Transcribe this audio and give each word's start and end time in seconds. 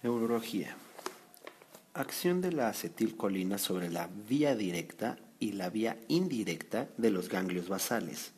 Neurología. 0.00 0.76
Acción 1.92 2.40
de 2.40 2.52
la 2.52 2.68
acetilcolina 2.68 3.58
sobre 3.58 3.90
la 3.90 4.08
vía 4.28 4.54
directa 4.54 5.18
y 5.40 5.52
la 5.52 5.70
vía 5.70 5.98
indirecta 6.06 6.88
de 6.96 7.10
los 7.10 7.28
ganglios 7.28 7.68
basales. 7.68 8.30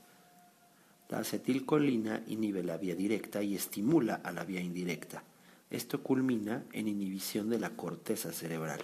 La 1.11 1.19
acetilcolina 1.19 2.25
inhibe 2.29 2.63
la 2.63 2.79
vía 2.79 2.95
directa 2.95 3.43
y 3.43 3.55
estimula 3.55 4.23
a 4.25 4.33
la 4.33 4.45
vía 4.45 4.63
indirecta. 4.63 5.23
Esto 5.71 6.03
culmina 6.03 6.65
en 6.73 6.89
inhibición 6.89 7.51
de 7.51 7.59
la 7.59 7.69
corteza 7.77 8.33
cerebral. 8.33 8.81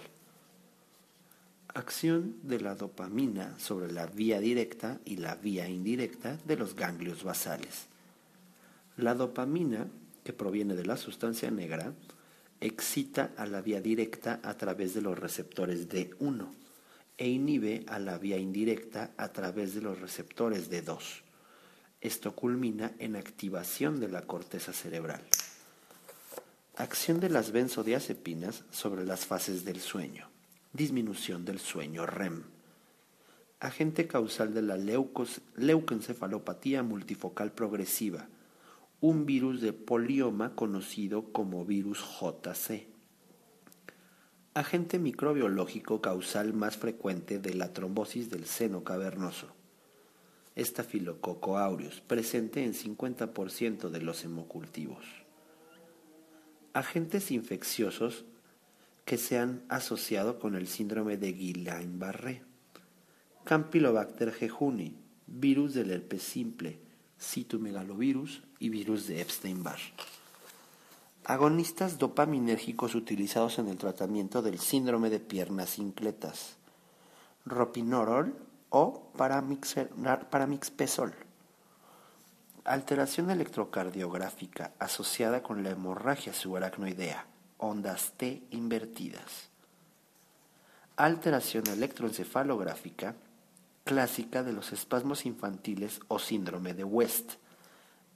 Acción 1.73 2.35
de 2.43 2.59
la 2.59 2.75
dopamina 2.75 3.57
sobre 3.57 3.91
la 3.91 4.05
vía 4.05 4.39
directa 4.39 4.99
y 5.03 5.17
la 5.17 5.33
vía 5.33 5.67
indirecta 5.67 6.37
de 6.45 6.57
los 6.57 6.75
ganglios 6.75 7.23
basales. 7.23 7.87
La 8.97 9.15
dopamina, 9.15 9.87
que 10.23 10.31
proviene 10.31 10.75
de 10.75 10.85
la 10.85 10.97
sustancia 10.97 11.49
negra, 11.49 11.93
excita 12.59 13.31
a 13.37 13.45
la 13.45 13.61
vía 13.61 13.81
directa 13.81 14.39
a 14.43 14.57
través 14.57 14.93
de 14.93 15.01
los 15.01 15.17
receptores 15.17 15.87
D1 15.89 16.49
e 17.17 17.29
inhibe 17.29 17.85
a 17.87 17.99
la 17.99 18.17
vía 18.17 18.37
indirecta 18.37 19.11
a 19.17 19.29
través 19.29 19.73
de 19.73 19.81
los 19.81 19.99
receptores 19.99 20.69
D2. 20.69 21.23
Esto 21.99 22.35
culmina 22.35 22.93
en 22.99 23.15
activación 23.15 23.99
de 23.99 24.09
la 24.09 24.21
corteza 24.21 24.71
cerebral. 24.71 25.23
Acción 26.75 27.19
de 27.19 27.29
las 27.29 27.51
benzodiazepinas 27.51 28.65
sobre 28.69 29.03
las 29.03 29.25
fases 29.25 29.65
del 29.65 29.79
sueño. 29.79 30.29
Disminución 30.73 31.43
del 31.43 31.57
sueño 31.59 32.05
REM. 32.05 32.43
Agente 33.59 34.05
causal 34.05 34.53
de 34.53 34.61
la 34.61 34.77
leucoencefalopatía 34.77 36.83
multifocal 36.83 37.51
progresiva 37.51 38.27
un 38.99 39.27
virus 39.27 39.61
de 39.61 39.73
polioma 39.73 40.55
conocido 40.55 41.31
como 41.31 41.65
virus 41.65 41.99
JC. 41.99 42.87
Agente 44.55 44.97
microbiológico 44.97 46.01
causal 46.01 46.53
más 46.53 46.77
frecuente 46.77 47.37
de 47.37 47.53
la 47.53 47.73
trombosis 47.73 48.31
del 48.31 48.45
seno 48.45 48.83
cavernoso. 48.83 49.53
Estafilococo 50.55 51.59
aureus, 51.59 52.01
presente 52.01 52.63
en 52.63 52.73
50% 52.73 53.89
de 53.89 54.01
los 54.01 54.23
hemocultivos. 54.23 55.05
Agentes 56.73 57.29
infecciosos 57.29 58.25
que 59.05 59.19
se 59.19 59.37
han 59.37 59.63
asociado 59.69 60.39
con 60.39 60.55
el 60.55 60.67
síndrome 60.67 61.17
de 61.17 61.35
Guillain-Barré. 61.37 62.41
Campylobacter 63.43 64.33
jejuni, 64.33 64.97
virus 65.27 65.75
del 65.75 65.91
herpes 65.91 66.23
simple, 66.23 66.86
citomegalovirus 67.19 68.41
y 68.59 68.69
virus 68.69 69.07
de 69.07 69.21
Epstein-Barr. 69.21 69.79
Agonistas 71.25 71.97
dopaminérgicos 71.97 72.95
utilizados 72.95 73.59
en 73.59 73.67
el 73.67 73.77
tratamiento 73.77 74.41
del 74.41 74.59
síndrome 74.59 75.09
de 75.09 75.19
piernas 75.19 75.77
incletas. 75.77 76.55
Ropinorol 77.45 78.33
o 78.69 79.11
paramixpesol. 80.29 81.13
Alteración 82.63 83.29
electrocardiográfica 83.29 84.71
asociada 84.79 85.43
con 85.43 85.63
la 85.63 85.71
hemorragia 85.71 86.33
subaracnoidea, 86.33 87.25
ondas 87.57 88.13
T 88.17 88.43
invertidas. 88.51 89.49
Alteración 90.97 91.67
electroencefalográfica 91.67 93.15
clásica 93.87 94.43
de 94.43 94.51
los 94.51 94.73
espasmos 94.73 95.25
infantiles 95.25 96.01
o 96.09 96.19
síndrome 96.19 96.73
de 96.73 96.83
West, 96.83 97.35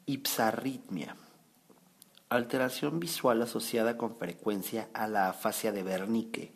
ipsarritmia, 0.05 1.15
alteración 2.27 2.99
visual 2.99 3.41
asociada 3.41 3.97
con 3.97 4.17
frecuencia 4.17 4.89
a 4.93 5.07
la 5.07 5.29
afasia 5.29 5.71
de 5.71 5.81
Wernicke, 5.81 6.51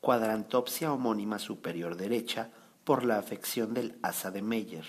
cuadrantopsia 0.00 0.92
homónima 0.92 1.40
superior 1.40 1.96
derecha 1.96 2.50
por 2.84 3.04
la 3.04 3.18
afección 3.18 3.74
del 3.74 3.98
asa 4.02 4.30
de 4.30 4.42
Meyer. 4.42 4.86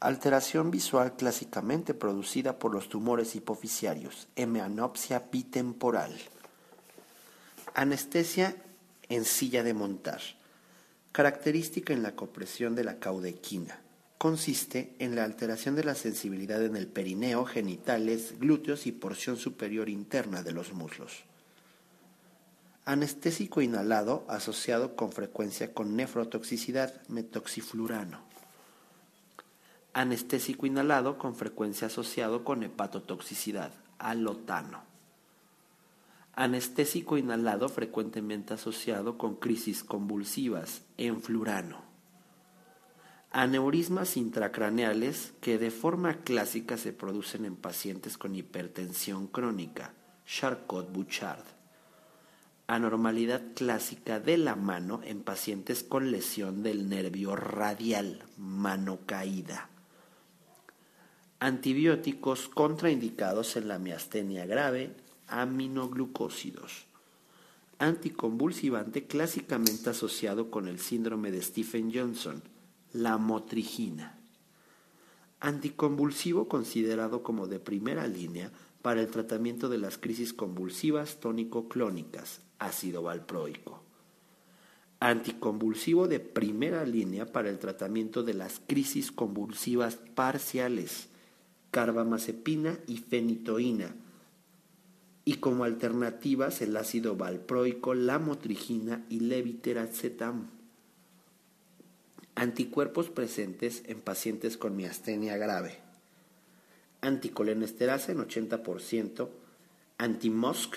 Alteración 0.00 0.70
visual 0.70 1.14
clásicamente 1.14 1.92
producida 1.92 2.58
por 2.58 2.72
los 2.72 2.88
tumores 2.88 3.36
hipoficiarios, 3.36 4.28
hemanopsia 4.34 5.26
bitemporal. 5.30 6.18
Anestesia 7.74 8.56
en 9.10 9.26
silla 9.26 9.62
de 9.62 9.74
montar 9.74 10.39
Característica 11.12 11.92
en 11.92 12.04
la 12.04 12.14
compresión 12.14 12.76
de 12.76 12.84
la 12.84 13.00
caudequina. 13.00 13.80
Consiste 14.16 14.94
en 15.00 15.16
la 15.16 15.24
alteración 15.24 15.74
de 15.74 15.82
la 15.82 15.96
sensibilidad 15.96 16.64
en 16.64 16.76
el 16.76 16.86
perineo, 16.86 17.44
genitales, 17.46 18.38
glúteos 18.38 18.86
y 18.86 18.92
porción 18.92 19.36
superior 19.36 19.88
interna 19.88 20.44
de 20.44 20.52
los 20.52 20.72
muslos. 20.72 21.24
Anestésico 22.84 23.60
inhalado 23.60 24.24
asociado 24.28 24.94
con 24.94 25.10
frecuencia 25.10 25.74
con 25.74 25.96
nefrotoxicidad, 25.96 27.02
metoxiflurano. 27.08 28.20
Anestésico 29.92 30.66
inhalado 30.66 31.18
con 31.18 31.34
frecuencia 31.34 31.88
asociado 31.88 32.44
con 32.44 32.62
hepatotoxicidad, 32.62 33.72
alotano 33.98 34.89
anestésico 36.40 37.18
inhalado 37.18 37.68
frecuentemente 37.68 38.54
asociado 38.54 39.18
con 39.18 39.36
crisis 39.36 39.84
convulsivas, 39.84 40.80
enflurano. 40.96 41.82
Aneurismas 43.30 44.16
intracraneales 44.16 45.34
que 45.42 45.58
de 45.58 45.70
forma 45.70 46.22
clásica 46.22 46.78
se 46.78 46.94
producen 46.94 47.44
en 47.44 47.56
pacientes 47.56 48.16
con 48.16 48.34
hipertensión 48.34 49.26
crónica, 49.26 49.92
Charcot-Bouchard. 50.26 51.44
Anormalidad 52.68 53.42
clásica 53.54 54.18
de 54.18 54.38
la 54.38 54.56
mano 54.56 55.02
en 55.04 55.22
pacientes 55.22 55.84
con 55.84 56.10
lesión 56.10 56.62
del 56.62 56.88
nervio 56.88 57.36
radial, 57.36 58.24
mano 58.38 59.00
caída. 59.04 59.68
Antibióticos 61.38 62.48
contraindicados 62.48 63.56
en 63.56 63.68
la 63.68 63.78
miastenia 63.78 64.46
grave, 64.46 64.94
aminoglucósidos. 65.30 66.86
Anticonvulsivante 67.78 69.06
clásicamente 69.06 69.88
asociado 69.88 70.50
con 70.50 70.68
el 70.68 70.78
síndrome 70.78 71.30
de 71.30 71.40
Stephen 71.40 71.90
Johnson, 71.94 72.42
la 72.92 73.16
motrigina. 73.16 74.18
Anticonvulsivo 75.40 76.48
considerado 76.48 77.22
como 77.22 77.46
de 77.46 77.58
primera 77.58 78.06
línea 78.06 78.52
para 78.82 79.00
el 79.00 79.08
tratamiento 79.08 79.68
de 79.68 79.78
las 79.78 79.96
crisis 79.96 80.34
convulsivas 80.34 81.20
tónico-clónicas, 81.20 82.40
ácido 82.58 83.02
valproico. 83.02 83.82
Anticonvulsivo 85.00 86.08
de 86.08 86.20
primera 86.20 86.84
línea 86.84 87.24
para 87.24 87.48
el 87.48 87.58
tratamiento 87.58 88.22
de 88.22 88.34
las 88.34 88.60
crisis 88.66 89.10
convulsivas 89.10 89.96
parciales, 89.96 91.08
carbamazepina 91.70 92.78
y 92.86 92.98
fenitoína, 92.98 93.94
y 95.24 95.34
como 95.34 95.64
alternativas 95.64 96.62
el 96.62 96.76
ácido 96.76 97.16
valproico, 97.16 97.94
la 97.94 98.18
motrigina 98.18 99.04
y 99.08 99.20
levitiracetam. 99.20 100.48
Anticuerpos 102.34 103.10
presentes 103.10 103.82
en 103.86 104.00
pacientes 104.00 104.56
con 104.56 104.76
miastenia 104.76 105.36
grave. 105.36 105.78
Anticolenesterasa 107.02 108.12
en 108.12 108.18
80%, 108.18 109.28
antimosc, 109.98 110.76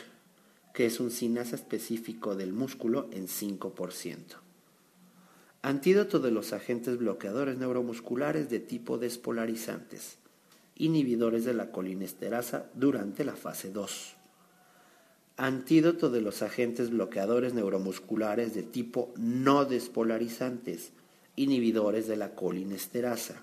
que 0.74 0.86
es 0.88 1.00
un 1.00 1.12
sinasa 1.12 1.56
específico 1.56 2.36
del 2.36 2.52
músculo, 2.52 3.08
en 3.12 3.28
5%. 3.28 4.18
Antídoto 5.62 6.20
de 6.20 6.32
los 6.32 6.52
agentes 6.52 6.98
bloqueadores 6.98 7.58
neuromusculares 7.58 8.50
de 8.50 8.60
tipo 8.60 8.98
despolarizantes, 8.98 10.18
inhibidores 10.76 11.46
de 11.46 11.54
la 11.54 11.72
colinesterasa 11.72 12.70
durante 12.74 13.24
la 13.24 13.36
fase 13.36 13.72
2 13.72 14.18
Antídoto 15.38 16.12
de 16.12 16.22
los 16.22 16.44
agentes 16.44 16.92
bloqueadores 16.92 17.56
neuromusculares 17.56 18.54
de 18.54 18.62
tipo 18.62 19.12
no 19.18 19.66
despolarizantes, 19.66 20.92
inhibidores 21.36 22.08
de 22.08 22.18
la 22.18 22.36
colinesterasa. 22.36 23.42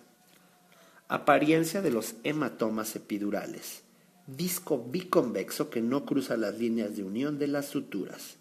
Apariencia 1.09 1.83
de 1.83 1.91
los 1.91 2.15
hematomas 2.23 2.95
epidurales. 2.95 3.83
Disco 4.29 4.87
biconvexo 4.89 5.69
que 5.69 5.83
no 5.83 6.07
cruza 6.07 6.37
las 6.37 6.57
líneas 6.57 6.97
de 6.97 7.03
unión 7.03 7.41
de 7.41 7.49
las 7.49 7.67
suturas. 7.67 8.37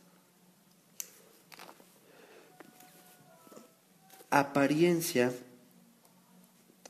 Apariencia 4.30 5.34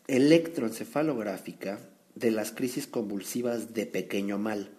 electroencefalográfica 0.08 1.80
de 2.16 2.32
las 2.32 2.52
crisis 2.52 2.86
convulsivas 2.86 3.74
de 3.74 3.86
pequeño 3.86 4.38
mal 4.38 4.72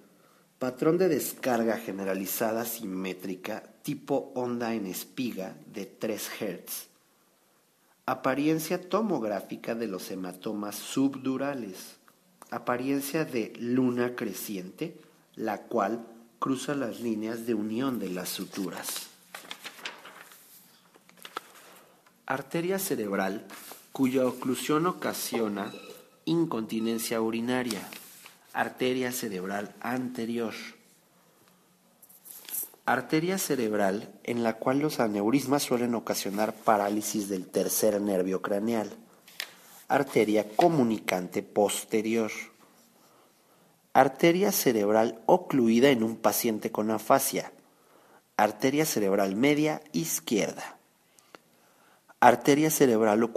Patrón 0.60 0.98
de 0.98 1.08
descarga 1.08 1.78
generalizada 1.78 2.66
simétrica 2.66 3.62
tipo 3.80 4.30
onda 4.34 4.74
en 4.74 4.84
espiga 4.84 5.56
de 5.72 5.86
3 5.86 6.30
Hz. 6.38 6.88
Apariencia 8.04 8.90
tomográfica 8.90 9.74
de 9.74 9.86
los 9.86 10.10
hematomas 10.10 10.76
subdurales. 10.76 11.96
Apariencia 12.50 13.24
de 13.24 13.54
luna 13.58 14.14
creciente 14.14 15.00
la 15.34 15.62
cual 15.62 16.06
cruza 16.38 16.74
las 16.74 17.00
líneas 17.00 17.46
de 17.46 17.54
unión 17.54 17.98
de 17.98 18.10
las 18.10 18.28
suturas. 18.28 19.08
Arteria 22.26 22.78
cerebral 22.78 23.46
cuya 23.92 24.26
oclusión 24.26 24.84
ocasiona 24.86 25.72
incontinencia 26.26 27.22
urinaria. 27.22 27.80
Arteria 28.52 29.12
cerebral 29.12 29.74
anterior. 29.80 30.54
Arteria 32.84 33.38
cerebral 33.38 34.12
en 34.24 34.42
la 34.42 34.54
cual 34.54 34.80
los 34.80 34.98
aneurismas 34.98 35.62
suelen 35.62 35.94
ocasionar 35.94 36.52
parálisis 36.52 37.28
del 37.28 37.46
tercer 37.46 38.00
nervio 38.00 38.42
craneal. 38.42 38.90
Arteria 39.86 40.48
comunicante 40.56 41.44
posterior. 41.44 42.32
Arteria 43.92 44.50
cerebral 44.50 45.20
ocluida 45.26 45.90
en 45.90 46.02
un 46.02 46.16
paciente 46.16 46.72
con 46.72 46.90
afasia. 46.90 47.52
Arteria 48.36 48.84
cerebral 48.84 49.36
media 49.36 49.80
izquierda. 49.92 50.76
Arteria 52.18 52.70
cerebral 52.70 53.30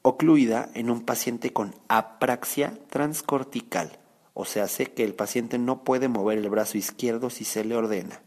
ocluida 0.00 0.70
en 0.72 0.88
un 0.88 1.04
paciente 1.04 1.52
con 1.52 1.74
apraxia 1.88 2.78
transcortical, 2.88 3.98
o 4.38 4.44
sea, 4.44 4.64
hace 4.64 4.84
que 4.84 5.02
el 5.02 5.14
paciente 5.14 5.56
no 5.56 5.82
puede 5.82 6.08
mover 6.08 6.36
el 6.36 6.50
brazo 6.50 6.76
izquierdo 6.76 7.30
si 7.30 7.44
se 7.44 7.64
le 7.64 7.74
ordena. 7.74 8.20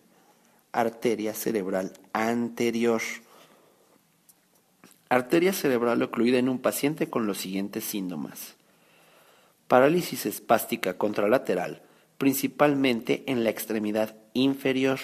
Arteria 0.72 1.36
cerebral 1.36 1.94
anterior. 2.14 3.00
Arteria 5.08 5.54
cerebral 5.54 6.02
ocluida 6.02 6.40
en 6.40 6.50
un 6.50 6.58
paciente 6.58 7.12
con 7.12 7.28
los 7.28 7.38
siguientes 7.38 7.84
síntomas. 7.84 8.56
Parálisis 9.68 10.26
espástica 10.26 10.98
contralateral, 10.98 11.84
principalmente 12.18 13.24
en 13.28 13.44
la 13.44 13.52
extremidad 13.52 14.16
inferior. 14.34 15.00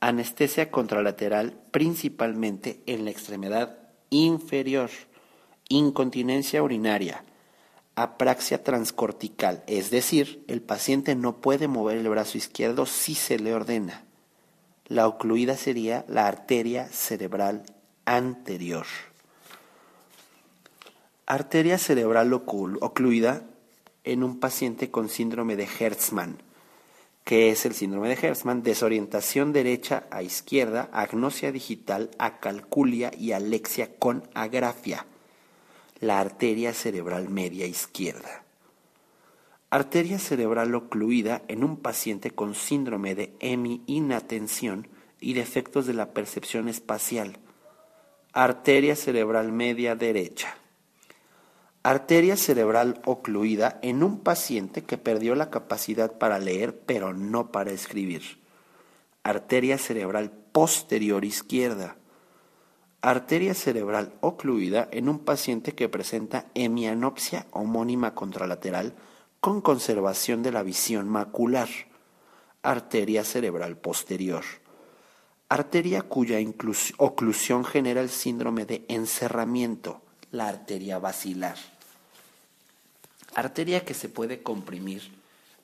Anestesia 0.00 0.70
contralateral, 0.70 1.60
principalmente 1.70 2.80
en 2.86 3.04
la 3.04 3.10
extremidad 3.10 3.76
inferior 4.08 4.88
incontinencia 5.68 6.62
urinaria, 6.62 7.24
apraxia 7.94 8.62
transcortical, 8.62 9.62
es 9.66 9.90
decir, 9.90 10.44
el 10.48 10.62
paciente 10.62 11.14
no 11.14 11.36
puede 11.36 11.68
mover 11.68 11.98
el 11.98 12.08
brazo 12.08 12.38
izquierdo 12.38 12.86
si 12.86 13.14
se 13.14 13.38
le 13.38 13.54
ordena. 13.54 14.04
La 14.86 15.06
ocluida 15.06 15.56
sería 15.56 16.04
la 16.08 16.26
arteria 16.26 16.86
cerebral 16.88 17.64
anterior. 18.04 18.86
Arteria 21.26 21.78
cerebral 21.78 22.32
ocluida 22.32 23.42
en 24.04 24.24
un 24.24 24.40
paciente 24.40 24.90
con 24.90 25.08
síndrome 25.08 25.56
de 25.56 25.68
Hertzmann. 25.78 26.42
¿Qué 27.24 27.50
es 27.50 27.64
el 27.66 27.74
síndrome 27.74 28.08
de 28.08 28.18
Hertzmann? 28.20 28.64
Desorientación 28.64 29.52
derecha 29.52 30.04
a 30.10 30.22
izquierda, 30.22 30.88
agnosia 30.92 31.52
digital, 31.52 32.10
acalculia 32.18 33.12
y 33.16 33.32
alexia 33.32 33.94
con 33.96 34.28
agrafia 34.34 35.06
la 36.02 36.18
arteria 36.18 36.74
cerebral 36.74 37.28
media 37.28 37.64
izquierda. 37.64 38.42
Arteria 39.70 40.18
cerebral 40.18 40.74
ocluida 40.74 41.42
en 41.46 41.62
un 41.62 41.76
paciente 41.76 42.32
con 42.32 42.56
síndrome 42.56 43.14
de 43.14 43.32
hemi-inatención 43.38 44.88
y 45.20 45.34
defectos 45.34 45.86
de 45.86 45.94
la 45.94 46.12
percepción 46.12 46.68
espacial. 46.68 47.38
Arteria 48.32 48.96
cerebral 48.96 49.52
media 49.52 49.94
derecha. 49.94 50.56
Arteria 51.84 52.36
cerebral 52.36 53.00
ocluida 53.04 53.78
en 53.80 54.02
un 54.02 54.18
paciente 54.18 54.82
que 54.82 54.98
perdió 54.98 55.36
la 55.36 55.50
capacidad 55.50 56.18
para 56.18 56.40
leer 56.40 56.80
pero 56.80 57.12
no 57.12 57.52
para 57.52 57.70
escribir. 57.70 58.40
Arteria 59.22 59.78
cerebral 59.78 60.32
posterior 60.50 61.24
izquierda 61.24 61.94
arteria 63.02 63.52
cerebral 63.54 64.14
ocluida 64.20 64.88
en 64.92 65.08
un 65.08 65.18
paciente 65.18 65.74
que 65.74 65.88
presenta 65.88 66.46
hemianopsia 66.54 67.46
homónima 67.50 68.14
contralateral 68.14 68.94
con 69.40 69.60
conservación 69.60 70.44
de 70.44 70.52
la 70.52 70.62
visión 70.62 71.08
macular, 71.08 71.68
arteria 72.62 73.24
cerebral 73.24 73.76
posterior, 73.76 74.44
arteria 75.48 76.02
cuya 76.02 76.38
oclusión 76.96 77.64
genera 77.64 78.00
el 78.00 78.08
síndrome 78.08 78.66
de 78.66 78.84
encerramiento, 78.86 80.00
la 80.30 80.46
arteria 80.46 81.00
basilar, 81.00 81.56
arteria 83.34 83.84
que 83.84 83.94
se 83.94 84.08
puede 84.08 84.44
comprimir 84.44 85.10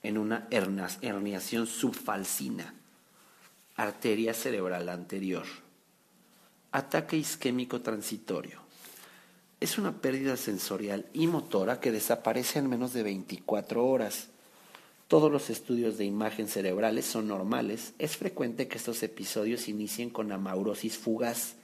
en 0.03 0.19
una 0.19 0.49
herniación 0.51 1.69
subfalcina, 1.69 2.75
arteria 3.77 4.35
cerebral 4.35 4.89
anterior 4.89 5.68
Ataque 6.71 7.17
isquémico 7.17 7.81
transitorio. 7.81 8.61
Es 9.59 9.79
una 9.79 10.03
pérdida 10.03 10.37
sensorial 10.37 11.07
y 11.15 11.27
motora 11.27 11.81
que 11.81 11.91
desaparece 11.91 12.59
en 12.59 12.69
menos 12.69 12.93
de 12.93 13.03
24 13.03 13.87
horas. 13.87 14.29
Todos 15.09 15.33
los 15.33 15.49
estudios 15.49 15.97
de 15.97 16.05
imagen 16.05 16.47
cerebrales 16.47 17.07
son 17.07 17.27
normales. 17.27 17.95
Es 17.99 18.19
frecuente 18.19 18.69
que 18.69 18.77
estos 18.77 19.03
episodios 19.03 19.67
inicien 19.67 20.11
con 20.11 20.31
amaurosis 20.31 20.99
fugaz 20.99 21.55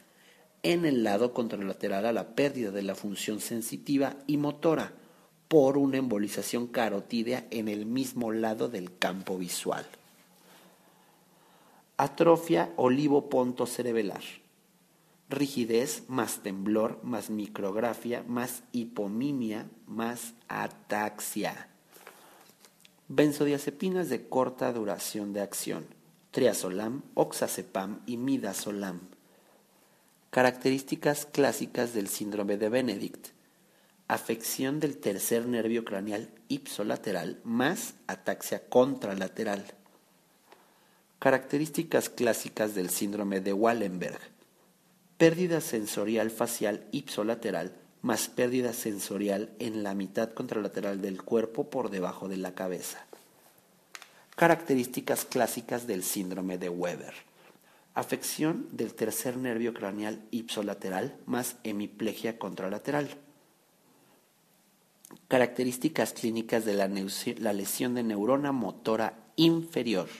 en 0.62 0.86
el 0.86 1.04
lado 1.04 1.34
contralateral 1.34 2.06
a 2.06 2.12
la 2.14 2.34
pérdida 2.34 2.70
de 2.70 2.82
la 2.82 2.94
función 2.94 3.40
sensitiva 3.40 4.16
y 4.26 4.38
motora 4.38 4.94
por 5.48 5.76
una 5.76 5.98
embolización 5.98 6.66
carotídea 6.66 7.46
en 7.50 7.68
el 7.68 7.84
mismo 7.84 8.32
lado 8.32 8.70
del 8.70 8.96
campo 8.96 9.36
visual. 9.36 9.84
Atrofia 11.98 12.72
olivo-ponto 12.76 13.66
cerebelar 13.66 14.22
rigidez 15.28 16.04
más 16.08 16.42
temblor 16.42 17.00
más 17.02 17.30
micrografia 17.30 18.24
más 18.28 18.62
hipomimia 18.72 19.68
más 19.86 20.34
ataxia. 20.48 21.68
Benzodiazepinas 23.08 24.08
de 24.08 24.28
corta 24.28 24.72
duración 24.72 25.32
de 25.34 25.42
acción, 25.42 25.86
triazolam, 26.30 27.02
oxazepam 27.14 28.00
y 28.06 28.16
midazolam. 28.16 29.00
Características 30.30 31.26
clásicas 31.26 31.94
del 31.94 32.08
síndrome 32.08 32.56
de 32.56 32.68
Benedict. 32.70 33.28
Afección 34.08 34.80
del 34.80 34.98
tercer 34.98 35.46
nervio 35.46 35.84
craneal 35.84 36.30
ipsolateral 36.48 37.40
más 37.44 37.94
ataxia 38.06 38.68
contralateral. 38.68 39.64
Características 41.18 42.08
clásicas 42.08 42.74
del 42.74 42.90
síndrome 42.90 43.40
de 43.40 43.52
Wallenberg 43.52 44.33
pérdida 45.16 45.60
sensorial 45.60 46.30
facial 46.30 46.86
ipsolateral 46.92 47.72
más 48.04 48.28
pérdida 48.28 48.74
sensorial 48.74 49.48
en 49.58 49.82
la 49.82 49.94
mitad 49.94 50.34
contralateral 50.34 51.00
del 51.00 51.22
cuerpo 51.22 51.70
por 51.70 51.88
debajo 51.88 52.28
de 52.28 52.36
la 52.36 52.54
cabeza. 52.54 53.06
Características 54.36 55.24
clásicas 55.24 55.86
del 55.86 56.02
síndrome 56.02 56.58
de 56.58 56.68
Weber. 56.68 57.14
Afección 57.94 58.68
del 58.72 58.92
tercer 58.92 59.38
nervio 59.38 59.72
craneal 59.72 60.20
ipsolateral 60.32 61.16
más 61.24 61.56
hemiplegia 61.64 62.38
contralateral. 62.38 63.08
Características 65.28 66.12
clínicas 66.12 66.66
de 66.66 66.74
la, 66.74 66.90
la 67.38 67.52
lesión 67.54 67.94
de 67.94 68.02
neurona 68.02 68.52
motora 68.52 69.14
inferior. 69.36 70.10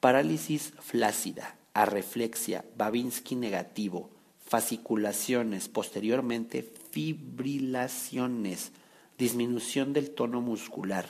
Parálisis 0.00 0.72
flácida, 0.80 1.56
arreflexia, 1.74 2.64
Babinski 2.76 3.36
negativo, 3.36 4.10
fasciculaciones, 4.38 5.68
posteriormente 5.68 6.62
fibrilaciones, 6.90 8.72
disminución 9.16 9.92
del 9.92 10.10
tono 10.10 10.40
muscular, 10.40 11.06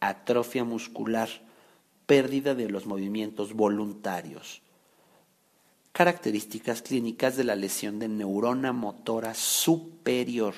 atrofia 0.00 0.64
muscular, 0.64 1.28
pérdida 2.06 2.54
de 2.54 2.68
los 2.68 2.86
movimientos 2.86 3.52
voluntarios. 3.54 4.62
Características 5.92 6.82
clínicas 6.82 7.36
de 7.36 7.44
la 7.44 7.54
lesión 7.54 7.98
de 7.98 8.08
neurona 8.08 8.72
motora 8.72 9.34
superior, 9.34 10.54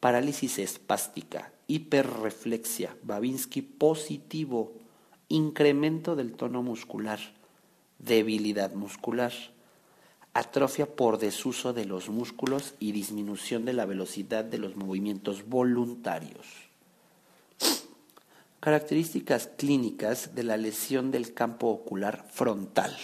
parálisis 0.00 0.58
espástica, 0.58 1.52
hiperreflexia, 1.68 2.96
Babinski 3.02 3.62
positivo, 3.62 4.74
incremento 5.28 6.16
del 6.16 6.32
tono 6.32 6.62
muscular, 6.62 7.20
debilidad 8.02 8.74
muscular, 8.74 9.32
atrofia 10.34 10.86
por 10.86 11.18
desuso 11.18 11.72
de 11.72 11.86
los 11.86 12.08
músculos 12.08 12.74
y 12.78 12.92
disminución 12.92 13.64
de 13.64 13.72
la 13.72 13.86
velocidad 13.86 14.44
de 14.44 14.58
los 14.58 14.76
movimientos 14.76 15.48
voluntarios. 15.48 16.46
Características 18.60 19.48
clínicas 19.56 20.34
de 20.34 20.42
la 20.42 20.56
lesión 20.56 21.10
del 21.10 21.34
campo 21.34 21.68
ocular 21.68 22.26
frontal. 22.30 22.96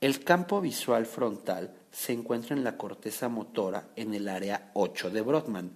El 0.00 0.24
campo 0.24 0.60
visual 0.60 1.06
frontal 1.06 1.74
se 1.90 2.12
encuentra 2.12 2.54
en 2.54 2.64
la 2.64 2.76
corteza 2.76 3.28
motora 3.28 3.88
en 3.96 4.14
el 4.14 4.28
área 4.28 4.70
8 4.74 5.10
de 5.10 5.20
Brodmann. 5.22 5.72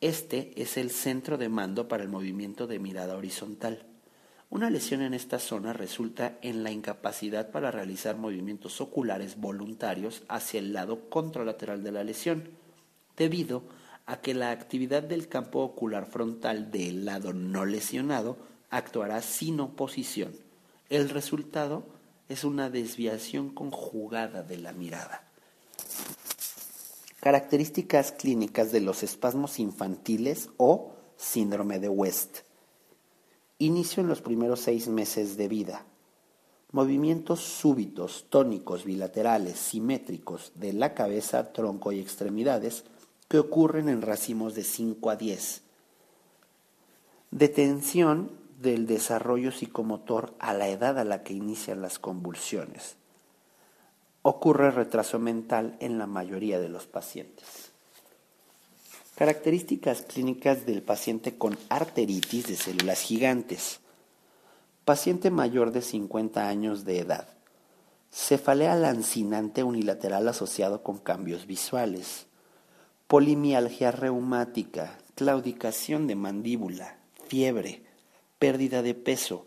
Este 0.00 0.52
es 0.60 0.76
el 0.76 0.90
centro 0.90 1.38
de 1.38 1.48
mando 1.48 1.88
para 1.88 2.02
el 2.02 2.08
movimiento 2.08 2.66
de 2.66 2.78
mirada 2.78 3.16
horizontal. 3.16 3.86
Una 4.48 4.70
lesión 4.70 5.02
en 5.02 5.12
esta 5.12 5.38
zona 5.38 5.72
resulta 5.72 6.38
en 6.40 6.62
la 6.62 6.70
incapacidad 6.70 7.50
para 7.50 7.72
realizar 7.72 8.16
movimientos 8.16 8.80
oculares 8.80 9.40
voluntarios 9.40 10.22
hacia 10.28 10.60
el 10.60 10.72
lado 10.72 11.10
contralateral 11.10 11.82
de 11.82 11.92
la 11.92 12.04
lesión, 12.04 12.50
debido 13.16 13.64
a 14.06 14.20
que 14.20 14.34
la 14.34 14.52
actividad 14.52 15.02
del 15.02 15.28
campo 15.28 15.60
ocular 15.60 16.06
frontal 16.06 16.70
del 16.70 17.04
lado 17.04 17.32
no 17.32 17.66
lesionado 17.66 18.36
actuará 18.70 19.20
sin 19.20 19.58
oposición. 19.58 20.32
El 20.90 21.08
resultado 21.08 21.84
es 22.28 22.44
una 22.44 22.70
desviación 22.70 23.50
conjugada 23.50 24.44
de 24.44 24.58
la 24.58 24.72
mirada. 24.72 25.24
Características 27.18 28.12
clínicas 28.12 28.70
de 28.70 28.80
los 28.80 29.02
espasmos 29.02 29.58
infantiles 29.58 30.50
o 30.56 30.92
síndrome 31.16 31.80
de 31.80 31.88
West. 31.88 32.45
Inicio 33.58 34.02
en 34.02 34.08
los 34.08 34.20
primeros 34.20 34.60
seis 34.60 34.86
meses 34.86 35.38
de 35.38 35.48
vida. 35.48 35.86
Movimientos 36.72 37.40
súbitos, 37.40 38.26
tónicos, 38.28 38.84
bilaterales, 38.84 39.58
simétricos 39.58 40.52
de 40.56 40.74
la 40.74 40.92
cabeza, 40.92 41.54
tronco 41.54 41.90
y 41.90 41.98
extremidades 41.98 42.84
que 43.28 43.38
ocurren 43.38 43.88
en 43.88 44.02
racimos 44.02 44.54
de 44.54 44.62
5 44.62 45.08
a 45.08 45.16
10. 45.16 45.62
Detención 47.30 48.30
del 48.60 48.86
desarrollo 48.86 49.50
psicomotor 49.52 50.34
a 50.38 50.52
la 50.52 50.68
edad 50.68 50.98
a 50.98 51.04
la 51.04 51.22
que 51.22 51.32
inician 51.32 51.80
las 51.80 51.98
convulsiones. 51.98 52.96
Ocurre 54.20 54.70
retraso 54.70 55.18
mental 55.18 55.78
en 55.80 55.96
la 55.96 56.06
mayoría 56.06 56.60
de 56.60 56.68
los 56.68 56.86
pacientes. 56.86 57.65
Características 59.16 60.02
clínicas 60.02 60.66
del 60.66 60.82
paciente 60.82 61.38
con 61.38 61.58
arteritis 61.70 62.48
de 62.48 62.54
células 62.54 63.00
gigantes. 63.00 63.80
Paciente 64.84 65.30
mayor 65.30 65.72
de 65.72 65.80
50 65.80 66.46
años 66.46 66.84
de 66.84 66.98
edad. 66.98 67.26
Cefalea 68.12 68.74
lancinante 68.76 69.64
unilateral 69.64 70.28
asociado 70.28 70.82
con 70.82 70.98
cambios 70.98 71.46
visuales. 71.46 72.26
Polimialgia 73.06 73.90
reumática, 73.90 74.98
claudicación 75.14 76.06
de 76.06 76.14
mandíbula, 76.14 76.98
fiebre, 77.26 77.84
pérdida 78.38 78.82
de 78.82 78.92
peso, 78.92 79.46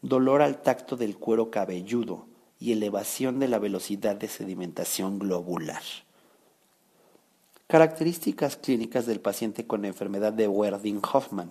dolor 0.00 0.42
al 0.42 0.62
tacto 0.62 0.96
del 0.96 1.16
cuero 1.18 1.50
cabelludo 1.50 2.28
y 2.60 2.70
elevación 2.70 3.40
de 3.40 3.48
la 3.48 3.58
velocidad 3.58 4.14
de 4.14 4.28
sedimentación 4.28 5.18
globular. 5.18 5.82
Características 7.72 8.58
clínicas 8.58 9.06
del 9.06 9.20
paciente 9.20 9.66
con 9.66 9.86
enfermedad 9.86 10.34
de 10.34 10.46
Werding-Hoffman. 10.46 11.48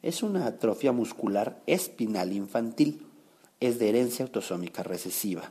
Es 0.00 0.22
una 0.22 0.46
atrofia 0.46 0.92
muscular 0.92 1.60
espinal 1.66 2.32
infantil. 2.32 3.08
Es 3.58 3.80
de 3.80 3.88
herencia 3.88 4.26
autosómica 4.26 4.84
recesiva. 4.84 5.50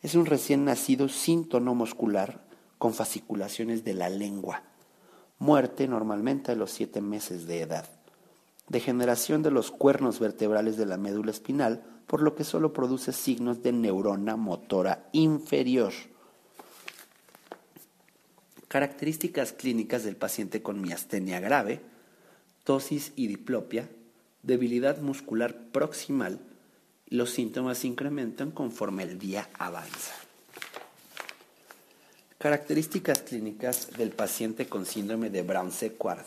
Es 0.00 0.14
un 0.14 0.26
recién 0.26 0.64
nacido 0.64 1.08
sin 1.08 1.48
tono 1.48 1.74
muscular 1.74 2.44
con 2.78 2.94
fasciculaciones 2.94 3.82
de 3.82 3.94
la 3.94 4.08
lengua. 4.10 4.62
Muerte 5.40 5.88
normalmente 5.88 6.52
a 6.52 6.54
los 6.54 6.70
siete 6.70 7.00
meses 7.00 7.48
de 7.48 7.62
edad 7.62 7.86
degeneración 8.68 9.42
de 9.42 9.50
los 9.50 9.72
cuernos 9.72 10.20
vertebrales 10.20 10.76
de 10.76 10.86
la 10.86 10.96
médula 10.96 11.32
espinal, 11.32 11.82
por 12.06 12.22
lo 12.22 12.36
que 12.36 12.44
solo 12.44 12.72
produce 12.72 13.12
signos 13.12 13.64
de 13.64 13.72
neurona 13.72 14.36
motora 14.36 15.08
inferior. 15.10 15.92
Características 18.70 19.52
clínicas 19.52 20.04
del 20.04 20.14
paciente 20.14 20.62
con 20.62 20.80
miastenia 20.80 21.40
grave, 21.40 21.80
tosis 22.62 23.12
y 23.16 23.26
diplopia, 23.26 23.88
debilidad 24.44 24.98
muscular 24.98 25.56
proximal, 25.72 26.38
los 27.08 27.30
síntomas 27.30 27.84
incrementan 27.84 28.52
conforme 28.52 29.02
el 29.02 29.18
día 29.18 29.50
avanza. 29.58 30.14
Características 32.38 33.22
clínicas 33.22 33.90
del 33.98 34.10
paciente 34.10 34.66
con 34.66 34.86
síndrome 34.86 35.30
de 35.30 35.42
Brown-Séquard 35.42 36.26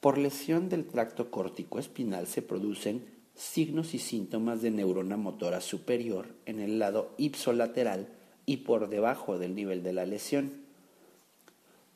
por 0.00 0.16
lesión 0.16 0.70
del 0.70 0.86
tracto 0.86 1.30
córtico-espinal 1.30 2.26
se 2.28 2.40
producen 2.40 3.04
signos 3.34 3.92
y 3.92 3.98
síntomas 3.98 4.62
de 4.62 4.70
neurona 4.70 5.18
motora 5.18 5.60
superior 5.60 6.28
en 6.46 6.60
el 6.60 6.78
lado 6.78 7.14
ipsolateral 7.18 8.15
y 8.46 8.58
por 8.58 8.88
debajo 8.88 9.38
del 9.38 9.54
nivel 9.54 9.82
de 9.82 9.92
la 9.92 10.06
lesión. 10.06 10.64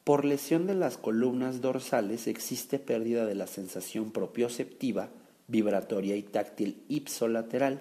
Por 0.04 0.24
lesión 0.24 0.66
de 0.66 0.74
las 0.74 0.96
columnas 0.96 1.60
dorsales 1.60 2.26
existe 2.26 2.78
pérdida 2.78 3.26
de 3.26 3.36
la 3.36 3.46
sensación 3.46 4.10
propioceptiva, 4.10 5.08
vibratoria 5.46 6.16
y 6.16 6.22
táctil 6.22 6.82
ipsolateral 6.88 7.80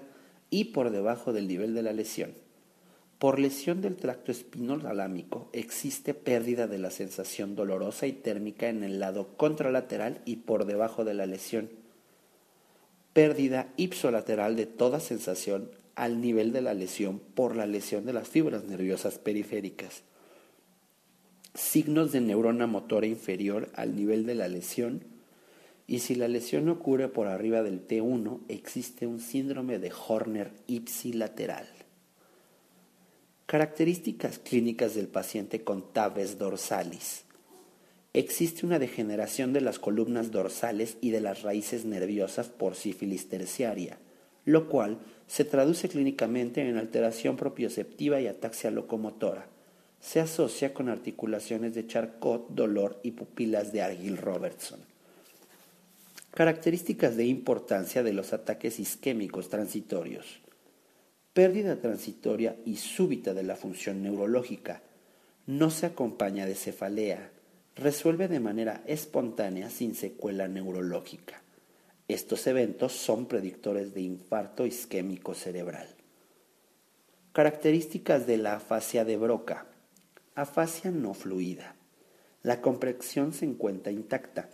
y 0.51 0.65
por 0.65 0.91
debajo 0.91 1.33
del 1.33 1.47
nivel 1.47 1.73
de 1.73 1.83
la 1.83 1.93
lesión. 1.93 2.33
Por 3.17 3.39
lesión 3.39 3.81
del 3.81 3.97
tracto 3.97 4.31
espinotalámico 4.31 5.49
existe 5.51 6.13
pérdida 6.13 6.67
de 6.67 6.77
la 6.77 6.91
sensación 6.91 7.55
dolorosa 7.55 8.07
y 8.07 8.13
térmica 8.13 8.69
en 8.69 8.83
el 8.83 8.99
lado 8.99 9.35
contralateral 9.35 10.21
y 10.25 10.38
por 10.38 10.65
debajo 10.65 11.03
de 11.03 11.15
la 11.15 11.25
lesión. 11.25 11.69
Pérdida 13.11 13.73
ipsolateral 13.75 14.55
de 14.55 14.67
toda 14.67 14.99
sensación 14.99 15.69
al 15.99 16.21
nivel 16.21 16.53
de 16.53 16.61
la 16.61 16.73
lesión 16.73 17.19
por 17.19 17.57
la 17.57 17.67
lesión 17.67 18.05
de 18.05 18.13
las 18.13 18.29
fibras 18.29 18.63
nerviosas 18.63 19.19
periféricas. 19.19 20.03
Signos 21.53 22.13
de 22.13 22.21
neurona 22.21 22.67
motora 22.67 23.05
inferior 23.05 23.69
al 23.75 23.97
nivel 23.97 24.25
de 24.25 24.33
la 24.33 24.47
lesión 24.47 25.03
y 25.87 25.99
si 25.99 26.15
la 26.15 26.29
lesión 26.29 26.69
ocurre 26.69 27.09
por 27.09 27.27
arriba 27.27 27.63
del 27.63 27.85
T1 27.85 28.39
existe 28.47 29.07
un 29.07 29.19
síndrome 29.19 29.77
de 29.77 29.91
Horner 29.91 30.53
ipsilateral. 30.67 31.67
Características 33.45 34.39
clínicas 34.39 34.95
del 34.95 35.09
paciente 35.09 35.65
con 35.65 35.91
tabes 35.91 36.37
dorsalis. 36.37 37.25
Existe 38.13 38.65
una 38.65 38.79
degeneración 38.79 39.51
de 39.51 39.59
las 39.59 39.79
columnas 39.79 40.31
dorsales 40.31 40.97
y 41.01 41.09
de 41.09 41.19
las 41.19 41.41
raíces 41.41 41.83
nerviosas 41.83 42.47
por 42.47 42.75
sífilis 42.75 43.27
terciaria, 43.27 43.99
lo 44.45 44.69
cual 44.69 44.99
se 45.29 45.45
traduce 45.45 45.88
clínicamente 45.88 46.67
en 46.67 46.75
alteración 46.75 47.38
propioceptiva 47.38 48.19
y 48.19 48.27
ataxia 48.27 48.71
locomotora. 48.71 49.48
Se 50.01 50.19
asocia 50.19 50.74
con 50.74 50.89
articulaciones 50.89 51.74
de 51.74 51.88
Charcot, 51.88 52.50
dolor 52.50 53.00
y 53.03 53.12
pupilas 53.12 53.71
de 53.71 53.81
Argyll-Robertson. 53.81 54.81
Características 56.31 57.15
de 57.15 57.27
importancia 57.27 58.03
de 58.03 58.12
los 58.12 58.33
ataques 58.33 58.81
isquémicos 58.81 59.48
transitorios 59.48 60.41
pérdida 61.39 61.79
transitoria 61.79 62.57
y 62.65 62.75
súbita 62.75 63.33
de 63.33 63.43
la 63.43 63.55
función 63.55 64.03
neurológica, 64.03 64.81
no 65.48 65.71
se 65.71 65.86
acompaña 65.86 66.45
de 66.45 66.53
cefalea, 66.53 67.31
resuelve 67.77 68.27
de 68.27 68.41
manera 68.41 68.83
espontánea 68.88 69.69
sin 69.69 69.95
secuela 69.95 70.50
neurológica. 70.50 71.41
Estos 72.09 72.45
eventos 72.47 72.91
son 72.91 73.25
predictores 73.25 73.93
de 73.93 74.01
infarto 74.01 74.65
isquémico 74.65 75.33
cerebral. 75.33 75.87
Características 77.31 78.27
de 78.27 78.37
la 78.37 78.55
afasia 78.55 79.05
de 79.05 79.15
Broca. 79.15 79.67
Afasia 80.35 80.91
no 80.91 81.13
fluida. 81.13 81.75
La 82.43 82.59
comprensión 82.59 83.31
se 83.31 83.45
encuentra 83.45 83.93
intacta. 83.93 84.49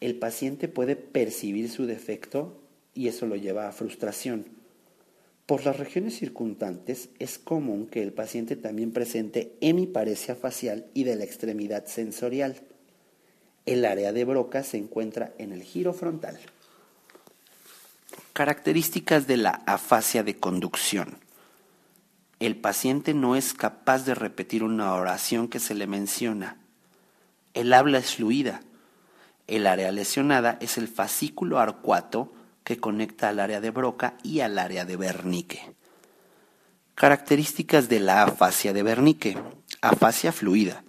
El 0.00 0.18
paciente 0.18 0.68
puede 0.68 0.96
percibir 0.96 1.70
su 1.70 1.84
defecto 1.84 2.62
y 2.94 3.08
eso 3.08 3.26
lo 3.26 3.36
lleva 3.36 3.68
a 3.68 3.72
frustración 3.72 4.64
por 5.46 5.66
las 5.66 5.78
regiones 5.78 6.16
circundantes 6.16 7.10
es 7.18 7.38
común 7.38 7.86
que 7.86 8.02
el 8.02 8.14
paciente 8.14 8.56
también 8.56 8.92
presente 8.92 9.52
hemiparesia 9.60 10.36
facial 10.36 10.86
y 10.94 11.04
de 11.04 11.16
la 11.16 11.24
extremidad 11.24 11.84
sensorial. 11.84 12.56
El 13.66 13.84
área 13.84 14.14
de 14.14 14.24
Broca 14.24 14.62
se 14.62 14.78
encuentra 14.78 15.34
en 15.36 15.52
el 15.52 15.62
giro 15.62 15.92
frontal. 15.92 16.38
Características 18.32 19.26
de 19.26 19.36
la 19.36 19.62
afasia 19.66 20.22
de 20.22 20.38
conducción. 20.38 21.18
El 22.40 22.56
paciente 22.56 23.14
no 23.14 23.36
es 23.36 23.54
capaz 23.54 24.04
de 24.04 24.14
repetir 24.14 24.64
una 24.64 24.92
oración 24.94 25.48
que 25.48 25.60
se 25.60 25.74
le 25.74 25.86
menciona. 25.86 26.58
El 27.54 27.72
habla 27.72 27.98
es 27.98 28.16
fluida. 28.16 28.60
El 29.46 29.66
área 29.66 29.92
lesionada 29.92 30.58
es 30.60 30.78
el 30.78 30.88
fascículo 30.88 31.58
arcuato 31.58 32.32
que 32.64 32.78
conecta 32.78 33.28
al 33.28 33.40
área 33.40 33.60
de 33.60 33.70
Broca 33.70 34.14
y 34.22 34.40
al 34.40 34.58
área 34.58 34.84
de 34.84 34.96
Wernicke. 34.96 35.74
Características 36.96 37.88
de 37.88 38.00
la 38.00 38.24
afasia 38.24 38.72
de 38.72 38.82
Wernicke. 38.82 39.38
Afasia 39.80 40.32
fluida. 40.32 40.82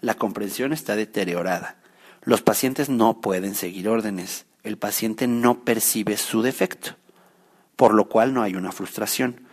La 0.00 0.14
comprensión 0.14 0.72
está 0.72 0.96
deteriorada. 0.96 1.76
Los 2.22 2.42
pacientes 2.42 2.88
no 2.88 3.20
pueden 3.20 3.54
seguir 3.54 3.88
órdenes. 3.88 4.46
El 4.62 4.76
paciente 4.78 5.26
no 5.26 5.64
percibe 5.64 6.16
su 6.16 6.42
defecto, 6.42 6.96
por 7.76 7.94
lo 7.94 8.08
cual 8.08 8.34
no 8.34 8.42
hay 8.42 8.54
una 8.54 8.72
frustración. 8.72 9.46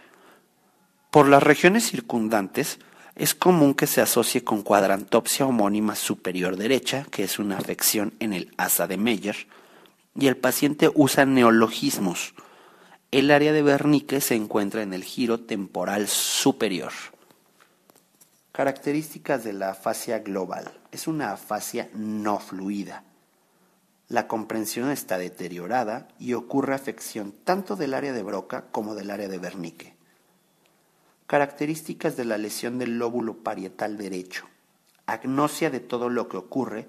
Por 1.12 1.28
las 1.28 1.44
regiones 1.44 1.90
circundantes, 1.90 2.80
Es 3.16 3.34
común 3.34 3.76
que 3.76 3.88
se 3.88 4.02
asocie 4.02 4.44
con 4.44 4.62
cuadrantopsia 4.62 5.46
homónima 5.46 5.96
superior 5.96 6.58
derecha, 6.58 7.08
que 7.12 7.24
es 7.24 7.40
una 7.40 7.58
afección 7.58 8.14
en 8.20 8.34
el 8.34 8.54
asa 8.58 8.88
de 8.88 8.98
Meyer, 8.98 9.48
y 10.20 10.28
el 10.28 10.36
paciente 10.36 10.92
usa 10.94 11.26
neologismos. 11.26 12.34
El 13.12 13.32
área 13.32 13.54
de 13.54 13.64
Wernicke 13.64 14.20
se 14.20 14.36
encuentra 14.36 14.82
en 14.82 14.94
el 14.94 15.06
giro 15.06 15.40
temporal 15.40 16.10
superior. 16.10 16.92
Características 18.52 19.46
de 19.46 19.54
la 19.54 19.70
afasia 19.70 20.20
global. 20.20 20.74
Es 20.92 21.08
una 21.08 21.32
afasia 21.32 21.90
no 21.94 22.40
fluida. 22.40 23.04
La 24.08 24.28
comprensión 24.28 24.92
está 24.92 25.18
deteriorada 25.18 26.08
y 26.20 26.34
ocurre 26.34 26.76
afección 26.76 27.34
tanto 27.44 27.76
del 27.76 27.96
área 27.96 28.14
de 28.14 28.22
Broca 28.22 28.66
como 28.72 28.94
del 28.94 29.10
área 29.10 29.28
de 29.28 29.40
Wernicke. 29.40 29.96
Características 31.26 32.16
de 32.16 32.26
la 32.26 32.38
lesión 32.38 32.78
del 32.78 33.00
lóbulo 33.00 33.38
parietal 33.38 33.98
derecho. 33.98 34.46
Agnosia 35.08 35.72
de 35.72 35.80
todo 35.80 36.10
lo 36.10 36.30
que 36.30 36.38
ocurre 36.38 36.88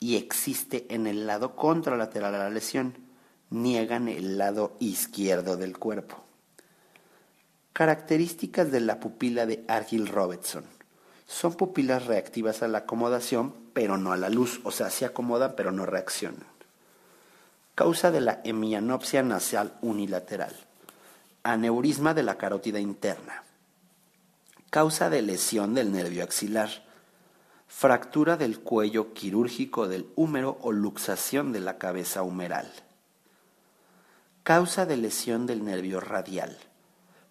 y 0.00 0.16
existe 0.16 0.86
en 0.88 1.06
el 1.06 1.26
lado 1.26 1.54
contralateral 1.54 2.34
a 2.34 2.38
la 2.38 2.50
lesión. 2.50 2.96
Niegan 3.50 4.08
el 4.08 4.38
lado 4.38 4.74
izquierdo 4.80 5.58
del 5.58 5.78
cuerpo. 5.78 6.24
Características 7.74 8.72
de 8.72 8.80
la 8.80 9.00
pupila 9.00 9.44
de 9.44 9.64
Argyll 9.68 10.08
Robertson. 10.08 10.64
Son 11.26 11.54
pupilas 11.54 12.06
reactivas 12.06 12.62
a 12.62 12.68
la 12.68 12.78
acomodación, 12.78 13.54
pero 13.72 13.96
no 13.96 14.12
a 14.12 14.16
la 14.16 14.28
luz, 14.28 14.60
o 14.64 14.70
sea, 14.70 14.90
se 14.90 15.04
acomodan 15.04 15.54
pero 15.56 15.72
no 15.72 15.86
reaccionan. 15.86 16.46
Causa 17.74 18.10
de 18.10 18.20
la 18.20 18.40
hemianopsia 18.44 19.22
nasal 19.22 19.74
unilateral. 19.80 20.54
Aneurisma 21.42 22.14
de 22.14 22.22
la 22.22 22.36
carótida 22.36 22.80
interna. 22.80 23.44
Causa 24.70 25.10
de 25.10 25.22
lesión 25.22 25.74
del 25.74 25.92
nervio 25.92 26.22
axilar 26.22 26.70
fractura 27.72 28.36
del 28.36 28.60
cuello 28.60 29.12
quirúrgico 29.12 29.88
del 29.88 30.06
húmero 30.14 30.58
o 30.60 30.70
luxación 30.70 31.52
de 31.52 31.58
la 31.60 31.78
cabeza 31.78 32.22
humeral. 32.22 32.70
Causa 34.44 34.86
de 34.86 34.98
lesión 34.98 35.46
del 35.46 35.64
nervio 35.64 35.98
radial. 35.98 36.56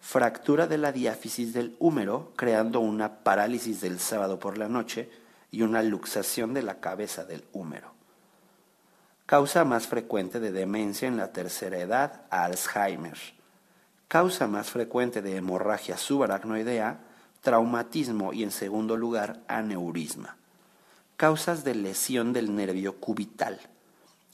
Fractura 0.00 0.66
de 0.66 0.76
la 0.76 0.92
diáfisis 0.92 1.54
del 1.54 1.76
húmero, 1.78 2.32
creando 2.36 2.80
una 2.80 3.20
parálisis 3.22 3.80
del 3.80 3.98
sábado 3.98 4.38
por 4.40 4.58
la 4.58 4.68
noche 4.68 5.10
y 5.52 5.62
una 5.62 5.82
luxación 5.82 6.54
de 6.54 6.62
la 6.62 6.80
cabeza 6.80 7.24
del 7.24 7.44
húmero. 7.52 7.92
Causa 9.26 9.64
más 9.64 9.86
frecuente 9.86 10.40
de 10.40 10.50
demencia 10.50 11.06
en 11.06 11.16
la 11.16 11.32
tercera 11.32 11.78
edad, 11.78 12.22
Alzheimer. 12.30 13.18
Causa 14.08 14.48
más 14.48 14.70
frecuente 14.70 15.22
de 15.22 15.36
hemorragia 15.36 15.96
subaracnoidea, 15.96 17.00
traumatismo 17.42 18.32
y 18.32 18.42
en 18.42 18.50
segundo 18.50 18.96
lugar 18.96 19.40
aneurisma. 19.46 20.36
Causas 21.16 21.64
de 21.64 21.74
lesión 21.74 22.32
del 22.32 22.56
nervio 22.56 22.98
cubital. 22.98 23.60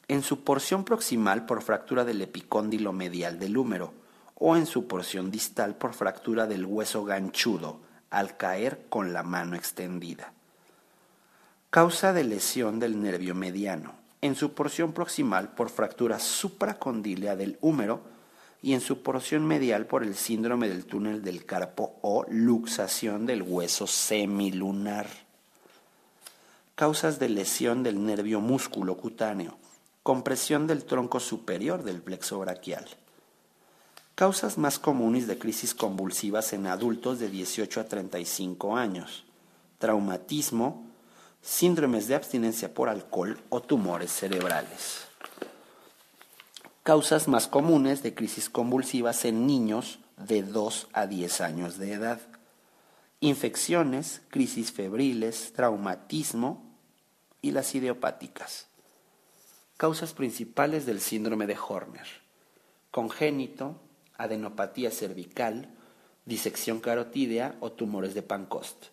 En 0.06 0.22
su 0.22 0.42
porción 0.42 0.84
proximal 0.84 1.46
por 1.46 1.62
fractura 1.62 2.04
del 2.04 2.22
epicóndilo 2.22 2.92
medial 2.92 3.38
del 3.38 3.56
húmero 3.56 3.92
o 4.36 4.56
en 4.56 4.66
su 4.66 4.86
porción 4.86 5.30
distal 5.30 5.74
por 5.76 5.94
fractura 5.94 6.46
del 6.46 6.64
hueso 6.64 7.04
ganchudo 7.04 7.80
al 8.10 8.36
caer 8.36 8.86
con 8.88 9.12
la 9.12 9.22
mano 9.22 9.56
extendida. 9.56 10.32
Causa 11.70 12.14
de 12.14 12.24
lesión 12.24 12.80
del 12.80 13.02
nervio 13.02 13.34
mediano. 13.34 13.92
En 14.22 14.36
su 14.36 14.54
porción 14.54 14.94
proximal 14.94 15.50
por 15.50 15.68
fractura 15.68 16.18
supracondílea 16.18 17.36
del 17.36 17.58
húmero 17.60 18.00
y 18.62 18.72
en 18.72 18.80
su 18.80 19.02
porción 19.02 19.46
medial 19.46 19.84
por 19.84 20.02
el 20.02 20.16
síndrome 20.16 20.70
del 20.70 20.86
túnel 20.86 21.22
del 21.22 21.44
carpo 21.44 21.98
o 22.00 22.24
luxación 22.30 23.26
del 23.26 23.42
hueso 23.42 23.86
semilunar. 23.86 25.06
Causas 26.74 27.18
de 27.18 27.28
lesión 27.28 27.82
del 27.82 28.02
nervio 28.02 28.40
músculo 28.40 28.96
cutáneo. 28.96 29.58
Compresión 30.02 30.66
del 30.66 30.84
tronco 30.84 31.20
superior 31.20 31.82
del 31.84 32.00
plexo 32.00 32.38
braquial. 32.38 32.86
Causas 34.14 34.56
más 34.56 34.78
comunes 34.78 35.26
de 35.26 35.38
crisis 35.38 35.74
convulsivas 35.74 36.54
en 36.54 36.66
adultos 36.66 37.18
de 37.18 37.28
18 37.28 37.82
a 37.82 37.84
35 37.84 38.74
años. 38.74 39.26
Traumatismo, 39.78 40.87
síndromes 41.42 42.08
de 42.08 42.14
abstinencia 42.14 42.74
por 42.74 42.88
alcohol 42.88 43.40
o 43.48 43.60
tumores 43.60 44.10
cerebrales 44.10 45.08
causas 46.88 47.28
más 47.28 47.48
comunes 47.48 48.02
de 48.02 48.14
crisis 48.14 48.48
convulsivas 48.48 49.26
en 49.26 49.46
niños 49.46 49.98
de 50.16 50.42
2 50.42 50.88
a 50.94 51.06
10 51.06 51.42
años 51.42 51.76
de 51.76 51.92
edad. 51.92 52.18
Infecciones, 53.20 54.22
crisis 54.30 54.72
febriles, 54.72 55.52
traumatismo 55.52 56.64
y 57.42 57.50
las 57.50 57.74
idiopáticas. 57.74 58.68
Causas 59.76 60.14
principales 60.14 60.86
del 60.86 61.02
síndrome 61.02 61.46
de 61.46 61.58
Horner. 61.58 62.06
Congénito, 62.90 63.78
adenopatía 64.16 64.90
cervical, 64.90 65.68
disección 66.24 66.80
carotídea 66.80 67.54
o 67.60 67.70
tumores 67.70 68.14
de 68.14 68.22
Pancost. 68.22 68.86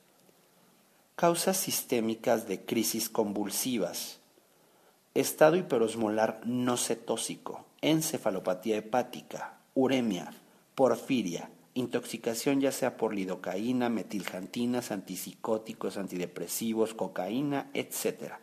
Causas 1.16 1.56
sistémicas 1.56 2.46
de 2.46 2.66
crisis 2.66 3.08
convulsivas. 3.08 4.20
Estado 5.14 5.56
hiperosmolar 5.56 6.42
no 6.44 6.76
cetósico, 6.76 7.64
encefalopatía 7.80 8.76
hepática, 8.76 9.60
uremia, 9.76 10.34
porfiria, 10.76 11.50
intoxicación 11.74 12.60
ya 12.60 12.74
sea 12.74 12.98
por 12.98 13.16
lidocaína, 13.16 13.88
metiljantinas, 13.88 14.92
antipsicóticos, 14.92 15.96
antidepresivos, 15.96 16.94
cocaína, 16.94 17.70
etc. 17.74 18.34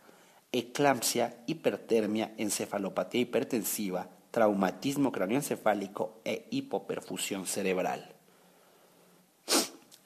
Eclampsia, 0.50 1.42
hipertermia, 1.46 2.32
encefalopatía 2.38 3.20
hipertensiva, 3.20 4.08
traumatismo 4.30 5.12
craneoencefálico 5.12 6.22
e 6.24 6.46
hipoperfusión 6.48 7.44
cerebral. 7.44 8.14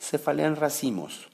Cefalea 0.00 0.48
en 0.48 0.56
racimos 0.56 1.28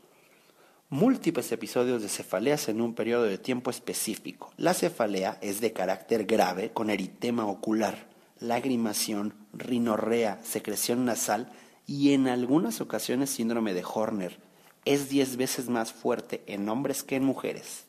múltiples 0.92 1.50
episodios 1.52 2.02
de 2.02 2.10
cefaleas 2.10 2.68
en 2.68 2.82
un 2.82 2.92
periodo 2.92 3.22
de 3.22 3.38
tiempo 3.38 3.70
específico. 3.70 4.52
La 4.58 4.74
cefalea 4.74 5.38
es 5.40 5.62
de 5.62 5.72
carácter 5.72 6.26
grave 6.26 6.70
con 6.70 6.90
eritema 6.90 7.46
ocular, 7.46 8.10
lagrimación, 8.40 9.32
rinorrea, 9.54 10.38
secreción 10.44 11.06
nasal 11.06 11.50
y 11.86 12.12
en 12.12 12.28
algunas 12.28 12.82
ocasiones 12.82 13.30
síndrome 13.30 13.72
de 13.72 13.82
Horner. 13.82 14.38
Es 14.84 15.08
diez 15.08 15.38
veces 15.38 15.70
más 15.70 15.94
fuerte 15.94 16.42
en 16.46 16.68
hombres 16.68 17.02
que 17.02 17.16
en 17.16 17.24
mujeres. 17.24 17.84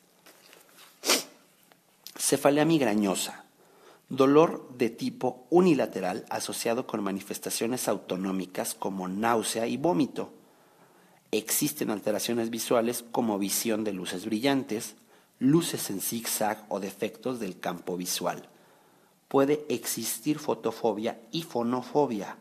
Cefalea 2.16 2.64
migrañosa. 2.64 3.44
Dolor 4.08 4.66
de 4.78 4.88
tipo 4.88 5.46
unilateral 5.50 6.24
asociado 6.30 6.86
con 6.86 7.02
manifestaciones 7.02 7.86
autonómicas 7.86 8.74
como 8.74 9.08
náusea 9.08 9.66
y 9.66 9.76
vómito 9.76 10.32
Existen 11.36 11.90
alteraciones 11.90 12.48
visuales 12.48 13.04
como 13.10 13.40
visión 13.40 13.82
de 13.82 13.92
luces 13.92 14.24
brillantes, 14.24 14.94
luces 15.40 15.90
en 15.90 16.00
zigzag 16.00 16.64
o 16.68 16.78
defectos 16.78 17.40
del 17.40 17.58
campo 17.58 17.96
visual. 17.96 18.48
Puede 19.26 19.66
existir 19.68 20.38
fotofobia 20.38 21.18
y 21.32 21.42
fonofobia. 21.42 22.36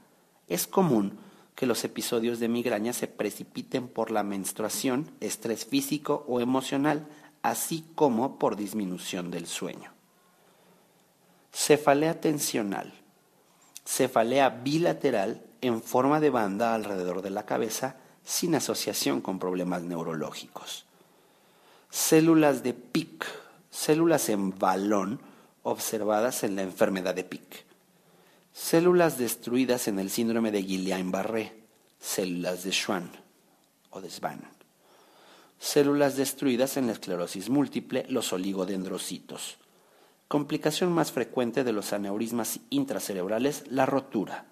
Es 0.48 0.68
común 0.68 1.18
que 1.56 1.66
los 1.66 1.84
episodios 1.84 2.40
de 2.40 2.50
migraña 2.50 2.94
se 2.94 3.08
precipiten 3.08 3.88
por 3.88 4.12
la 4.12 4.22
menstruación, 4.22 5.10
estrés 5.22 5.66
físico 5.66 6.24
o 6.28 6.40
emocional, 6.40 7.08
así 7.42 7.86
como 7.96 8.38
por 8.38 8.56
disminución 8.56 9.32
del 9.32 9.48
sueño. 9.48 9.92
Cefalea 11.52 12.22
tensional. 12.22 12.94
Cefalea 13.88 14.50
bilateral 14.50 15.42
en 15.62 15.82
forma 15.82 16.20
de 16.20 16.30
banda 16.30 16.76
alrededor 16.76 17.24
de 17.24 17.32
la 17.32 17.48
cabeza 17.48 17.98
sin 18.24 18.56
asociación 18.56 19.22
con 19.22 19.40
problemas 19.40 19.84
neurológicos. 19.84 20.86
Células 21.90 22.64
de 22.64 22.74
PIC, 22.74 23.26
células 23.70 24.30
en 24.30 24.58
balón 24.58 25.20
observadas 25.64 26.44
en 26.44 26.56
la 26.56 26.64
enfermedad 26.64 27.16
de 27.16 27.24
PIC. 27.24 27.66
Células 28.54 29.18
destruidas 29.18 29.88
en 29.88 30.00
el 30.00 30.10
síndrome 30.10 30.52
de 30.52 30.64
Guillain-Barré, 30.64 31.52
células 32.00 32.64
de 32.64 32.72
Schwann 32.72 33.10
o 33.90 34.02
de 34.02 34.10
Schwann. 34.10 34.42
Células 35.60 36.18
destruidas 36.18 36.78
en 36.78 36.88
la 36.88 36.92
esclerosis 36.94 37.50
múltiple, 37.50 38.06
los 38.10 38.34
oligodendrocitos. 38.34 39.58
Complicación 40.28 40.92
más 40.92 41.12
frecuente 41.12 41.64
de 41.64 41.72
los 41.72 41.94
aneurismas 41.94 42.60
intracerebrales, 42.70 43.64
la 43.70 43.86
rotura. 43.86 44.46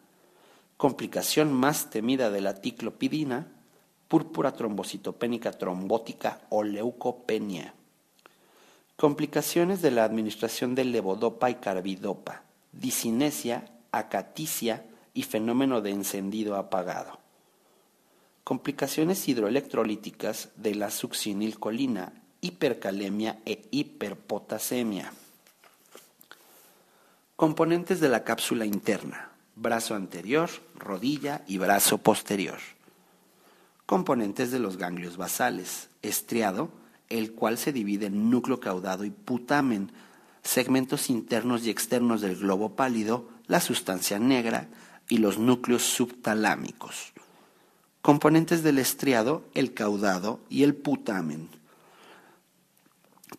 Complicación 0.77 1.51
más 1.53 1.89
temida 1.89 2.29
de 2.29 2.41
la 2.41 2.62
ticlopidina, 2.62 3.47
púrpura 4.12 4.52
trombocitopénica 4.52 5.54
trombótica 5.54 6.41
o 6.50 6.63
leucopenia. 6.63 7.74
Complicaciones 8.97 9.82
de 9.82 9.89
la 9.89 10.04
administración 10.04 10.76
de 10.76 10.84
levodopa 10.84 11.50
y 11.50 11.56
carbidopa, 11.56 12.43
disinesia, 12.74 13.71
acaticia 13.93 14.84
y 15.13 15.24
fenómeno 15.24 15.80
de 15.80 15.91
encendido 15.91 16.58
apagado. 16.58 17.19
complicaciones 18.43 19.30
hidroelectrolíticas 19.30 20.50
de 20.58 20.76
la 20.76 20.91
succinilcolina, 20.91 22.12
hipercalemia 22.41 23.39
e 23.45 23.63
hiperpotasemia. 23.71 25.13
Componentes 27.38 28.02
de 28.02 28.10
la 28.10 28.26
cápsula 28.26 28.65
interna, 28.65 29.32
brazo 29.56 29.95
anterior, 29.95 30.50
rodilla 30.76 31.45
y 31.47 31.60
brazo 31.60 32.00
posterior. 32.00 32.60
Componentes 33.91 34.51
de 34.51 34.60
los 34.60 34.77
ganglios 34.77 35.17
basales, 35.17 35.89
estriado, 36.01 36.71
el 37.10 37.34
cual 37.34 37.58
se 37.58 37.73
divide 37.73 38.06
en 38.06 38.30
núcleo 38.30 38.62
caudado 38.62 39.04
y 39.04 39.10
putamen, 39.10 39.91
segmentos 40.43 41.10
internos 41.10 41.65
y 41.65 41.71
externos 41.71 42.21
del 42.21 42.38
globo 42.38 42.77
pálido, 42.77 43.27
la 43.47 43.60
sustancia 43.60 44.17
negra 44.17 44.69
y 45.10 45.17
los 45.17 45.39
núcleos 45.39 45.84
subtalámicos. 45.84 47.12
Componentes 48.01 48.63
del 48.63 48.80
estriado, 48.80 49.43
el 49.56 49.73
caudado 49.73 50.39
y 50.49 50.63
el 50.63 50.73
putamen. 50.73 51.49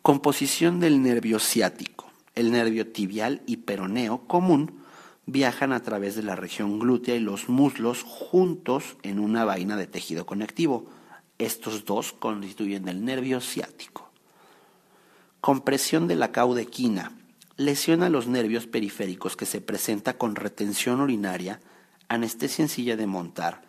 Composición 0.03 0.79
del 0.79 1.01
nervio 1.01 1.39
ciático. 1.39 2.11
El 2.35 2.51
nervio 2.51 2.91
tibial 2.91 3.41
y 3.47 3.57
peroneo 3.57 4.27
común 4.27 4.82
viajan 5.25 5.71
a 5.71 5.81
través 5.81 6.15
de 6.15 6.23
la 6.23 6.35
región 6.35 6.79
glútea 6.79 7.15
y 7.15 7.19
los 7.19 7.49
muslos 7.49 8.03
juntos 8.03 8.97
en 9.03 9.19
una 9.19 9.45
vaina 9.45 9.77
de 9.77 9.87
tejido 9.87 10.25
conectivo. 10.25 10.85
Estos 11.37 11.85
dos 11.85 12.13
constituyen 12.13 12.87
el 12.87 13.05
nervio 13.05 13.41
ciático. 13.41 14.09
Compresión 15.41 16.07
de 16.07 16.15
la 16.15 16.31
caudequina. 16.31 17.11
Lesiona 17.57 18.09
los 18.09 18.27
nervios 18.27 18.67
periféricos 18.67 19.35
que 19.35 19.45
se 19.45 19.61
presenta 19.61 20.17
con 20.17 20.35
retención 20.35 21.01
urinaria, 21.01 21.59
anestesia 22.07 22.63
en 22.63 22.69
silla 22.69 22.97
de 22.97 23.07
montar 23.07 23.61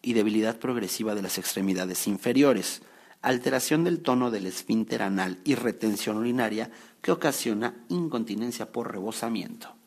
y 0.00 0.12
debilidad 0.12 0.58
progresiva 0.58 1.14
de 1.14 1.22
las 1.22 1.38
extremidades 1.38 2.06
inferiores, 2.06 2.82
alteración 3.20 3.84
del 3.84 4.00
tono 4.00 4.30
del 4.30 4.46
esfínter 4.46 5.02
anal 5.02 5.38
y 5.44 5.54
retención 5.54 6.16
urinaria 6.16 6.70
que 7.00 7.12
ocasiona 7.12 7.74
incontinencia 7.88 8.70
por 8.72 8.92
rebosamiento. 8.92 9.81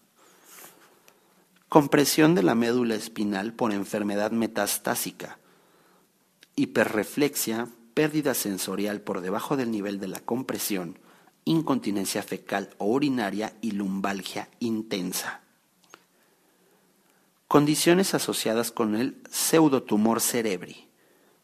Compresión 1.69 2.36
de 2.36 2.43
la 2.43 2.56
médula 2.56 2.95
espinal 2.95 3.54
por 3.54 3.73
enfermedad 3.73 4.32
metastásica, 4.32 5.39
hiperreflexia, 6.56 7.67
pérdida 7.93 8.34
sensorial 8.34 9.01
por 9.01 9.21
debajo 9.21 9.58
del 9.58 9.71
nivel 9.71 9.99
de 9.99 10.08
la 10.08 10.19
compresión, 10.19 10.99
incontinencia 11.43 12.23
fecal 12.23 12.69
o 12.78 12.86
urinaria 12.86 13.56
y 13.62 13.71
lumbalgia 13.71 14.49
intensa. 14.60 15.41
Condiciones 17.47 18.13
asociadas 18.13 18.71
con 18.71 18.95
el 18.95 19.21
pseudotumor 19.30 20.21
cerebri, 20.21 20.88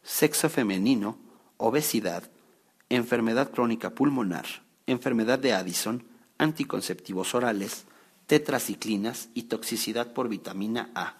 sexo 0.03 0.49
femenino, 0.49 1.17
obesidad, 1.57 2.29
enfermedad 2.89 3.51
crónica 3.51 3.91
pulmonar, 3.91 4.45
enfermedad 4.87 5.39
de 5.39 5.53
Addison, 5.53 6.03
anticonceptivos 6.37 7.35
orales, 7.35 7.85
tetraciclinas 8.31 9.27
y 9.33 9.43
toxicidad 9.43 10.13
por 10.13 10.29
vitamina 10.29 10.89
A. 10.95 11.15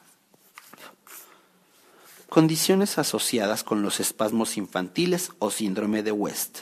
Condiciones 2.30 2.98
asociadas 2.98 3.66
con 3.66 3.82
los 3.82 4.00
espasmos 4.00 4.56
infantiles 4.56 5.32
o 5.40 5.52
síndrome 5.52 6.04
de 6.04 6.14
West. 6.14 6.60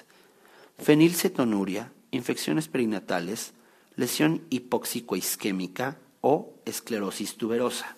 Fenilcetonuria, 0.80 1.92
infecciones 2.10 2.68
perinatales, 2.68 3.54
lesión 3.96 4.44
hipóxico-isquémica 4.50 6.00
o 6.22 6.56
esclerosis 6.66 7.38
tuberosa. 7.38 7.96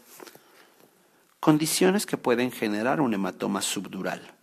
Condiciones 1.40 2.06
que 2.06 2.18
pueden 2.18 2.52
generar 2.52 3.00
un 3.00 3.14
hematoma 3.14 3.62
subdural. 3.62 4.34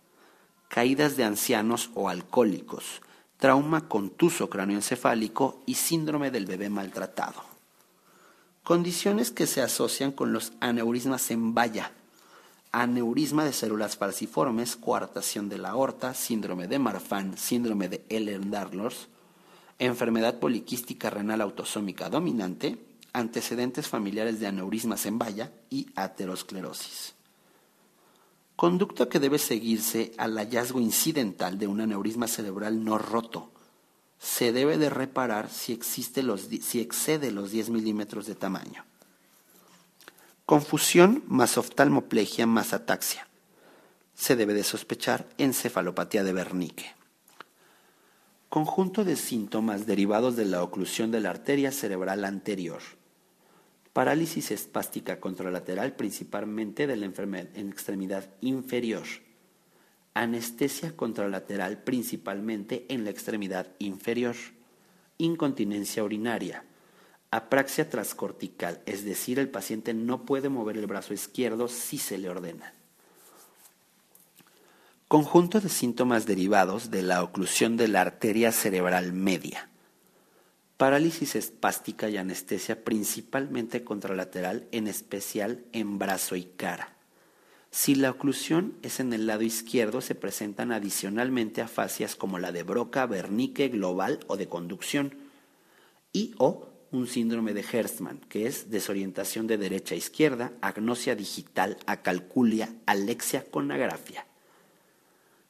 Caídas 0.67 1.15
de 1.15 1.25
ancianos 1.25 1.91
o 1.93 2.09
alcohólicos, 2.09 3.03
trauma 3.37 3.87
contuso 3.87 4.49
cráneoencefálico 4.49 5.61
y 5.67 5.75
síndrome 5.75 6.31
del 6.31 6.47
bebé 6.47 6.71
maltratado. 6.71 7.48
Condiciones 8.69 9.31
que 9.31 9.47
se 9.47 9.63
asocian 9.63 10.11
con 10.11 10.31
los 10.31 10.53
aneurismas 10.59 11.31
en 11.31 11.55
valla, 11.55 11.91
aneurisma 12.71 13.43
de 13.43 13.51
células 13.51 13.97
falciformes, 13.97 14.75
coartación 14.75 15.49
de 15.49 15.57
la 15.57 15.69
aorta, 15.69 16.13
síndrome 16.13 16.67
de 16.67 16.77
Marfan, 16.77 17.35
síndrome 17.35 17.89
de 17.89 18.05
Ehlers-Danlos, 18.09 19.07
enfermedad 19.79 20.37
poliquística 20.37 21.09
renal 21.09 21.41
autosómica 21.41 22.11
dominante, 22.11 22.77
antecedentes 23.11 23.87
familiares 23.87 24.39
de 24.39 24.45
aneurismas 24.45 25.07
en 25.07 25.17
valla 25.17 25.51
y 25.71 25.87
aterosclerosis. 25.95 27.15
Conducto 28.55 29.09
que 29.09 29.19
debe 29.19 29.39
seguirse 29.39 30.11
al 30.15 30.35
hallazgo 30.35 30.79
incidental 30.79 31.57
de 31.57 31.65
un 31.65 31.81
aneurisma 31.81 32.27
cerebral 32.27 32.83
no 32.83 32.99
roto, 32.99 33.49
se 34.19 34.51
debe 34.51 34.77
de 34.77 34.89
reparar 34.89 35.49
si, 35.49 35.71
existe 35.71 36.23
los, 36.23 36.49
si 36.61 36.81
excede 36.81 37.31
los 37.31 37.51
10 37.51 37.69
milímetros 37.69 38.27
de 38.27 38.35
tamaño. 38.35 38.85
Confusión 40.45 41.23
más 41.27 41.57
oftalmoplegia 41.57 42.45
más 42.45 42.73
ataxia. 42.73 43.27
Se 44.15 44.35
debe 44.35 44.53
de 44.53 44.63
sospechar 44.63 45.25
encefalopatía 45.37 46.23
de 46.23 46.33
Wernicke. 46.33 46.93
Conjunto 48.49 49.05
de 49.05 49.15
síntomas 49.15 49.85
derivados 49.85 50.35
de 50.35 50.45
la 50.45 50.63
oclusión 50.63 51.11
de 51.11 51.21
la 51.21 51.29
arteria 51.29 51.71
cerebral 51.71 52.25
anterior. 52.25 52.81
Parálisis 53.93 54.51
espástica 54.51 55.19
contralateral 55.19 55.95
principalmente 55.95 56.87
de 56.87 56.97
la 56.97 57.05
en 57.05 57.69
extremidad 57.69 58.29
inferior 58.41 59.05
anestesia 60.13 60.95
contralateral 60.95 61.83
principalmente 61.83 62.85
en 62.89 63.03
la 63.03 63.09
extremidad 63.09 63.67
inferior, 63.79 64.35
incontinencia 65.17 66.03
urinaria, 66.03 66.65
apraxia 67.31 67.89
transcortical, 67.89 68.81
es 68.85 69.05
decir, 69.05 69.39
el 69.39 69.49
paciente 69.49 69.93
no 69.93 70.25
puede 70.25 70.49
mover 70.49 70.77
el 70.77 70.87
brazo 70.87 71.13
izquierdo 71.13 71.67
si 71.67 71.97
se 71.97 72.17
le 72.17 72.29
ordena. 72.29 72.73
Conjunto 75.07 75.59
de 75.59 75.69
síntomas 75.69 76.25
derivados 76.25 76.91
de 76.91 77.01
la 77.01 77.23
oclusión 77.23 77.77
de 77.77 77.87
la 77.87 78.01
arteria 78.01 78.51
cerebral 78.51 79.11
media. 79.13 79.69
Parálisis 80.77 81.35
espástica 81.35 82.09
y 82.09 82.17
anestesia 82.17 82.83
principalmente 82.83 83.83
contralateral, 83.83 84.67
en 84.71 84.87
especial 84.87 85.65
en 85.73 85.97
brazo 85.97 86.35
y 86.35 86.43
cara 86.43 86.98
si 87.71 87.93
la 87.93 88.09
oclusión 88.09 88.73
es 88.81 88.99
en 88.99 89.13
el 89.13 89.27
lado 89.27 89.43
izquierdo, 89.43 90.01
se 90.01 90.15
presentan 90.15 90.71
adicionalmente 90.71 91.61
afasias 91.61 92.15
como 92.15 92.39
la 92.39 92.51
de 92.51 92.63
Broca, 92.63 93.05
Wernicke, 93.05 93.69
global 93.69 94.19
o 94.27 94.37
de 94.37 94.47
conducción, 94.47 95.15
y 96.11 96.33
o 96.39 96.67
un 96.91 97.05
síndrome 97.05 97.53
de 97.53 97.63
Hertzmann, 97.71 98.19
que 98.27 98.47
es 98.47 98.71
desorientación 98.71 99.45
de 99.45 99.57
derecha 99.57 99.93
a 99.93 99.99
izquierda, 99.99 100.53
agnosia 100.61 101.15
digital, 101.15 101.77
acalculia, 101.85 102.73
alexia 102.87 103.45
con 103.45 103.71
agrafia. 103.71 104.25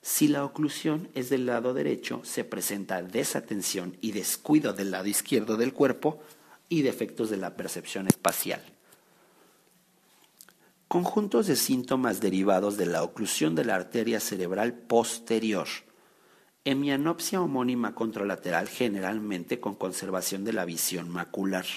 Si 0.02 0.28
la 0.28 0.44
oclusión 0.44 1.10
es 1.14 1.30
del 1.30 1.46
lado 1.46 1.74
derecho, 1.74 2.22
se 2.24 2.44
presenta 2.44 3.02
desatención 3.02 3.96
y 4.02 4.12
descuido 4.12 4.74
del 4.74 4.92
lado 4.92 5.08
izquierdo 5.08 5.56
del 5.56 5.74
cuerpo 5.74 6.22
y 6.68 6.82
defectos 6.82 7.30
de 7.30 7.38
la 7.38 7.56
percepción 7.56 8.08
espacial. 8.08 8.62
Conjuntos 10.90 11.46
de 11.46 11.56
síntomas 11.56 12.20
derivados 12.20 12.76
de 12.76 12.88
la 12.88 13.04
oclusión 13.04 13.54
de 13.54 13.64
la 13.64 13.76
arteria 13.76 14.20
cerebral 14.20 14.74
posterior. 14.74 15.68
Hemianopsia 16.66 17.40
homónima 17.42 17.94
contralateral 17.94 18.68
generalmente 18.68 19.60
con 19.60 19.76
conservación 19.76 20.44
de 20.46 20.54
la 20.54 20.66
visión 20.66 21.08
macular. 21.08 21.68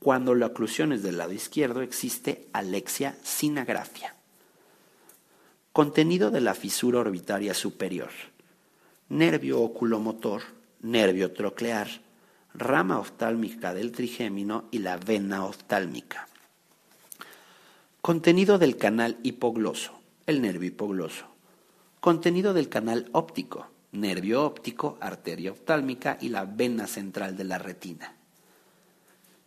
Cuando 0.00 0.34
la 0.34 0.48
oclusión 0.48 0.92
es 0.92 1.02
del 1.02 1.16
lado 1.16 1.32
izquierdo 1.32 1.80
existe 1.80 2.46
alexia 2.52 3.16
sin 3.22 3.56
agrafia. 3.56 4.14
Contenido 5.72 6.30
de 6.30 6.42
la 6.42 6.52
fisura 6.52 6.98
orbitaria 6.98 7.54
superior. 7.54 8.10
Nervio 9.08 9.62
oculomotor, 9.62 10.42
nervio 10.82 11.32
troclear, 11.32 11.88
rama 12.52 12.98
oftálmica 12.98 13.72
del 13.72 13.92
trigémino 13.92 14.68
y 14.70 14.80
la 14.80 14.98
vena 14.98 15.46
oftálmica. 15.46 16.28
Contenido 18.06 18.58
del 18.58 18.76
canal 18.76 19.18
hipogloso, 19.24 19.90
el 20.26 20.40
nervio 20.40 20.68
hipogloso. 20.68 21.26
Contenido 21.98 22.54
del 22.54 22.68
canal 22.68 23.08
óptico, 23.10 23.66
nervio 23.90 24.44
óptico, 24.44 24.96
arteria 25.00 25.50
oftálmica 25.50 26.16
y 26.20 26.28
la 26.28 26.44
vena 26.44 26.86
central 26.86 27.36
de 27.36 27.42
la 27.42 27.58
retina. 27.58 28.14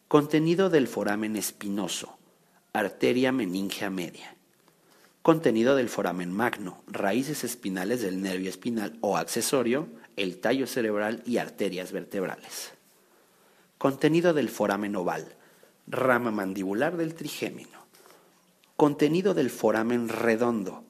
Contenido 0.10 0.70
del 0.70 0.90
foramen 0.90 1.38
espinoso, 1.38 2.18
arteria 2.74 3.32
meningea 3.32 3.90
media. 3.90 4.36
Contenido 5.22 5.78
del 5.78 5.88
foramen 5.88 6.34
magno, 6.34 6.84
raíces 6.88 7.46
espinales 7.46 8.02
del 8.02 8.22
nervio 8.22 8.50
espinal 8.50 8.98
o 9.00 9.16
accesorio, 9.16 9.88
el 10.18 10.38
tallo 10.42 10.68
cerebral 10.68 11.24
y 11.26 11.38
arterias 11.38 11.94
vertebrales. 11.94 12.74
Contenido 13.78 14.34
del 14.34 14.50
foramen 14.50 14.98
oval, 14.98 15.34
rama 15.88 16.32
mandibular 16.32 16.98
del 16.98 17.16
trigémino 17.16 17.79
contenido 18.80 19.34
del 19.34 19.50
foramen 19.50 20.08
redondo, 20.08 20.86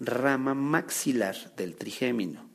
rama 0.00 0.54
maxilar 0.54 1.36
del 1.56 1.76
trigémino. 1.76 2.48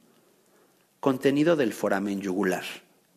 Contenido 0.99 1.55
del 1.55 1.73
foramen 1.73 2.21
yugular, 2.21 2.63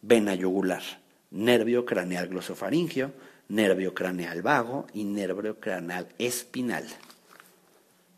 vena 0.03 0.35
yugular, 0.35 0.83
nervio 1.31 1.87
craneal 1.87 2.29
glosofaringio, 2.29 3.15
nervio 3.49 3.95
craneal 3.95 4.43
vago 4.43 4.87
y 4.93 5.05
nervio 5.05 5.61
craneal 5.61 6.09
espinal. 6.19 6.85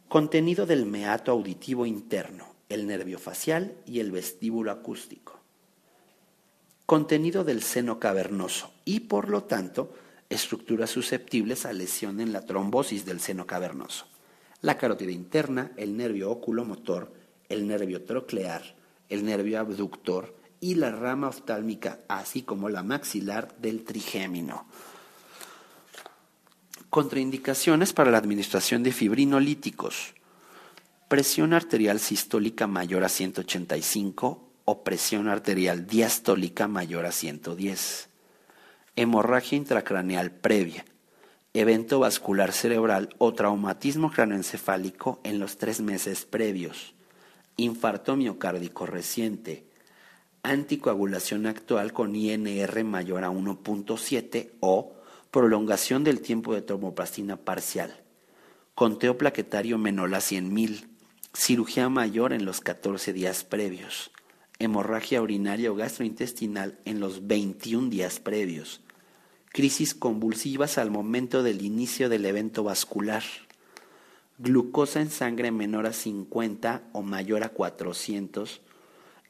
Contenido 0.08 0.66
del 0.66 0.84
meato 0.84 1.30
auditivo 1.30 1.86
interno, 1.86 2.56
el 2.68 2.88
nervio 2.88 3.20
facial 3.20 3.76
y 3.86 4.00
el 4.00 4.10
vestíbulo 4.10 4.72
acústico. 4.72 5.38
Contenido 6.86 7.44
del 7.44 7.62
seno 7.62 8.00
cavernoso 8.00 8.72
y 8.84 8.98
por 8.98 9.28
lo 9.28 9.44
tanto 9.44 9.94
estructuras 10.34 10.90
susceptibles 10.90 11.64
a 11.64 11.72
lesión 11.72 12.20
en 12.20 12.32
la 12.32 12.44
trombosis 12.44 13.04
del 13.04 13.20
seno 13.20 13.46
cavernoso. 13.46 14.06
La 14.60 14.76
carótida 14.76 15.12
interna, 15.12 15.72
el 15.76 15.96
nervio 15.96 16.30
oculomotor, 16.30 17.12
el 17.48 17.66
nervio 17.66 18.02
troclear, 18.04 18.76
el 19.08 19.24
nervio 19.24 19.60
abductor 19.60 20.34
y 20.60 20.74
la 20.74 20.90
rama 20.90 21.28
oftálmica, 21.28 22.00
así 22.08 22.42
como 22.42 22.68
la 22.68 22.82
maxilar 22.82 23.56
del 23.58 23.84
trigémino. 23.84 24.66
Contraindicaciones 26.90 27.92
para 27.92 28.10
la 28.10 28.18
administración 28.18 28.82
de 28.82 28.92
fibrinolíticos. 28.92 30.14
Presión 31.08 31.52
arterial 31.52 32.00
sistólica 32.00 32.66
mayor 32.66 33.04
a 33.04 33.08
185 33.08 34.48
o 34.64 34.82
presión 34.82 35.28
arterial 35.28 35.86
diastólica 35.86 36.66
mayor 36.68 37.04
a 37.04 37.12
110 37.12 38.13
hemorragia 38.96 39.58
intracraneal 39.58 40.30
previa, 40.30 40.84
evento 41.52 41.98
vascular 41.98 42.52
cerebral 42.52 43.08
o 43.18 43.34
traumatismo 43.34 44.10
craneoencefálico 44.12 45.20
en 45.24 45.40
los 45.40 45.56
tres 45.56 45.80
meses 45.80 46.24
previos, 46.24 46.94
infarto 47.56 48.14
miocárdico 48.16 48.86
reciente, 48.86 49.66
anticoagulación 50.44 51.46
actual 51.46 51.92
con 51.92 52.14
INR 52.14 52.84
mayor 52.84 53.24
a 53.24 53.30
1.7 53.30 54.50
o 54.60 54.92
prolongación 55.32 56.04
del 56.04 56.20
tiempo 56.20 56.54
de 56.54 56.62
tromboplastina 56.62 57.36
parcial, 57.36 58.00
conteo 58.76 59.18
plaquetario 59.18 59.76
menor 59.76 60.14
a 60.14 60.18
100.000, 60.18 60.86
cirugía 61.32 61.88
mayor 61.88 62.32
en 62.32 62.44
los 62.44 62.60
14 62.60 63.12
días 63.12 63.42
previos, 63.42 64.12
hemorragia 64.60 65.20
urinaria 65.20 65.72
o 65.72 65.74
gastrointestinal 65.74 66.78
en 66.84 67.00
los 67.00 67.26
21 67.26 67.90
días 67.90 68.20
previos, 68.20 68.83
crisis 69.54 69.94
convulsivas 69.94 70.78
al 70.78 70.90
momento 70.90 71.44
del 71.44 71.62
inicio 71.62 72.08
del 72.08 72.24
evento 72.26 72.64
vascular, 72.64 73.22
glucosa 74.36 75.00
en 75.00 75.12
sangre 75.12 75.52
menor 75.52 75.86
a 75.86 75.92
50 75.92 76.82
o 76.92 77.02
mayor 77.02 77.44
a 77.44 77.50
400, 77.50 78.60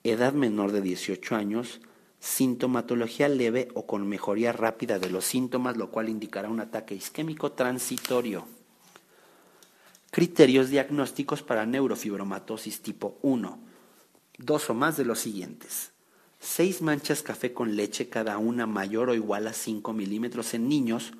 edad 0.02 0.32
menor 0.32 0.72
de 0.72 0.80
18 0.80 1.36
años, 1.36 1.82
sintomatología 2.20 3.28
leve 3.28 3.68
o 3.74 3.86
con 3.86 4.08
mejoría 4.08 4.52
rápida 4.52 4.98
de 4.98 5.10
los 5.10 5.26
síntomas, 5.26 5.76
lo 5.76 5.90
cual 5.90 6.08
indicará 6.08 6.48
un 6.48 6.60
ataque 6.60 6.94
isquémico 6.94 7.52
transitorio. 7.52 8.46
Criterios 10.10 10.70
diagnósticos 10.70 11.42
para 11.42 11.66
neurofibromatosis 11.66 12.80
tipo 12.80 13.18
1. 13.20 13.58
Dos 14.38 14.70
o 14.70 14.74
más 14.74 14.96
de 14.96 15.04
los 15.04 15.18
siguientes. 15.18 15.93
6 16.44 16.82
manchas 16.82 17.22
café 17.22 17.54
con 17.54 17.74
leche 17.74 18.10
cada 18.10 18.36
una 18.36 18.66
mayor 18.66 19.08
o 19.08 19.14
igual 19.14 19.46
a 19.46 19.54
5 19.54 19.94
milímetros 19.94 20.52
en 20.52 20.68
niños 20.68 21.14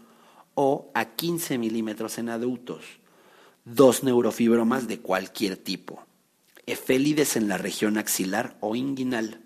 o 0.55 0.91
a 0.93 1.07
15 1.17 1.57
milímetros 1.57 2.19
en 2.19 2.29
adultos. 2.29 2.85
Dos 3.65 4.05
neurofibromas 4.05 4.87
de 4.87 5.01
cualquier 5.01 5.57
tipo. 5.57 6.05
Efélides 6.67 7.37
en 7.37 7.49
la 7.49 7.57
región 7.57 7.97
axilar 7.97 8.59
o 8.61 8.77
inguinal. 8.77 9.41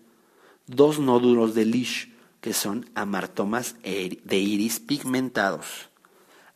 Dos 0.66 0.98
nódulos 0.98 1.54
de 1.54 1.64
Lish, 1.64 2.12
que 2.40 2.52
son 2.54 2.90
amartomas 2.96 3.76
e 3.84 4.18
de 4.24 4.38
iris 4.38 4.80
pigmentados. 4.80 5.90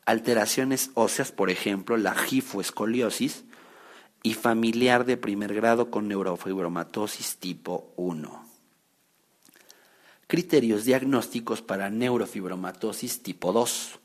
Alteraciones 0.04 0.90
óseas, 0.94 1.30
por 1.30 1.48
ejemplo, 1.48 1.96
la 1.96 2.14
gifoescoliosis, 2.14 3.44
y 4.24 4.34
familiar 4.34 5.04
de 5.04 5.16
primer 5.16 5.54
grado 5.54 5.90
con 5.90 6.08
neurofibromatosis 6.08 7.38
tipo 7.38 7.92
1. 7.96 8.41
Criterios 10.32 10.86
diagnósticos 10.86 11.60
para 11.60 11.90
neurofibromatosis 11.90 13.22
tipo 13.22 13.52
2. 13.52 14.00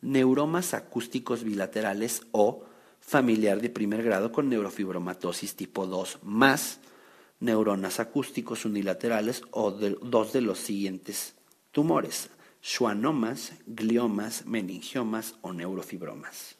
Neuromas 0.00 0.74
acústicos 0.74 1.44
bilaterales 1.44 2.22
o 2.32 2.64
familiar 2.98 3.60
de 3.60 3.70
primer 3.70 4.02
grado 4.02 4.32
con 4.32 4.48
neurofibromatosis 4.48 5.54
tipo 5.54 5.86
2 5.86 6.18
más 6.24 6.80
neuronas 7.38 8.00
acústicos 8.00 8.64
unilaterales 8.64 9.42
o 9.52 9.70
dos 9.70 10.32
de 10.32 10.40
los 10.40 10.58
siguientes 10.58 11.36
tumores, 11.70 12.30
schwannomas, 12.60 13.52
gliomas, 13.68 14.44
meningiomas 14.46 15.36
o 15.42 15.52
neurofibromas. 15.52 16.56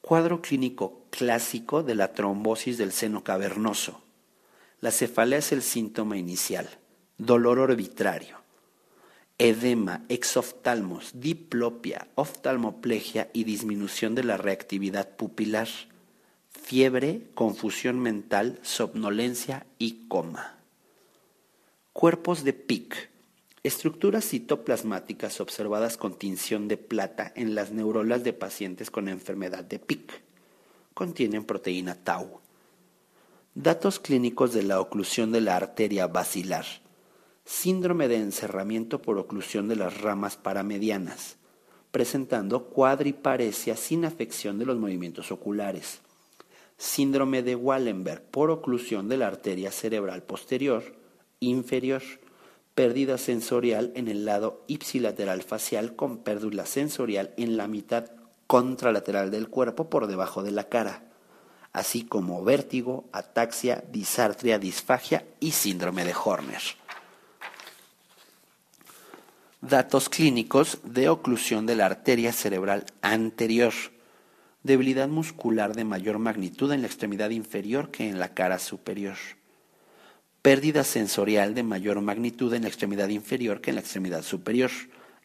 Cuadro 0.00 0.40
clínico 0.40 1.02
clásico 1.10 1.82
de 1.82 1.96
la 1.96 2.14
trombosis 2.14 2.78
del 2.78 2.92
seno 2.92 3.22
cavernoso. 3.22 4.00
La 4.80 4.90
cefalea 4.90 5.40
es 5.40 5.52
el 5.52 5.60
síntoma 5.60 6.16
inicial 6.16 6.77
dolor 7.18 7.58
arbitrario, 7.58 8.36
edema, 9.38 10.04
exoftalmos, 10.08 11.10
diplopia, 11.14 12.06
oftalmoplegia 12.14 13.28
y 13.32 13.42
disminución 13.42 14.14
de 14.14 14.22
la 14.22 14.36
reactividad 14.36 15.16
pupilar, 15.16 15.68
fiebre, 16.48 17.22
confusión 17.34 17.98
mental, 17.98 18.60
somnolencia 18.62 19.66
y 19.78 20.06
coma. 20.06 20.58
Cuerpos 21.92 22.44
de 22.44 22.52
PIC. 22.52 23.10
Estructuras 23.64 24.24
citoplasmáticas 24.24 25.40
observadas 25.40 25.96
con 25.96 26.16
tinción 26.16 26.68
de 26.68 26.76
plata 26.76 27.32
en 27.34 27.56
las 27.56 27.72
neuronas 27.72 28.22
de 28.22 28.32
pacientes 28.32 28.92
con 28.92 29.08
enfermedad 29.08 29.64
de 29.64 29.80
PIC. 29.80 30.22
Contienen 30.94 31.44
proteína 31.44 31.96
tau. 31.96 32.40
Datos 33.56 33.98
clínicos 33.98 34.52
de 34.52 34.62
la 34.62 34.80
oclusión 34.80 35.32
de 35.32 35.40
la 35.40 35.56
arteria 35.56 36.06
basilar 36.06 36.64
síndrome 37.48 38.08
de 38.08 38.16
encerramiento 38.16 39.00
por 39.00 39.16
oclusión 39.16 39.68
de 39.68 39.76
las 39.76 40.02
ramas 40.02 40.36
paramedianas, 40.36 41.36
presentando 41.90 42.66
cuadriparesia 42.66 43.74
sin 43.74 44.04
afección 44.04 44.58
de 44.58 44.66
los 44.66 44.76
movimientos 44.76 45.32
oculares, 45.32 46.00
síndrome 46.76 47.42
de 47.42 47.56
Wallenberg 47.56 48.22
por 48.30 48.50
oclusión 48.50 49.08
de 49.08 49.16
la 49.16 49.28
arteria 49.28 49.72
cerebral 49.72 50.24
posterior, 50.24 50.94
inferior, 51.40 52.02
pérdida 52.74 53.16
sensorial 53.16 53.92
en 53.94 54.08
el 54.08 54.26
lado 54.26 54.62
ipsilateral 54.66 55.42
facial 55.42 55.96
con 55.96 56.18
pérdida 56.18 56.66
sensorial 56.66 57.32
en 57.38 57.56
la 57.56 57.66
mitad 57.66 58.10
contralateral 58.46 59.30
del 59.30 59.48
cuerpo 59.48 59.88
por 59.88 60.06
debajo 60.06 60.42
de 60.42 60.50
la 60.50 60.68
cara, 60.68 61.08
así 61.72 62.04
como 62.04 62.44
vértigo, 62.44 63.08
ataxia, 63.10 63.84
disartria, 63.90 64.58
disfagia 64.58 65.24
y 65.40 65.52
síndrome 65.52 66.04
de 66.04 66.12
Horner. 66.12 66.77
Datos 69.60 70.08
clínicos 70.08 70.78
de 70.84 71.08
oclusión 71.08 71.66
de 71.66 71.74
la 71.74 71.86
arteria 71.86 72.32
cerebral 72.32 72.86
anterior. 73.02 73.74
Debilidad 74.62 75.08
muscular 75.08 75.74
de 75.74 75.82
mayor 75.82 76.20
magnitud 76.20 76.70
en 76.70 76.82
la 76.82 76.86
extremidad 76.86 77.30
inferior 77.30 77.90
que 77.90 78.08
en 78.08 78.20
la 78.20 78.34
cara 78.34 78.60
superior. 78.60 79.16
Pérdida 80.42 80.84
sensorial 80.84 81.56
de 81.56 81.64
mayor 81.64 82.00
magnitud 82.00 82.54
en 82.54 82.62
la 82.62 82.68
extremidad 82.68 83.08
inferior 83.08 83.60
que 83.60 83.70
en 83.72 83.74
la 83.74 83.80
extremidad 83.80 84.22
superior. 84.22 84.70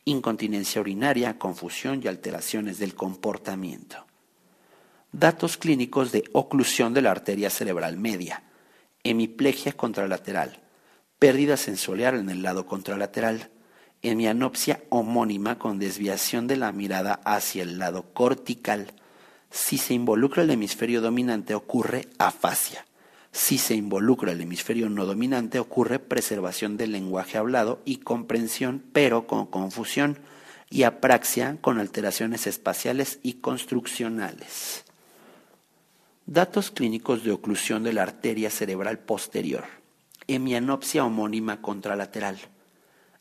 Incontinencia 0.03 0.81
urinaria, 0.81 1.37
confusión 1.37 2.01
y 2.03 2.07
alteraciones 2.07 2.79
del 2.79 2.95
comportamiento. 2.95 4.03
Datos 5.11 5.57
clínicos 5.57 6.11
de 6.11 6.23
oclusión 6.33 6.95
de 6.95 7.03
la 7.03 7.11
arteria 7.11 7.51
cerebral 7.51 7.97
media. 7.97 8.41
Hemiplegia 9.03 9.73
contralateral. 9.73 10.59
Pérdida 11.19 11.55
sensorial 11.55 12.15
en 12.15 12.31
el 12.31 12.41
lado 12.41 12.65
contralateral 12.65 13.51
hemianopsia 14.03 14.83
homónima 14.89 15.57
con 15.57 15.79
desviación 15.79 16.45
de 16.45 16.57
la 16.57 16.73
mirada 16.73 17.21
hacia 17.23 17.63
el 17.63 17.79
lado 17.79 18.03
cortical. 18.13 18.91
Si 19.49 19.77
se 19.77 19.93
involucra 19.93 20.43
el 20.43 20.51
hemisferio 20.51 20.99
dominante 20.99 21.55
ocurre 21.55 22.09
afasia. 22.17 22.85
Si 23.31 23.57
se 23.57 23.75
involucra 23.75 24.33
el 24.33 24.41
hemisferio 24.41 24.89
no 24.89 25.05
dominante 25.05 25.57
ocurre 25.57 25.99
preservación 25.99 26.75
del 26.75 26.91
lenguaje 26.91 27.37
hablado 27.37 27.81
y 27.85 27.97
comprensión, 27.97 28.83
pero 28.91 29.25
con 29.25 29.47
confusión, 29.47 30.19
y 30.69 30.83
apraxia 30.83 31.57
con 31.61 31.79
alteraciones 31.79 32.45
espaciales 32.45 33.19
y 33.23 33.35
construccionales. 33.35 34.83
Datos 36.25 36.71
clínicos 36.71 37.23
de 37.23 37.31
oclusión 37.31 37.83
de 37.83 37.93
la 37.93 38.03
arteria 38.03 38.49
cerebral 38.49 38.99
posterior. 38.99 39.65
Hemianopsia 40.27 41.05
homónima 41.05 41.61
contralateral 41.61 42.37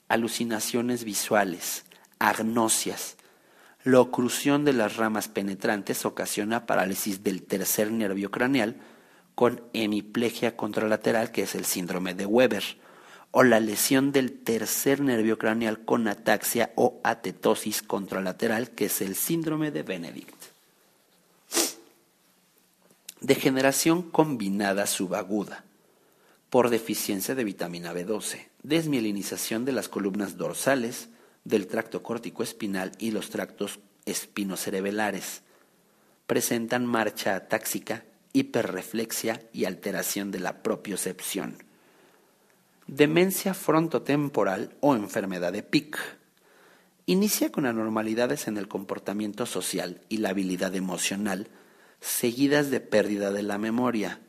alucinaciones 0.09 1.05
visuales, 1.05 1.85
agnosias, 2.19 3.17
La 3.85 4.01
oclusión 4.01 4.65
de 4.65 4.73
las 4.73 4.97
ramas 4.97 5.27
penetrantes 5.27 6.05
ocasiona 6.07 6.67
parálisis 6.67 7.25
del 7.25 7.43
tercer 7.43 7.91
nervio 7.91 8.31
craneal 8.31 8.77
con 9.35 9.61
hemiplegia 9.73 10.57
contralateral, 10.57 11.33
que 11.33 11.43
es 11.43 11.57
el 11.57 11.65
síndrome 11.65 12.15
de 12.15 12.27
Weber, 12.27 12.63
o 13.33 13.43
la 13.43 13.59
lesión 13.59 14.13
del 14.13 14.39
tercer 14.39 15.01
nervio 15.01 15.37
craneal 15.37 15.85
con 15.85 16.07
ataxia 16.07 16.71
o 16.77 17.01
atetosis 17.03 17.83
contralateral, 17.83 18.71
que 18.71 18.85
es 18.85 19.01
el 19.01 19.17
síndrome 19.17 19.73
de 19.73 19.83
Benedict. 19.83 20.37
Degeneración 23.21 24.03
combinada 24.03 24.87
subaguda 24.87 25.65
por 26.53 26.69
deficiencia 26.69 27.35
de 27.35 27.45
vitamina 27.45 27.95
B12, 27.95 28.49
desmielinización 28.63 29.65
de 29.65 29.73
las 29.73 29.89
columnas 29.89 30.37
dorsales, 30.37 31.09
del 31.45 31.67
tracto 31.67 32.03
córtico-espinal 32.03 32.93
y 32.99 33.11
los 33.11 33.31
tractos 33.31 33.81
espinocerebelares. 34.05 35.41
Presentan 36.27 36.85
marcha 36.85 37.37
atáxica, 37.37 38.05
hiperreflexia 38.35 39.41
y 39.55 39.65
alteración 39.65 40.31
de 40.31 40.41
la 40.41 40.63
propiocepción. 40.63 41.57
Demencia 42.87 43.55
frontotemporal 43.55 44.77
o 44.81 44.95
enfermedad 44.95 45.55
de 45.55 45.63
PIC. 45.63 45.97
Inicia 47.07 47.51
con 47.51 47.65
anormalidades 47.65 48.47
en 48.47 48.59
el 48.59 48.69
comportamiento 48.69 49.47
social 49.47 50.03
y 50.11 50.19
la 50.19 50.29
habilidad 50.29 50.75
emocional, 50.77 51.49
seguidas 52.03 52.69
de 52.69 52.81
pérdida 52.81 53.33
de 53.33 53.43
la 53.43 53.57
memoria. 53.57 54.21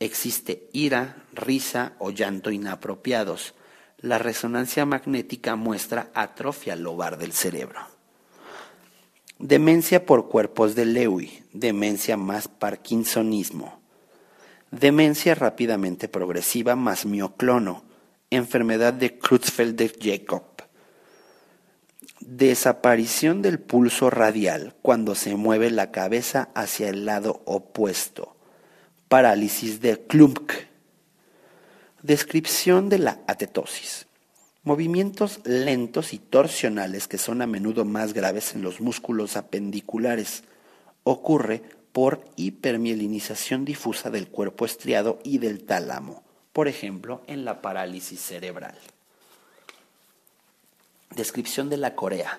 Existe 0.00 0.70
ira, 0.72 1.24
risa 1.34 1.92
o 1.98 2.10
llanto 2.10 2.50
inapropiados, 2.50 3.54
la 3.98 4.16
resonancia 4.16 4.86
magnética 4.86 5.56
muestra 5.56 6.10
atrofia 6.14 6.74
lobar 6.74 7.18
del 7.18 7.32
cerebro. 7.32 7.80
Demencia 9.38 10.06
por 10.06 10.28
cuerpos 10.28 10.74
de 10.74 10.86
Lewy, 10.86 11.44
demencia 11.52 12.16
más 12.16 12.48
parkinsonismo. 12.48 13.78
Demencia 14.70 15.34
rápidamente 15.34 16.08
progresiva 16.08 16.76
más 16.76 17.04
mioclono, 17.04 17.84
enfermedad 18.30 18.94
de 18.94 19.18
Creutzfeldt-Jakob. 19.18 20.44
Desaparición 22.20 23.42
del 23.42 23.60
pulso 23.60 24.08
radial 24.08 24.76
cuando 24.80 25.14
se 25.14 25.36
mueve 25.36 25.70
la 25.70 25.90
cabeza 25.90 26.48
hacia 26.54 26.88
el 26.88 27.04
lado 27.04 27.42
opuesto. 27.44 28.39
Parálisis 29.10 29.80
de 29.80 29.98
Klumpke 30.06 30.68
Descripción 32.00 32.88
de 32.88 33.00
la 33.00 33.18
atetosis. 33.26 34.06
Movimientos 34.62 35.40
lentos 35.42 36.12
y 36.12 36.20
torsionales 36.20 37.08
que 37.08 37.18
son 37.18 37.42
a 37.42 37.48
menudo 37.48 37.84
más 37.84 38.12
graves 38.12 38.54
en 38.54 38.62
los 38.62 38.80
músculos 38.80 39.36
apendiculares. 39.36 40.44
Ocurre 41.02 41.60
por 41.90 42.24
hipermielinización 42.36 43.64
difusa 43.64 44.10
del 44.10 44.28
cuerpo 44.28 44.64
estriado 44.64 45.18
y 45.24 45.38
del 45.38 45.64
tálamo, 45.64 46.22
por 46.52 46.68
ejemplo, 46.68 47.22
en 47.26 47.44
la 47.44 47.62
parálisis 47.62 48.20
cerebral. 48.20 48.78
Descripción 51.16 51.68
de 51.68 51.78
la 51.78 51.96
corea. 51.96 52.38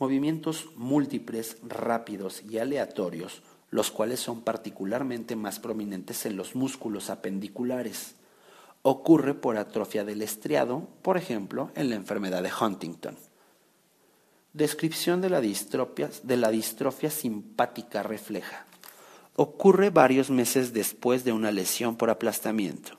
Movimientos 0.00 0.70
múltiples, 0.74 1.58
rápidos 1.62 2.42
y 2.50 2.58
aleatorios, 2.58 3.42
los 3.70 3.90
cuales 3.90 4.20
son 4.20 4.42
particularmente 4.42 5.36
más 5.36 5.58
prominentes 5.58 6.26
en 6.26 6.36
los 6.36 6.54
músculos 6.54 7.10
apendiculares 7.10 8.16
ocurre 8.88 9.34
por 9.34 9.56
atrofia 9.56 10.04
del 10.04 10.22
estriado, 10.22 10.86
por 11.02 11.16
ejemplo, 11.16 11.72
en 11.74 11.90
la 11.90 11.96
enfermedad 11.96 12.40
de 12.44 12.52
Huntington. 12.52 13.16
Descripción 14.52 15.20
de 15.20 15.28
la 15.28 15.40
distrofia, 15.40 16.08
de 16.22 16.36
la 16.36 16.50
distrofia 16.50 17.10
simpática 17.10 18.04
refleja. 18.04 18.64
Ocurre 19.34 19.90
varios 19.90 20.30
meses 20.30 20.72
después 20.72 21.24
de 21.24 21.32
una 21.32 21.50
lesión 21.50 21.96
por 21.96 22.10
aplastamiento. 22.10 22.92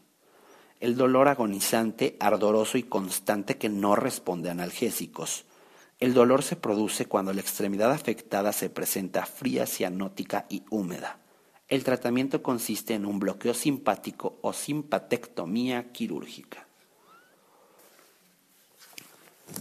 El 0.81 0.97
dolor 0.97 1.29
agonizante, 1.29 2.17
ardoroso 2.19 2.77
y 2.77 2.83
constante 2.83 3.57
que 3.57 3.69
no 3.69 3.95
responde 3.95 4.49
a 4.49 4.51
analgésicos. 4.51 5.45
El 5.99 6.13
dolor 6.13 6.43
se 6.43 6.55
produce 6.55 7.05
cuando 7.05 7.33
la 7.33 7.41
extremidad 7.41 7.91
afectada 7.91 8.53
se 8.53 8.69
presenta 8.69 9.25
fría, 9.25 9.65
cianótica 9.65 10.45
y 10.49 10.63
húmeda. 10.69 11.19
El 11.69 11.83
tratamiento 11.83 12.43
consiste 12.43 12.93
en 12.93 13.05
un 13.05 13.19
bloqueo 13.19 13.53
simpático 13.53 14.37
o 14.41 14.53
simpatectomía 14.53 15.91
quirúrgica. 15.91 16.67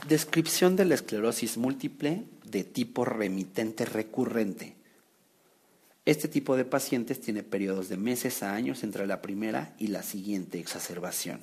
Descripción 0.09 0.77
de 0.77 0.85
la 0.85 0.95
esclerosis 0.95 1.57
múltiple 1.57 2.25
de 2.45 2.65
tipo 2.65 3.05
remitente 3.05 3.87
recurrente. 3.87 4.77
Este 6.05 6.29
tipo 6.29 6.57
de 6.57 6.65
pacientes 6.65 7.21
tiene 7.21 7.43
periodos 7.43 7.89
de 7.89 7.97
meses 7.97 8.43
a 8.43 8.55
años 8.55 8.85
entre 8.85 9.07
la 9.07 9.23
primera 9.23 9.75
y 9.79 9.89
la 9.89 10.03
siguiente 10.03 10.61
exacerbación. 10.61 11.41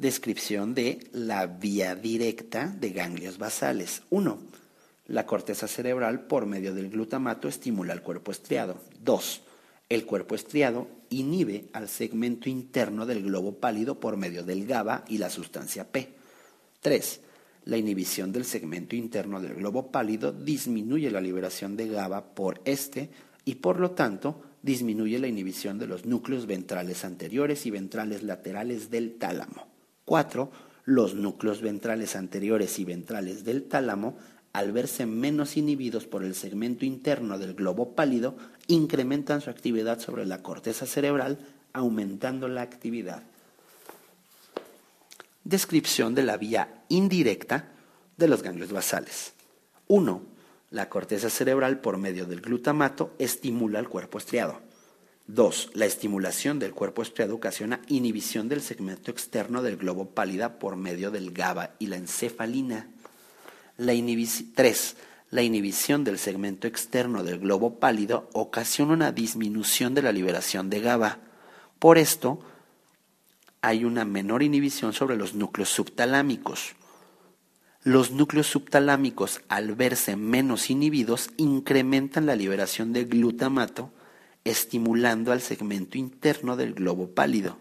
Descripción 0.00 0.74
de 0.74 0.98
la 1.12 1.46
vía 1.46 1.94
directa 1.94 2.74
de 2.80 2.88
ganglios 2.88 3.36
basales. 3.36 4.00
1 4.08 4.38
la 5.10 5.26
corteza 5.26 5.66
cerebral, 5.66 6.20
por 6.20 6.46
medio 6.46 6.72
del 6.72 6.88
glutamato, 6.88 7.48
estimula 7.48 7.92
el 7.92 8.00
cuerpo 8.00 8.30
estriado. 8.30 8.76
2. 9.02 9.42
El 9.88 10.06
cuerpo 10.06 10.36
estriado 10.36 10.86
inhibe 11.08 11.64
al 11.72 11.88
segmento 11.88 12.48
interno 12.48 13.06
del 13.06 13.24
globo 13.24 13.54
pálido 13.54 13.98
por 13.98 14.16
medio 14.16 14.44
del 14.44 14.66
GABA 14.66 15.04
y 15.08 15.18
la 15.18 15.28
sustancia 15.28 15.90
P. 15.90 16.10
3. 16.80 17.20
La 17.64 17.76
inhibición 17.76 18.30
del 18.30 18.44
segmento 18.44 18.94
interno 18.94 19.40
del 19.40 19.56
globo 19.56 19.90
pálido 19.90 20.30
disminuye 20.30 21.10
la 21.10 21.20
liberación 21.20 21.76
de 21.76 21.88
GABA 21.88 22.32
por 22.36 22.60
este 22.64 23.10
y 23.44 23.56
por 23.56 23.80
lo 23.80 23.90
tanto 23.90 24.40
disminuye 24.62 25.18
la 25.18 25.26
inhibición 25.26 25.76
de 25.80 25.88
los 25.88 26.06
núcleos 26.06 26.46
ventrales 26.46 27.04
anteriores 27.04 27.66
y 27.66 27.72
ventrales 27.72 28.22
laterales 28.22 28.90
del 28.90 29.18
tálamo. 29.18 29.69
4. 30.10 30.50
Los 30.86 31.14
núcleos 31.14 31.60
ventrales 31.60 32.16
anteriores 32.16 32.80
y 32.80 32.84
ventrales 32.84 33.44
del 33.44 33.62
tálamo 33.68 34.18
al 34.52 34.72
verse 34.72 35.06
menos 35.06 35.56
inhibidos 35.56 36.08
por 36.08 36.24
el 36.24 36.34
segmento 36.34 36.84
interno 36.84 37.38
del 37.38 37.54
globo 37.54 37.94
pálido, 37.94 38.34
incrementan 38.66 39.40
su 39.40 39.50
actividad 39.50 40.00
sobre 40.00 40.26
la 40.26 40.42
corteza 40.42 40.84
cerebral, 40.84 41.38
aumentando 41.72 42.48
la 42.48 42.62
actividad. 42.62 43.22
Descripción 45.44 46.16
de 46.16 46.24
la 46.24 46.36
vía 46.36 46.82
indirecta 46.88 47.68
de 48.16 48.26
los 48.26 48.42
ganglios 48.42 48.72
basales. 48.72 49.34
1. 49.86 50.22
La 50.72 50.88
corteza 50.88 51.30
cerebral 51.30 51.78
por 51.78 51.98
medio 51.98 52.26
del 52.26 52.40
glutamato 52.40 53.14
estimula 53.20 53.78
el 53.78 53.88
cuerpo 53.88 54.18
estriado. 54.18 54.69
2. 55.34 55.70
La 55.74 55.86
estimulación 55.86 56.58
del 56.58 56.72
cuerpo 56.72 57.02
estriado 57.02 57.34
ocasiona 57.34 57.80
inhibición 57.88 58.48
del 58.48 58.62
segmento 58.62 59.10
externo 59.10 59.62
del 59.62 59.76
globo 59.76 60.10
pálida 60.10 60.58
por 60.58 60.76
medio 60.76 61.10
del 61.10 61.32
GABA 61.32 61.74
y 61.78 61.86
la 61.86 61.96
encefalina. 61.96 62.88
3. 63.76 64.96
La 65.30 65.42
inhibición 65.42 66.04
del 66.04 66.18
segmento 66.18 66.66
externo 66.66 67.22
del 67.22 67.38
globo 67.38 67.78
pálido 67.78 68.28
ocasiona 68.32 68.92
una 68.92 69.12
disminución 69.12 69.94
de 69.94 70.02
la 70.02 70.12
liberación 70.12 70.68
de 70.68 70.80
GABA. 70.80 71.18
Por 71.78 71.96
esto, 71.98 72.40
hay 73.62 73.84
una 73.84 74.04
menor 74.04 74.42
inhibición 74.42 74.92
sobre 74.92 75.16
los 75.16 75.34
núcleos 75.34 75.68
subtalámicos. 75.68 76.74
Los 77.82 78.10
núcleos 78.10 78.48
subtalámicos, 78.48 79.40
al 79.48 79.74
verse 79.74 80.16
menos 80.16 80.68
inhibidos, 80.68 81.30
incrementan 81.36 82.26
la 82.26 82.36
liberación 82.36 82.92
de 82.92 83.04
glutamato, 83.04 83.92
estimulando 84.44 85.32
al 85.32 85.40
segmento 85.40 85.98
interno 85.98 86.56
del 86.56 86.74
globo 86.74 87.08
pálido. 87.08 87.58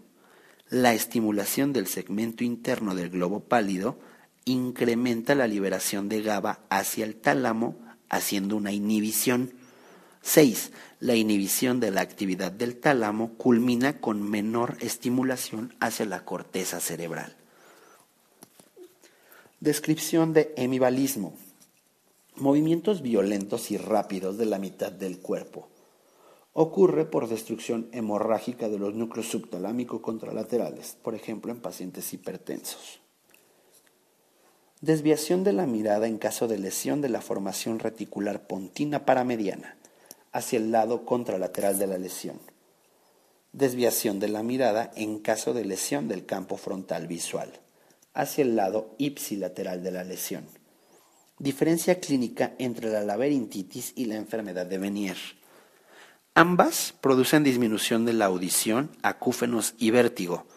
La 0.70 0.94
estimulación 0.94 1.74
del 1.74 1.88
segmento 1.88 2.44
interno 2.44 2.96
del 2.96 3.10
globo 3.10 3.42
pálido 3.42 3.98
incrementa 4.46 5.36
la 5.36 5.48
liberación 5.48 6.10
de 6.10 6.22
GABA 6.22 6.60
hacia 6.70 7.06
el 7.06 7.16
tálamo, 7.16 7.76
haciendo 8.10 8.56
una 8.56 8.72
inhibición. 8.72 9.54
6. 10.22 10.72
La 11.00 11.16
inhibición 11.16 11.80
de 11.80 11.92
la 11.92 12.02
actividad 12.02 12.52
del 12.52 12.76
tálamo 12.76 13.34
culmina 13.36 14.00
con 14.00 14.22
menor 14.30 14.78
estimulación 14.80 15.74
hacia 15.80 16.06
la 16.06 16.26
corteza 16.26 16.80
cerebral. 16.80 17.36
Descripción 19.60 20.34
de 20.34 20.54
hemibalismo. 20.56 21.36
Movimientos 22.36 23.02
violentos 23.02 23.72
y 23.72 23.78
rápidos 23.78 24.38
de 24.38 24.46
la 24.46 24.60
mitad 24.60 24.92
del 24.92 25.20
cuerpo. 25.20 25.68
Ocurre 26.62 27.06
por 27.06 27.30
destrucción 27.30 27.88
hemorrágica 27.94 28.68
de 28.68 28.78
los 28.78 28.94
núcleos 28.94 29.30
subtalámico 29.30 30.02
contralaterales, 30.02 30.98
por 31.02 31.16
ejemplo 31.16 31.54
en 31.54 31.62
pacientes 31.62 32.12
hipertensos. 32.12 33.00
Desviación 34.82 35.46
de 35.46 35.54
la 35.54 35.66
mirada 35.66 36.06
en 36.06 36.18
caso 36.18 36.50
de 36.50 36.58
lesión 36.58 37.00
de 37.00 37.08
la 37.08 37.22
formación 37.22 37.80
reticular 37.80 38.46
pontina 38.46 39.06
paramediana 39.06 39.78
hacia 40.34 40.60
el 40.60 40.74
lado 40.74 41.06
contralateral 41.06 41.80
de 41.80 41.88
la 41.88 41.98
lesión. 41.98 42.42
Desviación 43.54 44.20
de 44.20 44.28
la 44.28 44.44
mirada 44.44 44.92
en 44.98 45.20
caso 45.20 45.54
de 45.54 45.64
lesión 45.64 46.10
del 46.10 46.26
campo 46.26 46.58
frontal 46.58 47.08
visual 47.08 47.54
hacia 48.14 48.42
el 48.42 48.58
lado 48.58 48.96
ipsilateral 48.98 49.82
de 49.82 49.92
la 49.92 50.04
lesión. 50.04 50.44
Diferencia 51.38 52.02
clínica 52.02 52.54
entre 52.58 52.90
la 52.90 53.02
laberintitis 53.02 53.94
y 53.96 54.08
la 54.08 54.18
enfermedad 54.18 54.66
de 54.66 54.78
Menier. 54.78 55.39
Ambas 56.40 56.94
producen 57.02 57.44
disminución 57.44 58.06
de 58.06 58.14
la 58.14 58.28
audición, 58.28 58.92
acúfenos 59.02 59.74
y 59.78 59.92
vértigo. 59.92 60.48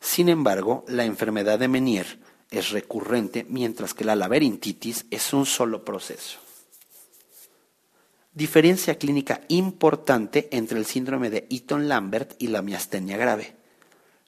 Sin 0.00 0.28
embargo, 0.28 0.84
la 0.88 1.04
enfermedad 1.04 1.60
de 1.60 1.68
Menier 1.68 2.18
es 2.50 2.70
recurrente, 2.70 3.46
mientras 3.48 3.94
que 3.94 4.04
la 4.04 4.16
laberintitis 4.16 5.06
es 5.08 5.32
un 5.32 5.46
solo 5.46 5.84
proceso. 5.84 6.40
Diferencia 8.34 8.98
clínica 8.98 9.42
importante 9.46 10.48
entre 10.50 10.80
el 10.80 10.84
síndrome 10.84 11.30
de 11.30 11.46
Eaton-Lambert 11.48 12.34
y 12.42 12.48
la 12.48 12.62
miastenia 12.62 13.16
grave. 13.16 13.54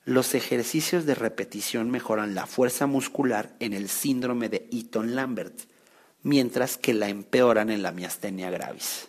Los 0.04 0.36
ejercicios 0.36 1.04
de 1.04 1.16
repetición 1.16 1.90
mejoran 1.90 2.36
la 2.36 2.46
fuerza 2.46 2.86
muscular 2.86 3.56
en 3.58 3.72
el 3.72 3.88
síndrome 3.88 4.48
de 4.48 4.68
Eaton-Lambert, 4.70 5.62
mientras 6.22 6.76
que 6.76 6.94
la 6.94 7.08
empeoran 7.08 7.70
en 7.70 7.82
la 7.82 7.90
miastenia 7.90 8.50
gravis. 8.50 9.08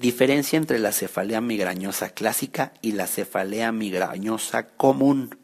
Diferencia 0.00 0.56
entre 0.56 0.80
la 0.80 0.92
cefalea 0.92 1.40
migrañosa 1.40 2.10
clásica 2.10 2.74
y 2.82 2.92
la 2.92 3.06
cefalea 3.06 3.70
migrañosa 3.70 4.68
común. 4.68 5.38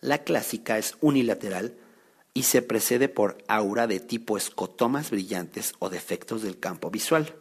La 0.00 0.18
clásica 0.18 0.76
es 0.78 0.96
unilateral 1.00 1.74
y 2.34 2.42
se 2.42 2.60
precede 2.60 3.08
por 3.08 3.38
aura 3.48 3.86
de 3.86 4.00
tipo 4.00 4.36
escotomas 4.36 5.10
brillantes 5.10 5.72
o 5.78 5.88
defectos 5.88 6.42
del 6.42 6.58
campo 6.58 6.90
visual. 6.90 7.34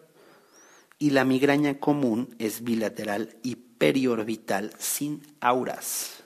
Y 0.97 1.09
la 1.09 1.25
migraña 1.25 1.79
común 1.79 2.35
es 2.39 2.63
bilateral 2.63 3.35
y 3.43 3.55
periorbital 3.55 4.73
sin 4.79 5.21
auras. 5.41 6.23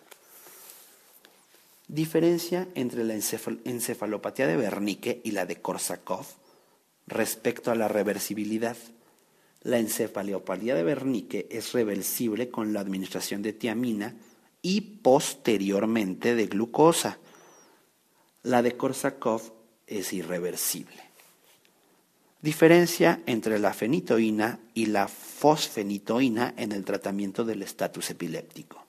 Diferencia 1.88 2.68
entre 2.76 3.04
la 3.04 3.16
encefalopatía 3.16 4.46
de 4.46 4.58
Wernicke 4.58 5.22
y 5.24 5.32
la 5.32 5.46
de 5.46 5.56
Korsakoff 5.62 6.34
respecto 7.08 7.72
a 7.72 7.76
la 7.76 7.88
reversibilidad. 7.88 8.78
La 9.64 9.80
encefalopatía 9.80 10.76
de 10.76 10.84
Wernicke 10.84 11.48
es 11.50 11.74
reversible 11.74 12.50
con 12.50 12.74
la 12.74 12.80
administración 12.80 13.42
de 13.42 13.54
tiamina 13.54 14.16
y 14.62 14.82
posteriormente 14.82 16.36
de 16.36 16.48
glucosa. 16.48 17.18
La 18.44 18.62
de 18.62 18.78
Korsakoff 18.78 19.52
es 19.86 20.14
irreversible. 20.14 21.08
Diferencia 22.42 23.22
entre 23.26 23.60
la 23.60 23.74
fenitoína 23.74 24.60
y 24.74 24.86
la 24.86 25.08
fosfenitoína 25.08 26.54
en 26.56 26.72
el 26.72 26.86
tratamiento 26.86 27.44
del 27.44 27.64
estatus 27.64 28.12
epiléptico. 28.12 28.86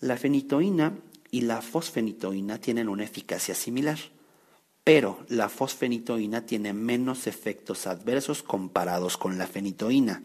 La 0.00 0.16
fenitoína 0.16 0.96
y 1.30 1.40
la 1.40 1.62
fosfenitoína 1.62 2.60
tienen 2.60 2.88
una 2.88 3.04
eficacia 3.04 3.54
similar, 3.54 3.98
pero 4.88 5.18
la 5.28 5.50
fosfenitoína 5.50 6.46
tiene 6.46 6.72
menos 6.72 7.26
efectos 7.26 7.86
adversos 7.86 8.42
comparados 8.42 9.18
con 9.18 9.36
la 9.36 9.46
fenitoína. 9.46 10.22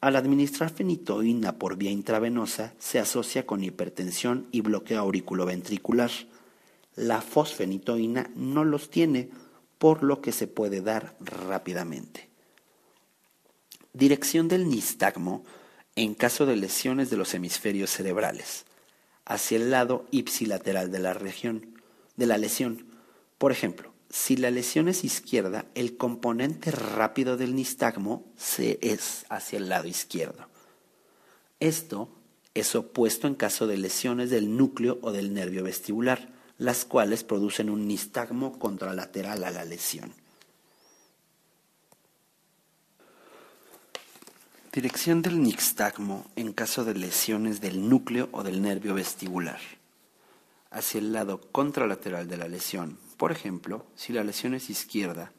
Al 0.00 0.16
administrar 0.16 0.70
fenitoína 0.70 1.58
por 1.58 1.76
vía 1.76 1.90
intravenosa 1.90 2.72
se 2.78 2.98
asocia 2.98 3.44
con 3.44 3.62
hipertensión 3.62 4.48
y 4.50 4.62
bloqueo 4.62 5.00
auriculoventricular. 5.00 6.10
La 6.96 7.20
fosfenitoína 7.20 8.30
no 8.34 8.64
los 8.64 8.88
tiene, 8.88 9.28
por 9.76 10.04
lo 10.04 10.22
que 10.22 10.32
se 10.32 10.46
puede 10.46 10.80
dar 10.80 11.14
rápidamente. 11.20 12.30
Dirección 13.92 14.48
del 14.48 14.70
nistagmo 14.70 15.44
en 15.96 16.14
caso 16.14 16.46
de 16.46 16.56
lesiones 16.56 17.10
de 17.10 17.18
los 17.18 17.34
hemisferios 17.34 17.90
cerebrales, 17.90 18.64
hacia 19.26 19.58
el 19.58 19.70
lado 19.70 20.06
ipsilateral 20.12 20.90
de 20.90 20.98
la 20.98 21.12
región 21.12 21.74
de 22.16 22.24
la 22.24 22.38
lesión. 22.38 22.89
Por 23.40 23.52
ejemplo, 23.52 23.94
si 24.10 24.36
la 24.36 24.50
lesión 24.50 24.86
es 24.86 25.02
izquierda, 25.02 25.64
el 25.74 25.96
componente 25.96 26.70
rápido 26.70 27.38
del 27.38 27.54
nistagmo 27.54 28.30
se 28.36 28.78
es 28.82 29.24
hacia 29.30 29.56
el 29.56 29.70
lado 29.70 29.88
izquierdo. 29.88 30.46
Esto 31.58 32.10
es 32.52 32.74
opuesto 32.74 33.26
en 33.26 33.34
caso 33.34 33.66
de 33.66 33.78
lesiones 33.78 34.28
del 34.28 34.58
núcleo 34.58 34.98
o 35.00 35.10
del 35.10 35.32
nervio 35.32 35.64
vestibular, 35.64 36.28
las 36.58 36.84
cuales 36.84 37.24
producen 37.24 37.70
un 37.70 37.88
nistagmo 37.88 38.58
contralateral 38.58 39.42
a 39.44 39.50
la 39.50 39.64
lesión. 39.64 40.12
Dirección 44.70 45.22
del 45.22 45.42
nistagmo 45.42 46.26
en 46.36 46.52
caso 46.52 46.84
de 46.84 46.92
lesiones 46.92 47.62
del 47.62 47.88
núcleo 47.88 48.28
o 48.32 48.42
del 48.42 48.60
nervio 48.60 48.92
vestibular. 48.92 49.60
Hacia 50.70 50.98
el 50.98 51.14
lado 51.14 51.40
contralateral 51.52 52.28
de 52.28 52.36
la 52.36 52.46
lesión, 52.46 52.98
por 53.20 53.32
ejemplo, 53.32 53.84
si 53.96 54.14
la 54.14 54.24
lesión 54.24 54.54
es 54.54 54.70
izquierda, 54.70 55.30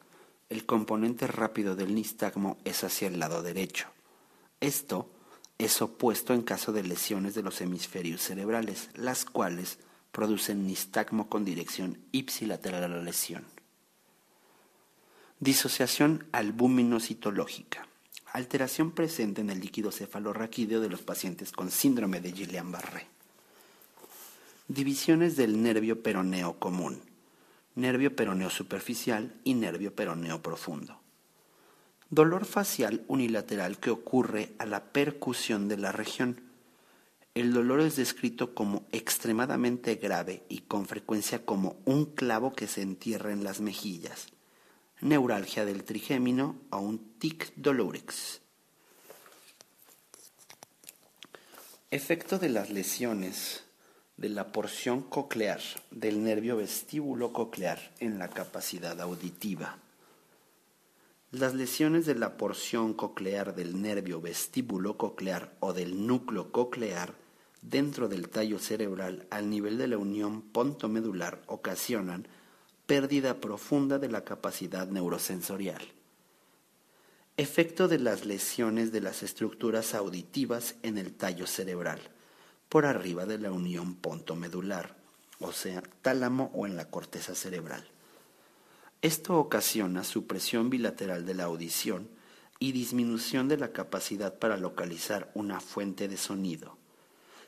el 0.50 0.66
componente 0.66 1.26
rápido 1.26 1.74
del 1.74 1.96
nistagmo 1.96 2.56
es 2.64 2.84
hacia 2.84 3.08
el 3.08 3.18
lado 3.18 3.42
derecho. 3.42 3.88
Esto 4.60 5.10
es 5.58 5.82
opuesto 5.82 6.32
en 6.32 6.42
caso 6.42 6.72
de 6.72 6.84
lesiones 6.84 7.34
de 7.34 7.42
los 7.42 7.60
hemisferios 7.60 8.20
cerebrales, 8.20 8.88
las 8.94 9.24
cuales 9.24 9.80
producen 10.12 10.64
nistagmo 10.64 11.28
con 11.28 11.44
dirección 11.44 11.98
ipsilateral 12.12 12.84
a 12.84 12.88
la 12.88 13.02
lesión. 13.02 13.44
Disociación 15.40 16.28
albúmino-citológica. 16.30 17.88
Alteración 18.32 18.92
presente 18.92 19.40
en 19.40 19.50
el 19.50 19.58
líquido 19.58 19.90
cefalorraquídeo 19.90 20.80
de 20.80 20.88
los 20.88 21.02
pacientes 21.02 21.50
con 21.50 21.72
síndrome 21.72 22.20
de 22.20 22.32
Guillain-Barré. 22.32 23.08
Divisiones 24.68 25.34
del 25.34 25.60
nervio 25.60 26.00
peroneo 26.00 26.60
común 26.60 27.10
nervio 27.74 28.14
peroneo 28.14 28.50
superficial 28.50 29.34
y 29.44 29.54
nervio 29.54 29.94
peroneo 29.94 30.42
profundo. 30.42 31.00
Dolor 32.10 32.44
facial 32.44 33.04
unilateral 33.08 33.78
que 33.78 33.90
ocurre 33.90 34.52
a 34.58 34.66
la 34.66 34.92
percusión 34.92 35.68
de 35.68 35.78
la 35.78 35.92
región. 35.92 36.42
El 37.34 37.54
dolor 37.54 37.80
es 37.80 37.96
descrito 37.96 38.54
como 38.54 38.84
extremadamente 38.92 39.94
grave 39.94 40.42
y 40.50 40.58
con 40.58 40.86
frecuencia 40.86 41.46
como 41.46 41.76
un 41.86 42.04
clavo 42.04 42.52
que 42.52 42.66
se 42.66 42.82
entierra 42.82 43.32
en 43.32 43.44
las 43.44 43.60
mejillas. 43.60 44.26
Neuralgia 45.00 45.64
del 45.64 45.84
trigémino 45.84 46.56
o 46.70 46.78
un 46.78 46.98
tic 47.18 47.52
dolorix. 47.56 48.42
Efecto 51.90 52.38
de 52.38 52.50
las 52.50 52.70
lesiones 52.70 53.64
de 54.16 54.28
la 54.28 54.52
porción 54.52 55.02
coclear 55.02 55.60
del 55.90 56.22
nervio 56.22 56.56
vestíbulo 56.56 57.32
coclear 57.32 57.92
en 57.98 58.18
la 58.18 58.28
capacidad 58.28 59.00
auditiva. 59.00 59.78
Las 61.30 61.54
lesiones 61.54 62.04
de 62.04 62.14
la 62.14 62.36
porción 62.36 62.92
coclear 62.92 63.54
del 63.54 63.80
nervio 63.80 64.20
vestíbulo 64.20 64.98
coclear 64.98 65.56
o 65.60 65.72
del 65.72 66.06
núcleo 66.06 66.52
coclear 66.52 67.14
dentro 67.62 68.08
del 68.08 68.28
tallo 68.28 68.58
cerebral 68.58 69.26
al 69.30 69.48
nivel 69.48 69.78
de 69.78 69.88
la 69.88 69.96
unión 69.96 70.42
pontomedular 70.42 71.40
ocasionan 71.46 72.28
pérdida 72.86 73.40
profunda 73.40 73.98
de 73.98 74.08
la 74.08 74.24
capacidad 74.24 74.86
neurosensorial. 74.88 75.82
Efecto 77.38 77.88
de 77.88 77.98
las 77.98 78.26
lesiones 78.26 78.92
de 78.92 79.00
las 79.00 79.22
estructuras 79.22 79.94
auditivas 79.94 80.74
en 80.82 80.98
el 80.98 81.14
tallo 81.14 81.46
cerebral 81.46 82.11
por 82.72 82.86
arriba 82.86 83.26
de 83.26 83.36
la 83.36 83.52
unión 83.52 83.96
pontomedular, 83.96 84.96
o 85.40 85.52
sea, 85.52 85.82
tálamo 86.00 86.50
o 86.54 86.66
en 86.66 86.74
la 86.74 86.88
corteza 86.88 87.34
cerebral. 87.34 87.86
Esto 89.02 89.36
ocasiona 89.36 90.04
supresión 90.04 90.70
bilateral 90.70 91.26
de 91.26 91.34
la 91.34 91.44
audición 91.44 92.08
y 92.58 92.72
disminución 92.72 93.46
de 93.46 93.58
la 93.58 93.72
capacidad 93.72 94.38
para 94.38 94.56
localizar 94.56 95.30
una 95.34 95.60
fuente 95.60 96.08
de 96.08 96.16
sonido. 96.16 96.78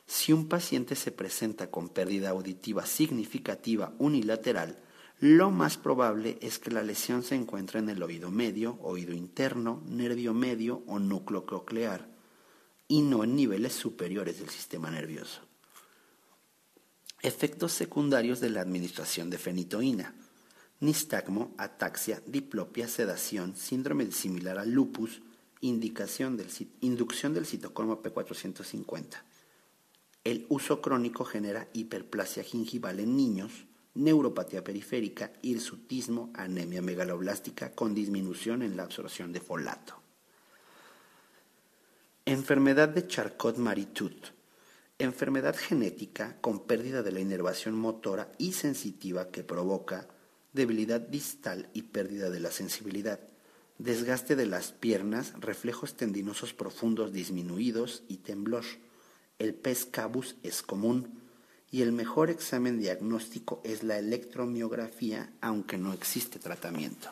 Si 0.06 0.34
un 0.34 0.46
paciente 0.46 0.94
se 0.94 1.10
presenta 1.10 1.70
con 1.70 1.88
pérdida 1.88 2.28
auditiva 2.28 2.84
significativa 2.84 3.94
unilateral, 3.98 4.78
lo 5.20 5.50
más 5.50 5.78
probable 5.78 6.36
es 6.42 6.58
que 6.58 6.70
la 6.70 6.82
lesión 6.82 7.22
se 7.22 7.34
encuentre 7.34 7.78
en 7.78 7.88
el 7.88 8.02
oído 8.02 8.30
medio, 8.30 8.78
oído 8.82 9.14
interno, 9.14 9.82
nervio 9.86 10.34
medio 10.34 10.82
o 10.86 10.98
núcleo 10.98 11.46
coclear, 11.46 12.13
y 12.88 13.02
no 13.02 13.24
en 13.24 13.36
niveles 13.36 13.72
superiores 13.72 14.38
del 14.38 14.50
sistema 14.50 14.90
nervioso. 14.90 15.40
Efectos 17.22 17.72
secundarios 17.72 18.40
de 18.40 18.50
la 18.50 18.60
administración 18.60 19.30
de 19.30 19.38
fenitoína. 19.38 20.14
Nistagmo, 20.80 21.54
ataxia, 21.56 22.20
diplopia, 22.26 22.86
sedación, 22.86 23.56
síndrome 23.56 24.10
similar 24.12 24.58
al 24.58 24.70
lupus, 24.70 25.22
inducción 25.62 26.36
del 26.36 27.46
citocromo 27.46 28.02
P450. 28.02 29.22
El 30.24 30.44
uso 30.50 30.82
crónico 30.82 31.24
genera 31.24 31.68
hiperplasia 31.72 32.42
gingival 32.42 33.00
en 33.00 33.16
niños, 33.16 33.66
neuropatía 33.94 34.62
periférica, 34.62 35.32
hirsutismo, 35.40 36.30
anemia 36.34 36.82
megaloblástica 36.82 37.74
con 37.74 37.94
disminución 37.94 38.62
en 38.62 38.76
la 38.76 38.82
absorción 38.82 39.32
de 39.32 39.40
folato. 39.40 40.03
Enfermedad 42.26 42.88
de 42.88 43.06
Charcot-Marie-Tooth. 43.06 44.32
Enfermedad 44.98 45.54
genética 45.54 46.38
con 46.40 46.60
pérdida 46.60 47.02
de 47.02 47.12
la 47.12 47.20
inervación 47.20 47.74
motora 47.74 48.32
y 48.38 48.54
sensitiva 48.54 49.28
que 49.28 49.44
provoca 49.44 50.08
debilidad 50.54 51.02
distal 51.02 51.68
y 51.74 51.82
pérdida 51.82 52.30
de 52.30 52.40
la 52.40 52.50
sensibilidad, 52.50 53.20
desgaste 53.76 54.36
de 54.36 54.46
las 54.46 54.72
piernas, 54.72 55.34
reflejos 55.38 55.98
tendinosos 55.98 56.54
profundos 56.54 57.12
disminuidos 57.12 58.04
y 58.08 58.16
temblor. 58.16 58.64
El 59.38 59.52
pes 59.52 59.84
cabus 59.84 60.36
es 60.42 60.62
común 60.62 61.20
y 61.70 61.82
el 61.82 61.92
mejor 61.92 62.30
examen 62.30 62.78
diagnóstico 62.78 63.60
es 63.64 63.82
la 63.82 63.98
electromiografía, 63.98 65.30
aunque 65.42 65.76
no 65.76 65.92
existe 65.92 66.38
tratamiento. 66.38 67.10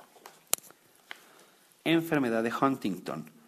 Enfermedad 1.84 2.42
de 2.42 2.52
Huntington. 2.58 3.41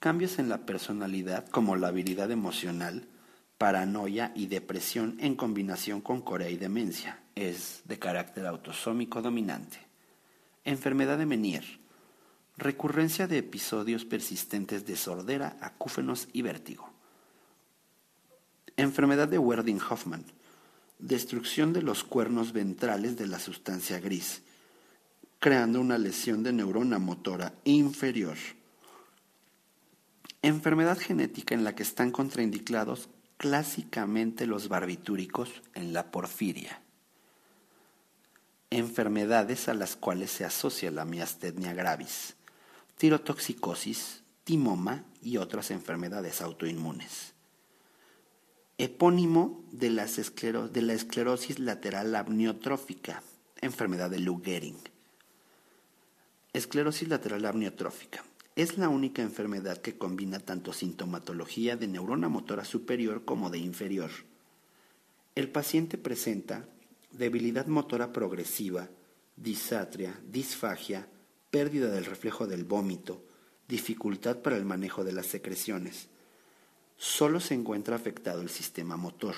Cambios 0.00 0.38
en 0.38 0.48
la 0.48 0.64
personalidad 0.64 1.48
como 1.48 1.76
la 1.76 1.88
habilidad 1.88 2.30
emocional, 2.30 3.08
paranoia 3.58 4.32
y 4.34 4.46
depresión 4.46 5.16
en 5.20 5.34
combinación 5.34 6.00
con 6.00 6.22
corea 6.22 6.50
y 6.50 6.56
demencia. 6.56 7.20
Es 7.34 7.82
de 7.84 7.98
carácter 7.98 8.46
autosómico 8.46 9.22
dominante. 9.22 9.78
Enfermedad 10.64 11.18
de 11.18 11.26
Menier. 11.26 11.64
Recurrencia 12.56 13.26
de 13.26 13.38
episodios 13.38 14.04
persistentes 14.04 14.86
de 14.86 14.96
sordera, 14.96 15.56
acúfenos 15.60 16.28
y 16.32 16.42
vértigo. 16.42 16.90
Enfermedad 18.76 19.28
de 19.28 19.38
Werding-Hoffman. 19.38 20.24
Destrucción 20.98 21.72
de 21.72 21.82
los 21.82 22.04
cuernos 22.04 22.52
ventrales 22.52 23.16
de 23.16 23.26
la 23.26 23.38
sustancia 23.38 24.00
gris 24.00 24.42
creando 25.38 25.80
una 25.80 25.98
lesión 25.98 26.42
de 26.42 26.52
neurona 26.52 26.98
motora 26.98 27.54
inferior. 27.64 28.36
Enfermedad 30.42 30.98
genética 30.98 31.54
en 31.54 31.64
la 31.64 31.74
que 31.74 31.82
están 31.82 32.12
contraindicados 32.12 33.08
clásicamente 33.38 34.46
los 34.46 34.68
barbitúricos 34.68 35.62
en 35.74 35.92
la 35.92 36.12
porfiria. 36.12 36.80
Enfermedades 38.70 39.68
a 39.68 39.74
las 39.74 39.96
cuales 39.96 40.30
se 40.30 40.44
asocia 40.44 40.90
la 40.92 41.04
miastenia 41.04 41.72
gravis, 41.72 42.36
tirotoxicosis, 42.98 44.22
timoma 44.44 45.04
y 45.22 45.38
otras 45.38 45.72
enfermedades 45.72 46.40
autoinmunes. 46.40 47.34
Epónimo 48.76 49.64
de, 49.72 49.90
de 49.90 50.82
la 50.82 50.92
esclerosis 50.92 51.58
lateral 51.58 52.14
amniotrófica, 52.14 53.24
enfermedad 53.60 54.08
de 54.08 54.20
Lou 54.20 54.40
Esclerosis 56.52 57.08
lateral 57.08 57.44
amniotrófica. 57.44 58.24
Es 58.58 58.76
la 58.76 58.88
única 58.88 59.22
enfermedad 59.22 59.78
que 59.78 59.96
combina 59.96 60.40
tanto 60.40 60.72
sintomatología 60.72 61.76
de 61.76 61.86
neurona 61.86 62.28
motora 62.28 62.64
superior 62.64 63.24
como 63.24 63.50
de 63.50 63.58
inferior. 63.58 64.10
El 65.36 65.48
paciente 65.48 65.96
presenta 65.96 66.68
debilidad 67.12 67.68
motora 67.68 68.12
progresiva, 68.12 68.88
disatria, 69.36 70.20
disfagia, 70.28 71.06
pérdida 71.52 71.86
del 71.86 72.04
reflejo 72.04 72.48
del 72.48 72.64
vómito, 72.64 73.22
dificultad 73.68 74.38
para 74.38 74.56
el 74.56 74.64
manejo 74.64 75.04
de 75.04 75.12
las 75.12 75.26
secreciones. 75.26 76.08
Solo 76.96 77.38
se 77.38 77.54
encuentra 77.54 77.94
afectado 77.94 78.42
el 78.42 78.48
sistema 78.48 78.96
motor. 78.96 79.36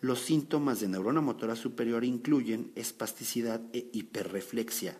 Los 0.00 0.20
síntomas 0.20 0.80
de 0.80 0.88
neurona 0.88 1.20
motora 1.20 1.56
superior 1.56 2.06
incluyen 2.06 2.72
espasticidad 2.74 3.60
e 3.74 3.90
hiperreflexia, 3.92 4.96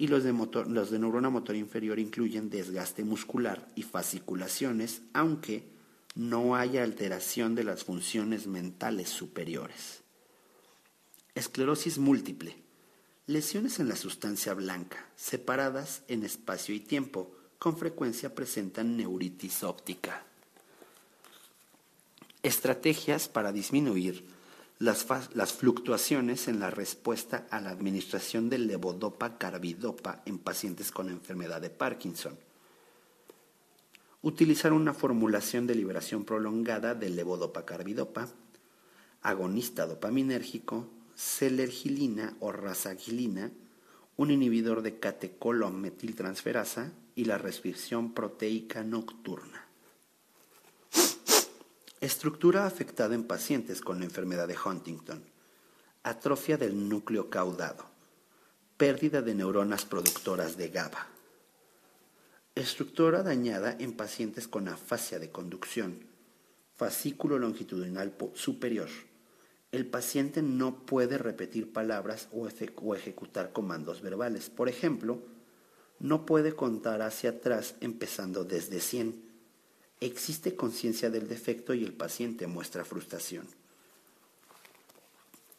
y 0.00 0.08
los 0.08 0.24
de, 0.24 0.32
los 0.32 0.90
de 0.90 0.98
neurona 0.98 1.28
motor 1.28 1.54
inferior 1.54 1.98
incluyen 1.98 2.48
desgaste 2.48 3.04
muscular 3.04 3.68
y 3.74 3.82
fasciculaciones, 3.82 5.02
aunque 5.12 5.68
no 6.14 6.56
haya 6.56 6.84
alteración 6.84 7.54
de 7.54 7.64
las 7.64 7.84
funciones 7.84 8.46
mentales 8.46 9.10
superiores. 9.10 10.00
Esclerosis 11.34 11.98
múltiple. 11.98 12.56
Lesiones 13.26 13.78
en 13.78 13.90
la 13.90 13.96
sustancia 13.96 14.54
blanca, 14.54 15.04
separadas 15.16 16.02
en 16.08 16.24
espacio 16.24 16.74
y 16.74 16.80
tiempo, 16.80 17.36
con 17.58 17.76
frecuencia 17.76 18.34
presentan 18.34 18.96
neuritis 18.96 19.62
óptica. 19.62 20.24
Estrategias 22.42 23.28
para 23.28 23.52
disminuir 23.52 24.24
las, 24.80 25.04
fluctuaciones 25.52 26.48
en 26.48 26.58
la 26.58 26.70
respuesta 26.70 27.46
a 27.50 27.60
la 27.60 27.68
administración 27.68 28.48
del 28.48 28.66
levodopa-carbidopa 28.66 30.22
en 30.24 30.38
pacientes 30.38 30.90
con 30.90 31.10
enfermedad 31.10 31.60
de 31.60 31.68
Parkinson. 31.68 32.38
Utilizar 34.22 34.72
una 34.72 34.94
formulación 34.94 35.66
de 35.66 35.74
liberación 35.74 36.24
prolongada 36.24 36.94
del 36.94 37.14
levodopa-carbidopa, 37.14 38.28
agonista 39.20 39.86
dopaminérgico, 39.86 40.88
celergilina 41.14 42.34
o 42.40 42.50
rasagilina, 42.50 43.50
un 44.16 44.30
inhibidor 44.30 44.80
de 44.80 44.98
catecolonmetiltransferasa 44.98 46.90
y 47.14 47.26
la 47.26 47.36
restricción 47.36 48.14
proteica 48.14 48.82
nocturna. 48.82 49.69
Estructura 52.00 52.64
afectada 52.64 53.14
en 53.14 53.24
pacientes 53.24 53.82
con 53.82 53.98
la 53.98 54.06
enfermedad 54.06 54.48
de 54.48 54.56
Huntington. 54.56 55.22
Atrofia 56.02 56.56
del 56.56 56.88
núcleo 56.88 57.28
caudado. 57.28 57.84
Pérdida 58.78 59.20
de 59.20 59.34
neuronas 59.34 59.84
productoras 59.84 60.56
de 60.56 60.70
GABA. 60.70 61.08
Estructura 62.54 63.22
dañada 63.22 63.76
en 63.78 63.92
pacientes 63.92 64.48
con 64.48 64.68
afasia 64.68 65.18
de 65.18 65.30
conducción. 65.30 66.06
Fascículo 66.74 67.38
longitudinal 67.38 68.16
superior. 68.32 68.88
El 69.70 69.84
paciente 69.84 70.40
no 70.40 70.86
puede 70.86 71.18
repetir 71.18 71.70
palabras 71.70 72.28
o, 72.32 72.48
ejecutar 72.96 73.52
comandos 73.52 74.00
verbales. 74.00 74.48
Por 74.48 74.70
ejemplo, 74.70 75.20
no 75.98 76.24
puede 76.24 76.54
contar 76.54 77.02
hacia 77.02 77.28
atrás 77.28 77.74
empezando 77.82 78.44
desde 78.44 78.80
100 78.80 79.29
existe 80.00 80.56
conciencia 80.56 81.10
del 81.10 81.28
defecto 81.28 81.74
y 81.74 81.84
el 81.84 81.92
paciente 81.92 82.46
muestra 82.46 82.84
frustración. 82.84 83.46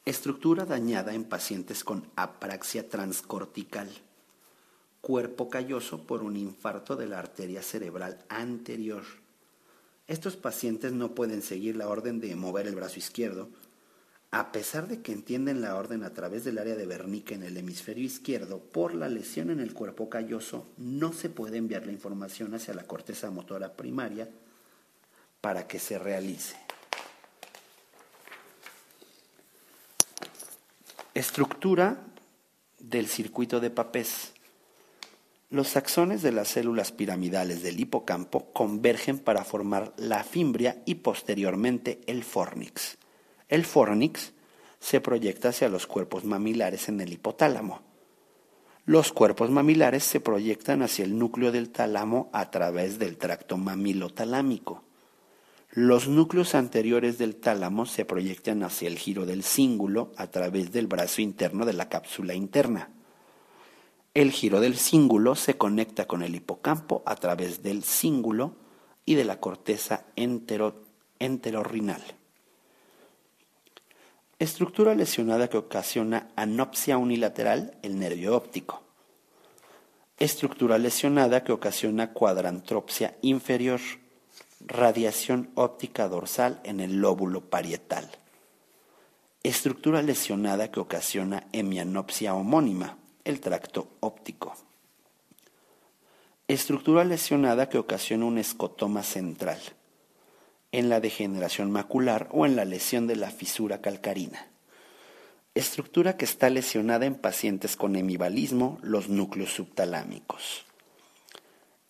Estructura 0.04 0.66
dañada 0.66 1.14
en 1.14 1.26
pacientes 1.26 1.84
con 1.84 2.10
apraxia 2.16 2.90
transcortical. 2.90 3.90
Cuerpo 5.00 5.50
calloso 5.50 6.08
por 6.08 6.24
un 6.24 6.38
infarto 6.38 6.96
de 6.96 7.06
la 7.06 7.20
arteria 7.20 7.62
cerebral 7.62 8.26
anterior. 8.28 9.04
Estos 10.08 10.38
pacientes 10.38 10.92
no 10.92 11.14
pueden 11.14 11.44
seguir 11.44 11.76
la 11.76 11.88
orden 11.88 12.20
de 12.20 12.36
mover 12.36 12.68
el 12.68 12.76
brazo 12.76 12.98
izquierdo, 12.98 13.50
a 14.32 14.54
pesar 14.54 14.88
de 14.88 15.02
que 15.02 15.12
entienden 15.12 15.62
la 15.62 15.76
orden 15.76 16.04
a 16.04 16.14
través 16.14 16.46
del 16.46 16.58
área 16.58 16.76
de 16.76 16.88
Wernicke 16.88 17.36
en 17.36 17.44
el 17.44 17.58
hemisferio 17.58 18.06
izquierdo, 18.06 18.60
por 18.60 18.96
la 18.96 19.10
lesión 19.10 19.50
en 19.50 19.60
el 19.60 19.74
cuerpo 19.74 20.10
calloso 20.10 20.68
no 20.78 21.12
se 21.12 21.30
puede 21.30 21.58
enviar 21.58 21.86
la 21.86 21.92
información 21.92 22.54
hacia 22.54 22.74
la 22.74 22.88
corteza 22.88 23.30
motora 23.30 23.74
primaria 23.74 24.30
para 25.42 25.68
que 25.68 25.80
se 25.80 26.00
realice. 26.00 26.56
Estructura 31.14 31.98
del 32.80 33.08
circuito 33.08 33.60
de 33.60 33.70
papés. 33.70 34.32
Los 35.50 35.76
axones 35.76 36.22
de 36.22 36.32
las 36.32 36.48
células 36.48 36.94
piramidales 36.94 37.64
del 37.64 37.82
hipocampo 37.82 38.54
convergen 38.54 39.20
para 39.20 39.44
formar 39.44 39.94
la 39.98 40.24
fimbria 40.24 40.82
y 40.86 40.96
posteriormente 40.96 42.00
el 42.08 42.24
fornix. 42.24 42.98
El 43.52 43.66
fornix 43.66 44.32
se 44.80 45.02
proyecta 45.02 45.50
hacia 45.50 45.68
los 45.68 45.86
cuerpos 45.86 46.24
mamilares 46.24 46.88
en 46.88 47.02
el 47.02 47.12
hipotálamo. 47.12 47.82
Los 48.86 49.12
cuerpos 49.12 49.52
mamilares 49.52 50.06
se 50.06 50.22
proyectan 50.22 50.82
hacia 50.82 51.04
el 51.04 51.20
núcleo 51.20 51.52
del 51.52 51.70
tálamo 51.70 52.30
a 52.32 52.50
través 52.50 52.98
del 52.98 53.18
tracto 53.18 53.58
mamilotalámico. 53.58 54.84
Los 55.70 56.08
núcleos 56.08 56.56
anteriores 56.56 57.18
del 57.18 57.36
tálamo 57.36 57.86
se 57.86 58.06
proyectan 58.06 58.64
hacia 58.64 58.88
el 58.88 58.98
giro 58.98 59.26
del 59.26 59.44
cíngulo 59.44 60.14
a 60.16 60.28
través 60.28 60.72
del 60.72 60.88
brazo 60.88 61.22
interno 61.22 61.66
de 61.66 61.74
la 61.74 61.90
cápsula 61.90 62.34
interna. 62.34 62.90
El 64.14 64.32
giro 64.32 64.62
del 64.62 64.78
cíngulo 64.78 65.36
se 65.36 65.58
conecta 65.58 66.08
con 66.08 66.24
el 66.24 66.36
hipocampo 66.36 67.04
a 67.06 67.18
través 67.18 67.62
del 67.64 67.84
cíngulo 67.84 68.56
y 69.06 69.16
de 69.16 69.26
la 69.26 69.42
corteza 69.42 70.06
enterorrinal. 70.16 72.02
Estructura 74.42 74.96
lesionada 74.96 75.50
que 75.50 75.58
ocasiona 75.58 76.32
anopsia 76.36 76.98
unilateral, 76.98 77.78
el 77.84 78.00
nervio 78.00 78.36
óptico. 78.36 78.82
Estructura 80.18 80.80
lesionada 80.80 81.44
que 81.44 81.52
ocasiona 81.52 82.12
cuadrantropsia 82.12 83.16
inferior, 83.22 83.80
radiación 84.62 85.52
óptica 85.54 86.08
dorsal 86.08 86.60
en 86.64 86.80
el 86.80 87.02
lóbulo 87.02 87.52
parietal. 87.52 88.10
Estructura 89.44 90.02
lesionada 90.02 90.72
que 90.72 90.80
ocasiona 90.80 91.46
hemianopsia 91.52 92.34
homónima, 92.34 92.98
el 93.24 93.42
tracto 93.42 93.90
óptico. 94.00 94.56
Estructura 96.48 97.04
lesionada 97.04 97.70
que 97.70 97.78
ocasiona 97.78 98.26
un 98.26 98.40
escotoma 98.40 99.04
central 99.04 99.60
en 100.72 100.90
la 100.90 101.00
degeneración 101.00 101.72
macular 101.72 102.28
o 102.32 102.46
en 102.46 102.56
la 102.56 102.66
lesión 102.66 103.08
de 103.08 103.16
la 103.16 103.32
fisura 103.32 103.82
calcarina. 103.82 104.48
Estructura 105.54 106.16
que 106.16 106.26
está 106.26 106.50
lesionada 106.50 107.06
en 107.06 107.16
pacientes 107.16 107.76
con 107.76 107.96
hemibalismo, 107.96 108.80
los 108.82 109.10
núcleos 109.10 109.52
subtalámicos. 109.52 110.66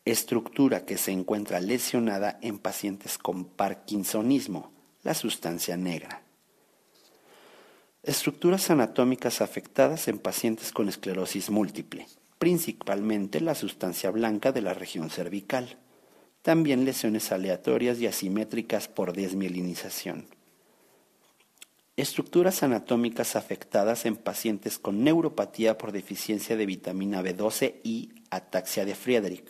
Estructura 0.03 0.83
que 0.83 0.97
se 0.97 1.11
encuentra 1.11 1.59
lesionada 1.59 2.39
en 2.41 2.57
pacientes 2.57 3.19
con 3.19 3.45
parkinsonismo, 3.45 4.71
la 5.03 5.13
sustancia 5.13 5.77
negra. 5.77 6.23
Estructuras 8.01 8.71
anatómicas 8.71 9.41
afectadas 9.41 10.07
en 10.07 10.17
pacientes 10.17 10.71
con 10.71 10.89
esclerosis 10.89 11.51
múltiple, 11.51 12.07
principalmente 12.39 13.41
la 13.41 13.53
sustancia 13.53 14.09
blanca 14.09 14.51
de 14.51 14.63
la 14.63 14.73
región 14.73 15.11
cervical. 15.11 15.77
También 16.41 16.85
lesiones 16.85 17.31
aleatorias 17.31 17.99
y 17.99 18.07
asimétricas 18.07 18.87
por 18.87 19.13
desmielinización. 19.13 20.25
Estructuras 21.97 22.63
anatómicas 22.63 23.35
afectadas 23.35 24.07
en 24.07 24.15
pacientes 24.15 24.79
con 24.79 25.03
neuropatía 25.03 25.77
por 25.77 25.91
deficiencia 25.91 26.55
de 26.55 26.65
vitamina 26.65 27.21
B12 27.21 27.75
y 27.83 28.09
ataxia 28.31 28.85
de 28.85 28.95
Friedrich. 28.95 29.45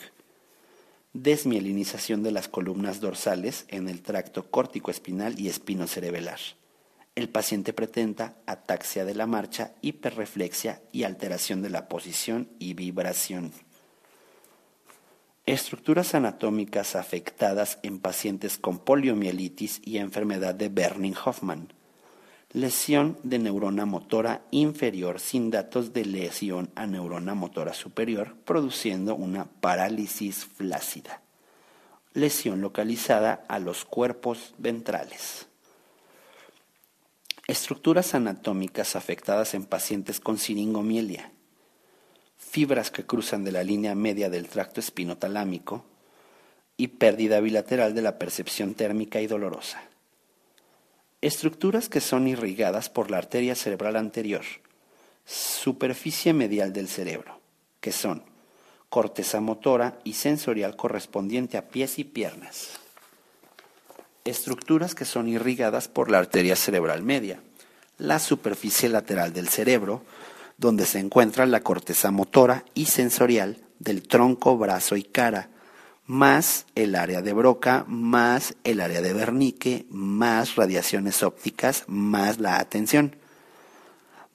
Desmielinización 1.13 2.23
de 2.23 2.31
las 2.31 2.49
columnas 2.49 2.99
dorsales 2.99 3.65
en 3.69 3.87
el 3.87 4.01
tracto 4.01 4.51
córtico-espinal 4.51 5.39
y 5.39 5.47
espinocerebelar. 5.47 6.39
El 7.15 7.29
paciente 7.29 7.71
presenta 7.71 8.35
ataxia 8.45 9.05
de 9.05 9.15
la 9.15 9.27
marcha, 9.27 9.73
hiperreflexia 9.81 10.81
y 10.91 11.03
alteración 11.03 11.61
de 11.61 11.69
la 11.69 11.87
posición 11.87 12.49
y 12.59 12.73
vibración. 12.73 13.53
Estructuras 15.51 16.15
anatómicas 16.15 16.95
afectadas 16.95 17.77
en 17.83 17.99
pacientes 17.99 18.57
con 18.57 18.79
poliomielitis 18.79 19.81
y 19.83 19.97
enfermedad 19.97 20.55
de 20.55 20.69
Berning-Hoffman 20.69 21.73
lesión 22.53 23.17
de 23.23 23.37
neurona 23.37 23.85
motora 23.85 24.45
inferior 24.51 25.19
sin 25.19 25.51
datos 25.51 25.91
de 25.91 26.05
lesión 26.05 26.71
a 26.75 26.87
neurona 26.87 27.33
motora 27.33 27.73
superior, 27.73 28.37
produciendo 28.45 29.13
una 29.13 29.43
parálisis 29.43 30.45
flácida. 30.45 31.21
Lesión 32.13 32.61
localizada 32.61 33.43
a 33.49 33.59
los 33.59 33.83
cuerpos 33.83 34.53
ventrales. 34.57 35.47
Estructuras 37.47 38.15
anatómicas 38.15 38.95
afectadas 38.95 39.53
en 39.53 39.65
pacientes 39.65 40.21
con 40.21 40.37
siringomielia. 40.37 41.33
Fibras 42.51 42.91
que 42.91 43.05
cruzan 43.05 43.45
de 43.45 43.53
la 43.53 43.63
línea 43.63 43.95
media 43.95 44.29
del 44.29 44.49
tracto 44.49 44.81
espinotalámico 44.81 45.85
y 46.75 46.89
pérdida 46.89 47.39
bilateral 47.39 47.95
de 47.95 48.01
la 48.01 48.19
percepción 48.19 48.73
térmica 48.73 49.21
y 49.21 49.27
dolorosa 49.27 49.81
Estructuras 51.21 51.87
que 51.87 52.01
son 52.01 52.27
irrigadas 52.27 52.89
por 52.89 53.09
la 53.09 53.19
arteria 53.19 53.55
cerebral 53.55 53.95
anterior, 53.95 54.41
superficie 55.23 56.33
medial 56.33 56.73
del 56.73 56.89
cerebro, 56.89 57.39
que 57.79 57.93
son 57.93 58.23
corteza 58.89 59.39
motora 59.39 59.99
y 60.03 60.13
sensorial 60.13 60.75
correspondiente 60.75 61.57
a 61.57 61.69
pies 61.69 61.99
y 61.99 62.03
piernas. 62.03 62.71
Estructuras 64.25 64.93
que 64.93 65.05
son 65.05 65.29
irrigadas 65.29 65.87
por 65.87 66.11
la 66.11 66.17
arteria 66.17 66.57
cerebral 66.57 67.01
media, 67.01 67.39
la 67.97 68.19
superficie 68.19 68.89
lateral 68.89 69.31
del 69.31 69.47
cerebro, 69.47 70.03
donde 70.61 70.85
se 70.85 70.99
encuentra 70.99 71.47
la 71.47 71.61
corteza 71.61 72.11
motora 72.11 72.63
y 72.75 72.85
sensorial 72.85 73.57
del 73.79 74.07
tronco, 74.07 74.57
brazo 74.59 74.95
y 74.95 75.01
cara, 75.01 75.49
más 76.05 76.67
el 76.75 76.93
área 76.93 77.23
de 77.23 77.33
Broca, 77.33 77.83
más 77.87 78.53
el 78.63 78.79
área 78.79 79.01
de 79.01 79.11
Wernicke, 79.11 79.87
más 79.89 80.55
radiaciones 80.55 81.23
ópticas, 81.23 81.83
más 81.87 82.39
la 82.39 82.59
atención. 82.59 83.15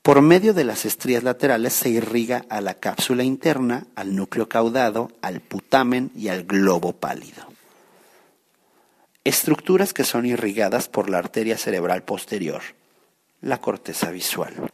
Por 0.02 0.20
medio 0.20 0.52
de 0.52 0.64
las 0.64 0.84
estrías 0.84 1.22
laterales 1.22 1.74
se 1.74 1.90
irriga 1.90 2.44
a 2.48 2.60
la 2.60 2.74
cápsula 2.74 3.22
interna, 3.22 3.86
al 3.94 4.16
núcleo 4.16 4.48
caudado, 4.48 5.12
al 5.22 5.40
putamen 5.40 6.10
y 6.16 6.26
al 6.26 6.42
globo 6.42 6.92
pálido. 6.92 7.46
Estructuras 9.22 9.94
que 9.94 10.02
son 10.02 10.26
irrigadas 10.26 10.88
por 10.88 11.08
la 11.08 11.18
arteria 11.18 11.56
cerebral 11.56 12.02
posterior, 12.02 12.62
la 13.40 13.60
corteza 13.60 14.10
visual. 14.10 14.72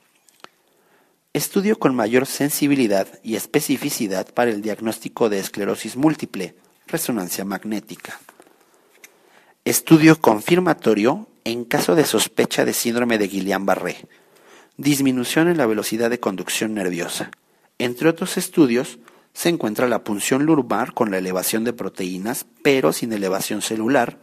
Estudio 1.34 1.78
con 1.78 1.94
mayor 1.94 2.26
sensibilidad 2.26 3.08
y 3.22 3.36
especificidad 3.36 4.26
para 4.34 4.50
el 4.50 4.60
diagnóstico 4.60 5.30
de 5.30 5.38
esclerosis 5.38 5.96
múltiple, 5.96 6.54
resonancia 6.86 7.42
magnética. 7.46 8.20
Estudio 9.64 10.20
confirmatorio 10.20 11.28
en 11.44 11.64
caso 11.64 11.94
de 11.94 12.04
sospecha 12.04 12.66
de 12.66 12.74
síndrome 12.74 13.16
de 13.16 13.30
Guillain-Barré. 13.30 14.06
Disminución 14.76 15.48
en 15.48 15.56
la 15.56 15.64
velocidad 15.64 16.10
de 16.10 16.20
conducción 16.20 16.74
nerviosa. 16.74 17.30
Entre 17.78 18.10
otros 18.10 18.36
estudios, 18.36 18.98
se 19.32 19.48
encuentra 19.48 19.88
la 19.88 20.04
punción 20.04 20.44
lumbar 20.44 20.92
con 20.92 21.10
la 21.10 21.16
elevación 21.16 21.64
de 21.64 21.72
proteínas, 21.72 22.44
pero 22.62 22.92
sin 22.92 23.10
elevación 23.10 23.62
celular, 23.62 24.18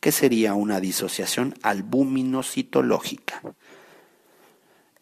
que 0.00 0.10
sería 0.10 0.54
una 0.54 0.80
disociación 0.80 1.54
albuminocitológica. 1.60 3.42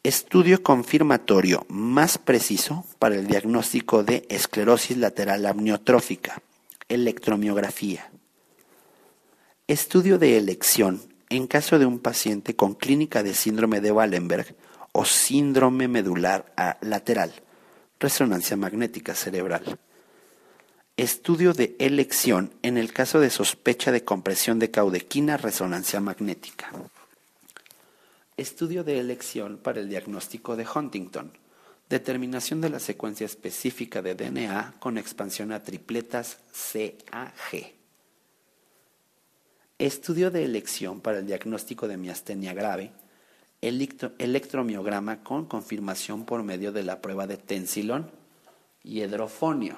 Estudio 0.04 0.62
confirmatorio 0.62 1.64
más 1.70 2.18
preciso 2.18 2.84
para 2.98 3.14
el 3.14 3.26
diagnóstico 3.26 4.04
de 4.04 4.26
esclerosis 4.28 4.98
lateral 4.98 5.46
amniotrófica 5.46 6.42
Electromiografía. 6.90 8.10
Estudio 9.66 10.18
de 10.18 10.36
elección 10.36 11.00
en 11.30 11.46
caso 11.46 11.78
de 11.78 11.86
un 11.86 12.00
paciente 12.00 12.54
con 12.54 12.74
clínica 12.74 13.22
de 13.22 13.32
síndrome 13.32 13.80
de 13.80 13.92
Wallenberg 13.92 14.54
o 14.92 15.06
síndrome 15.06 15.88
medular 15.88 16.52
lateral. 16.82 17.32
Resonancia 17.98 18.58
magnética 18.58 19.14
cerebral. 19.14 19.78
Estudio 20.98 21.54
de 21.54 21.76
elección 21.78 22.52
en 22.60 22.76
el 22.76 22.92
caso 22.92 23.20
de 23.20 23.30
sospecha 23.30 23.90
de 23.90 24.04
compresión 24.04 24.58
de 24.58 24.70
caudequina, 24.70 25.38
resonancia 25.38 25.98
magnética. 26.00 26.70
Estudio 28.36 28.82
de 28.82 28.98
elección 28.98 29.58
para 29.58 29.80
el 29.80 29.88
diagnóstico 29.88 30.56
de 30.56 30.66
Huntington 30.66 31.30
Determinación 31.88 32.60
de 32.60 32.70
la 32.70 32.80
secuencia 32.80 33.26
específica 33.26 34.02
de 34.02 34.16
DNA 34.16 34.74
con 34.80 34.98
expansión 34.98 35.52
a 35.52 35.62
tripletas 35.62 36.38
CAG. 36.72 37.74
Estudio 39.78 40.32
de 40.32 40.44
elección 40.44 41.00
para 41.00 41.18
el 41.18 41.26
diagnóstico 41.26 41.86
de 41.86 41.96
miastenia 41.96 42.54
grave. 42.54 42.90
electromiograma 43.60 45.22
con 45.22 45.44
confirmación 45.44 46.24
por 46.24 46.42
medio 46.42 46.72
de 46.72 46.82
la 46.82 47.00
prueba 47.00 47.28
de 47.28 47.36
tensilón 47.36 48.10
y 48.82 49.02
hidrofonio. 49.02 49.76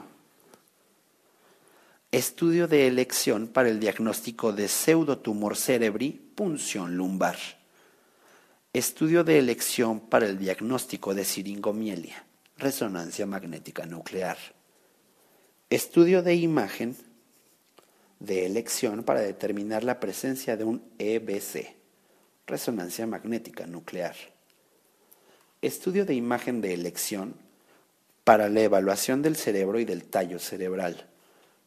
Estudio 2.11 2.69
de 2.69 2.87
elección 2.87 3.49
para 3.49 3.69
el 3.69 3.81
diagnóstico 3.81 4.53
de 4.53 4.69
pseudotumor 4.69 5.57
cerebri, 5.57 6.13
punción 6.35 6.97
lumbar. 6.97 7.37
Estudio 8.77 9.25
de 9.25 9.39
elección 9.39 10.01
para 10.01 10.27
el 10.27 10.39
diagnóstico 10.39 11.15
de 11.15 11.25
siringomielia, 11.25 12.27
resonancia 12.59 13.25
magnética 13.25 13.87
nuclear. 13.87 14.37
Estudio 15.71 16.23
de 16.23 16.35
imagen 16.35 16.95
de 18.21 18.45
elección 18.45 19.03
para 19.03 19.23
determinar 19.23 19.83
la 19.83 19.99
presencia 19.99 20.59
de 20.59 20.65
un 20.65 20.83
EBC, 20.99 21.75
resonancia 22.47 23.07
magnética 23.07 23.67
nuclear. 23.67 24.15
Estudio 25.63 26.05
de 26.05 26.13
imagen 26.13 26.61
de 26.61 26.75
elección 26.75 27.35
para 28.25 28.51
la 28.51 28.61
evaluación 28.61 29.23
del 29.23 29.37
cerebro 29.37 29.81
y 29.81 29.87
del 29.87 30.05
tallo 30.05 30.39
cerebral, 30.39 31.09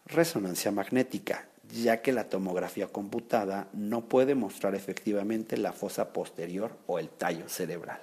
resonancia 0.05 0.69
magnética, 0.69 1.48
ya 1.71 2.01
que 2.01 2.11
la 2.11 2.29
tomografía 2.29 2.87
computada 2.87 3.67
no 3.73 4.05
puede 4.05 4.35
mostrar 4.35 4.75
efectivamente 4.75 5.57
la 5.57 5.73
fosa 5.73 6.13
posterior 6.13 6.77
o 6.87 6.99
el 6.99 7.09
tallo 7.09 7.47
cerebral. 7.47 8.01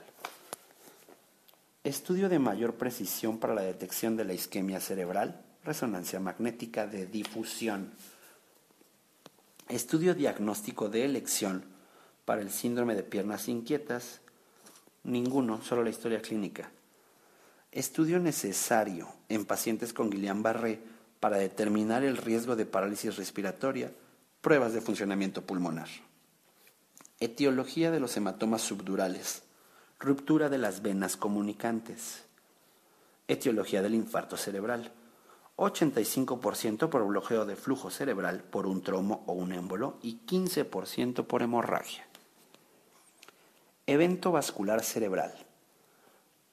Estudio 1.84 2.28
de 2.28 2.38
mayor 2.38 2.74
precisión 2.74 3.38
para 3.38 3.54
la 3.54 3.62
detección 3.62 4.16
de 4.16 4.24
la 4.24 4.34
isquemia 4.34 4.80
cerebral, 4.80 5.40
resonancia 5.64 6.20
magnética 6.20 6.86
de 6.86 7.06
difusión. 7.06 7.92
Estudio 9.68 10.14
diagnóstico 10.14 10.88
de 10.88 11.04
elección 11.04 11.64
para 12.24 12.42
el 12.42 12.50
síndrome 12.50 12.94
de 12.94 13.02
piernas 13.02 13.48
inquietas, 13.48 14.20
ninguno, 15.04 15.62
solo 15.62 15.84
la 15.84 15.90
historia 15.90 16.22
clínica. 16.22 16.70
Estudio 17.70 18.18
necesario 18.18 19.08
en 19.28 19.44
pacientes 19.44 19.92
con 19.92 20.10
Guillain-Barré 20.10 20.80
para 21.26 21.38
determinar 21.38 22.04
el 22.04 22.18
riesgo 22.18 22.54
de 22.54 22.66
parálisis 22.66 23.16
respiratoria, 23.16 23.90
pruebas 24.40 24.72
de 24.74 24.80
funcionamiento 24.80 25.42
pulmonar. 25.42 25.88
Etiología 27.18 27.90
de 27.90 27.98
los 27.98 28.16
hematomas 28.16 28.62
subdurales, 28.62 29.42
ruptura 29.98 30.48
de 30.48 30.58
las 30.58 30.82
venas 30.82 31.16
comunicantes. 31.16 32.22
Etiología 33.26 33.82
del 33.82 33.96
infarto 33.96 34.36
cerebral, 34.36 34.92
85% 35.56 36.88
por 36.88 37.04
bloqueo 37.04 37.44
de 37.44 37.56
flujo 37.56 37.90
cerebral 37.90 38.44
por 38.44 38.68
un 38.68 38.84
tromo 38.84 39.24
o 39.26 39.32
un 39.32 39.52
émbolo 39.52 39.98
y 40.02 40.20
15% 40.28 41.26
por 41.26 41.42
hemorragia. 41.42 42.06
Evento 43.88 44.30
vascular 44.30 44.84
cerebral, 44.84 45.34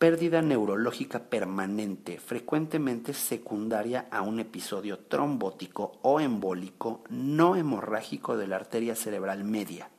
pérdida 0.04 0.42
neurológica 0.42 1.30
permanente, 1.30 2.20
frecuentemente 2.20 3.14
secundaria 3.14 4.08
a 4.12 4.22
un 4.22 4.42
episodio 4.42 5.00
trombótico 5.00 5.98
o 6.02 6.20
embólico 6.20 7.06
no 7.08 7.56
hemorrágico 7.56 8.36
de 8.36 8.48
la 8.48 8.58
arteria 8.58 8.98
cerebral 8.98 9.46
media. 9.46 9.90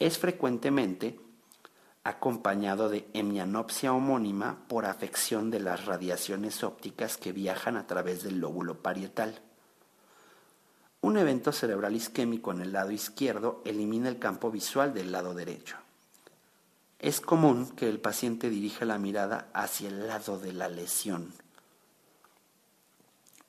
Es 0.00 0.18
frecuentemente 0.18 1.20
acompañado 2.02 2.88
de 2.88 3.06
hemianopsia 3.14 3.92
homónima 3.92 4.64
por 4.66 4.84
afección 4.84 5.52
de 5.52 5.60
las 5.60 5.86
radiaciones 5.86 6.64
ópticas 6.64 7.16
que 7.16 7.30
viajan 7.30 7.76
a 7.76 7.86
través 7.86 8.24
del 8.24 8.40
lóbulo 8.40 8.82
parietal. 8.82 9.42
Un 11.02 11.18
evento 11.18 11.52
cerebral 11.52 11.94
isquémico 11.94 12.50
en 12.50 12.62
el 12.62 12.72
lado 12.72 12.90
izquierdo 12.90 13.62
elimina 13.64 14.08
el 14.08 14.18
campo 14.18 14.50
visual 14.50 14.92
del 14.92 15.12
lado 15.12 15.34
derecho. 15.34 15.81
Es 17.02 17.20
común 17.20 17.68
que 17.74 17.88
el 17.88 17.98
paciente 17.98 18.48
dirija 18.48 18.84
la 18.84 18.96
mirada 18.96 19.50
hacia 19.54 19.88
el 19.88 20.06
lado 20.06 20.38
de 20.38 20.52
la 20.52 20.68
lesión. 20.68 21.34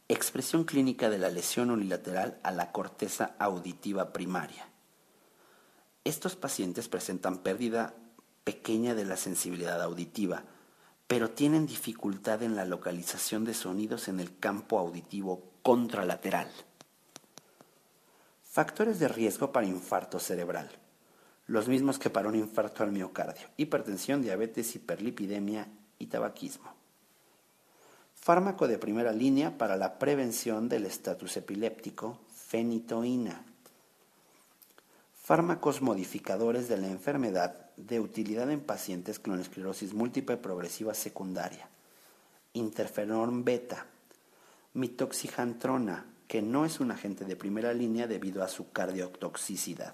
Expresión 0.08 0.64
clínica 0.64 1.12
de 1.12 1.20
la 1.20 1.30
lesión 1.30 1.70
unilateral 1.70 2.40
a 2.42 2.50
la 2.50 2.72
corteza 2.72 3.36
auditiva 3.38 4.12
primaria. 4.12 4.68
Estos 6.04 6.36
pacientes 6.36 6.90
presentan 6.90 7.38
pérdida 7.38 7.94
pequeña 8.44 8.96
de 8.96 9.06
la 9.06 9.18
sensibilidad 9.18 9.84
auditiva, 9.84 10.46
pero 11.06 11.30
tienen 11.30 11.68
dificultad 11.68 12.42
en 12.42 12.56
la 12.56 12.66
localización 12.66 13.46
de 13.46 13.54
sonidos 13.54 14.08
en 14.08 14.20
el 14.20 14.36
campo 14.40 14.80
auditivo 14.80 15.44
contralateral. 15.62 16.50
Factores 18.42 18.98
de 18.98 19.10
riesgo 19.10 19.52
para 19.52 19.68
infarto 19.68 20.20
cerebral 20.20 20.72
los 21.54 21.68
mismos 21.68 22.00
que 22.00 22.10
para 22.10 22.30
un 22.30 22.36
infarto 22.36 22.82
al 22.82 22.92
miocardio, 22.92 23.48
hipertensión, 23.58 24.24
diabetes, 24.24 24.76
hiperlipidemia 24.76 25.68
y 26.00 26.08
tabaquismo. 26.08 26.74
Fármaco 28.16 28.68
de 28.68 28.80
primera 28.80 29.12
línea 29.12 29.56
para 29.56 29.78
la 29.78 30.00
prevención 30.00 30.68
del 30.68 30.88
estatus 30.88 31.38
epiléptico, 31.38 32.18
fenitoína. 32.34 33.46
Fármacos 35.22 35.84
modificadores 35.84 36.68
de 36.70 36.78
la 36.78 36.88
enfermedad 36.88 37.70
de 37.78 38.00
utilidad 38.00 38.50
en 38.50 38.62
pacientes 38.62 39.20
con 39.20 39.40
esclerosis 39.40 39.94
múltiple 39.94 40.38
progresiva 40.38 40.96
secundaria. 40.96 41.70
Interferón 42.54 43.46
beta. 43.46 43.86
Mitoxijantrona, 44.74 46.08
que 46.28 46.42
no 46.42 46.66
es 46.66 46.80
un 46.80 46.90
agente 46.90 47.26
de 47.26 47.36
primera 47.36 47.74
línea 47.74 48.08
debido 48.08 48.44
a 48.44 48.48
su 48.48 48.72
cardiotoxicidad. 48.72 49.94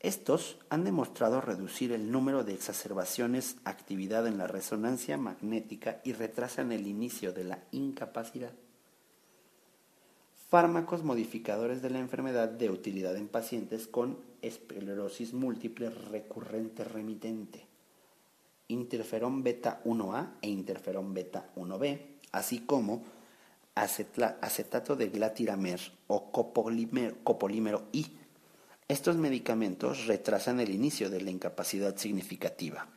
Estos 0.00 0.56
han 0.70 0.84
demostrado 0.84 1.42
reducir 1.42 1.92
el 1.92 2.10
número 2.10 2.42
de 2.42 2.54
exacerbaciones, 2.54 3.56
actividad 3.64 4.26
en 4.26 4.38
la 4.38 4.46
resonancia 4.46 5.18
magnética 5.18 6.00
y 6.04 6.14
retrasan 6.14 6.72
el 6.72 6.86
inicio 6.86 7.34
de 7.34 7.44
la 7.44 7.58
incapacidad. 7.70 8.52
Fármacos 10.48 11.04
modificadores 11.04 11.82
de 11.82 11.90
la 11.90 11.98
enfermedad 11.98 12.48
de 12.48 12.70
utilidad 12.70 13.14
en 13.14 13.28
pacientes 13.28 13.86
con 13.86 14.16
esclerosis 14.40 15.34
múltiple 15.34 15.90
recurrente 15.90 16.82
remitente. 16.82 17.66
Interferón 18.68 19.42
beta 19.42 19.82
1A 19.84 20.30
e 20.40 20.48
interferón 20.48 21.12
beta 21.12 21.50
1B, 21.56 22.00
así 22.32 22.60
como 22.60 23.04
acetato 23.74 24.96
de 24.96 25.08
glatiramer 25.10 25.80
o 26.06 26.32
copolímero 26.32 27.82
I 27.92 28.19
estos 28.90 29.14
medicamentos 29.14 30.08
retrasan 30.08 30.58
el 30.58 30.70
inicio 30.70 31.10
de 31.10 31.20
la 31.20 31.30
incapacidad 31.30 31.96
significativa. 31.96 32.88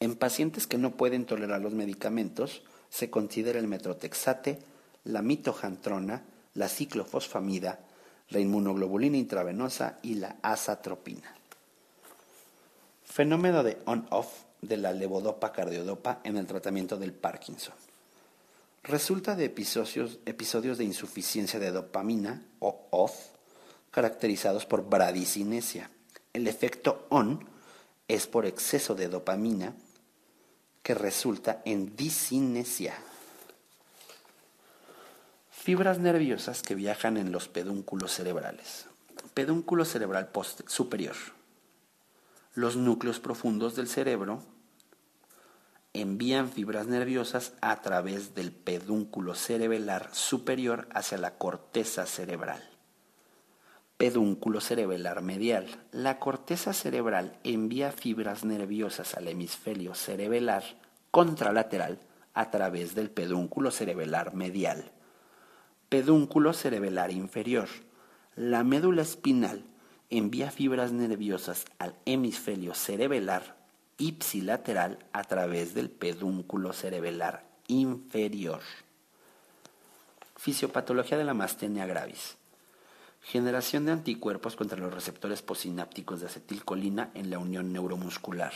En 0.00 0.16
pacientes 0.16 0.66
que 0.66 0.76
no 0.76 0.96
pueden 0.96 1.24
tolerar 1.24 1.60
los 1.60 1.72
medicamentos, 1.72 2.62
se 2.90 3.10
considera 3.10 3.60
el 3.60 3.68
metrotexate, 3.68 4.58
la 5.04 5.22
mitojantrona, 5.22 6.24
la 6.54 6.68
ciclofosfamida, 6.68 7.78
la 8.30 8.40
inmunoglobulina 8.40 9.16
intravenosa 9.16 10.00
y 10.02 10.14
la 10.14 10.34
azatropina. 10.42 11.32
Fenómeno 13.04 13.62
de 13.62 13.78
on-off 13.84 14.42
de 14.62 14.78
la 14.78 14.92
levodopa 14.92 15.52
cardiodopa 15.52 16.22
en 16.24 16.38
el 16.38 16.46
tratamiento 16.48 16.96
del 16.96 17.12
Parkinson. 17.12 17.74
Resulta 18.82 19.36
de 19.36 19.44
episodios, 19.44 20.18
episodios 20.26 20.76
de 20.76 20.84
insuficiencia 20.84 21.60
de 21.60 21.70
dopamina 21.70 22.42
o 22.58 22.88
off 22.90 23.33
caracterizados 23.94 24.66
por 24.66 24.88
bradicinesia. 24.88 25.88
El 26.32 26.48
efecto 26.48 27.06
ON 27.10 27.48
es 28.08 28.26
por 28.26 28.44
exceso 28.44 28.96
de 28.96 29.06
dopamina 29.06 29.72
que 30.82 30.94
resulta 30.94 31.62
en 31.64 31.94
disinesia. 31.94 32.94
Fibras 35.48 36.00
nerviosas 36.00 36.60
que 36.62 36.74
viajan 36.74 37.16
en 37.16 37.30
los 37.30 37.46
pedúnculos 37.46 38.10
cerebrales. 38.10 38.86
Pedúnculo 39.32 39.84
cerebral 39.84 40.28
superior. 40.66 41.14
Los 42.54 42.74
núcleos 42.74 43.20
profundos 43.20 43.76
del 43.76 43.86
cerebro 43.86 44.42
envían 45.92 46.50
fibras 46.50 46.88
nerviosas 46.88 47.52
a 47.60 47.80
través 47.80 48.34
del 48.34 48.50
pedúnculo 48.50 49.36
cerebelar 49.36 50.10
superior 50.12 50.88
hacia 50.92 51.16
la 51.16 51.38
corteza 51.38 52.06
cerebral 52.06 52.73
pedúnculo 53.96 54.60
cerebelar 54.60 55.22
medial. 55.22 55.66
La 55.92 56.18
corteza 56.18 56.72
cerebral 56.72 57.38
envía 57.44 57.92
fibras 57.92 58.44
nerviosas 58.44 59.14
al 59.14 59.28
hemisferio 59.28 59.94
cerebelar 59.94 60.64
contralateral 61.10 62.00
a 62.34 62.50
través 62.50 62.94
del 62.94 63.10
pedúnculo 63.10 63.70
cerebelar 63.70 64.34
medial. 64.34 64.90
Pedúnculo 65.88 66.52
cerebelar 66.52 67.12
inferior. 67.12 67.68
La 68.34 68.64
médula 68.64 69.02
espinal 69.02 69.64
envía 70.10 70.50
fibras 70.50 70.90
nerviosas 70.92 71.64
al 71.78 71.94
hemisferio 72.04 72.74
cerebelar 72.74 73.56
ipsilateral 73.98 74.98
a 75.12 75.22
través 75.22 75.74
del 75.74 75.88
pedúnculo 75.88 76.72
cerebelar 76.72 77.44
inferior. 77.68 78.60
Fisiopatología 80.36 81.16
de 81.16 81.24
la 81.24 81.34
mastenia 81.34 81.86
gravis. 81.86 82.36
Generación 83.24 83.86
de 83.86 83.92
anticuerpos 83.92 84.54
contra 84.54 84.78
los 84.78 84.92
receptores 84.92 85.40
posinápticos 85.40 86.20
de 86.20 86.26
acetilcolina 86.26 87.10
en 87.14 87.30
la 87.30 87.38
unión 87.38 87.72
neuromuscular. 87.72 88.52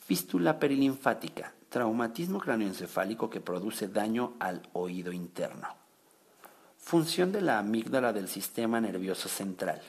Fístula 0.00 0.58
perilinfática, 0.58 1.52
traumatismo 1.68 2.40
cráneoencefálico 2.40 3.28
que 3.28 3.42
produce 3.42 3.88
daño 3.88 4.32
al 4.40 4.62
oído 4.72 5.12
interno. 5.12 5.68
Función 6.78 7.30
de 7.30 7.42
la 7.42 7.58
amígdala 7.58 8.14
del 8.14 8.26
sistema 8.26 8.80
nervioso 8.80 9.28
central. 9.28 9.82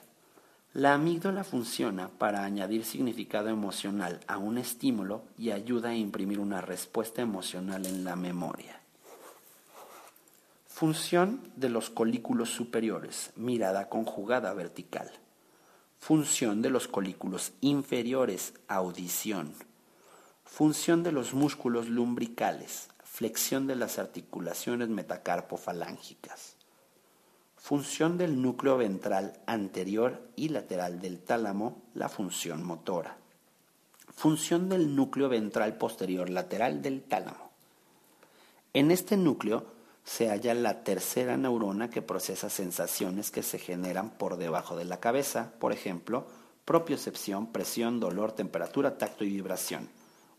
La 0.74 0.94
amígdala 0.94 1.46
funciona 1.46 2.10
para 2.10 2.44
añadir 2.44 2.84
significado 2.84 3.48
emocional 3.48 4.20
a 4.28 4.38
un 4.38 4.58
estímulo 4.58 5.24
y 5.38 5.52
ayuda 5.52 5.92
a 5.92 5.96
imprimir 5.96 6.40
una 6.40 6.60
respuesta 6.60 7.22
emocional 7.22 7.86
en 7.86 8.04
la 8.04 8.18
memoria. 8.18 8.79
Función 10.80 11.42
de 11.58 11.68
los 11.68 11.90
colículos 11.90 12.52
superiores, 12.52 13.32
mirada 13.36 13.90
conjugada 13.90 14.54
vertical. 14.54 15.12
Función 15.98 16.62
de 16.62 16.70
los 16.70 16.88
colículos 16.88 17.52
inferiores, 17.60 18.54
audición. 18.70 19.54
Función 20.46 21.04
de 21.04 21.12
los 21.12 21.34
músculos 21.34 21.90
lumbricales, 21.90 22.88
flexión 23.04 23.68
de 23.68 23.76
las 23.76 24.00
articulaciones 24.00 24.88
metacarpofalángicas. 24.88 26.56
Función 27.58 28.18
del 28.18 28.42
núcleo 28.42 28.78
ventral 28.78 29.38
anterior 29.48 30.30
y 30.38 30.48
lateral 30.48 31.02
del 31.02 31.20
tálamo, 31.20 31.82
la 31.94 32.08
función 32.08 32.64
motora. 32.64 33.18
Función 34.16 34.70
del 34.70 34.96
núcleo 34.96 35.28
ventral 35.28 35.78
posterior 35.78 36.30
lateral 36.30 36.82
del 36.82 37.02
tálamo. 37.02 37.52
En 38.72 38.92
este 38.92 39.18
núcleo 39.18 39.78
se 40.10 40.28
halla 40.28 40.56
la 40.56 40.84
tercera 40.84 41.38
neurona 41.38 41.92
que 41.92 42.02
procesa 42.02 42.50
sensaciones 42.50 43.30
que 43.30 43.44
se 43.44 43.60
generan 43.60 44.10
por 44.10 44.38
debajo 44.38 44.76
de 44.76 44.84
la 44.84 45.00
cabeza, 45.00 45.54
por 45.60 45.72
ejemplo, 45.72 46.26
propiocepción, 46.66 47.52
presión, 47.52 48.00
dolor, 48.00 48.32
temperatura, 48.32 48.98
tacto 48.98 49.24
y 49.24 49.30
vibración, 49.30 49.88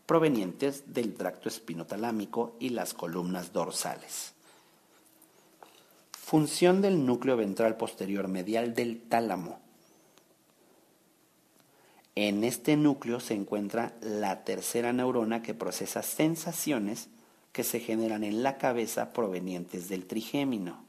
provenientes 0.05 0.93
del 0.93 1.13
tracto 1.13 1.47
espinotalámico 1.47 2.57
y 2.59 2.71
las 2.71 2.93
columnas 2.93 3.53
dorsales. 3.53 4.33
Función 6.11 6.81
del 6.81 7.05
núcleo 7.05 7.37
ventral 7.37 7.77
posterior 7.77 8.27
medial 8.27 8.73
del 8.73 9.01
tálamo. 9.01 9.61
En 12.15 12.43
este 12.43 12.75
núcleo 12.75 13.21
se 13.21 13.35
encuentra 13.35 13.95
la 14.01 14.43
tercera 14.43 14.91
neurona 14.91 15.41
que 15.41 15.53
procesa 15.53 16.03
sensaciones 16.03 17.07
que 17.51 17.63
se 17.63 17.79
generan 17.79 18.23
en 18.23 18.43
la 18.43 18.57
cabeza 18.57 19.13
provenientes 19.13 19.89
del 19.89 20.05
trigémino. 20.05 20.85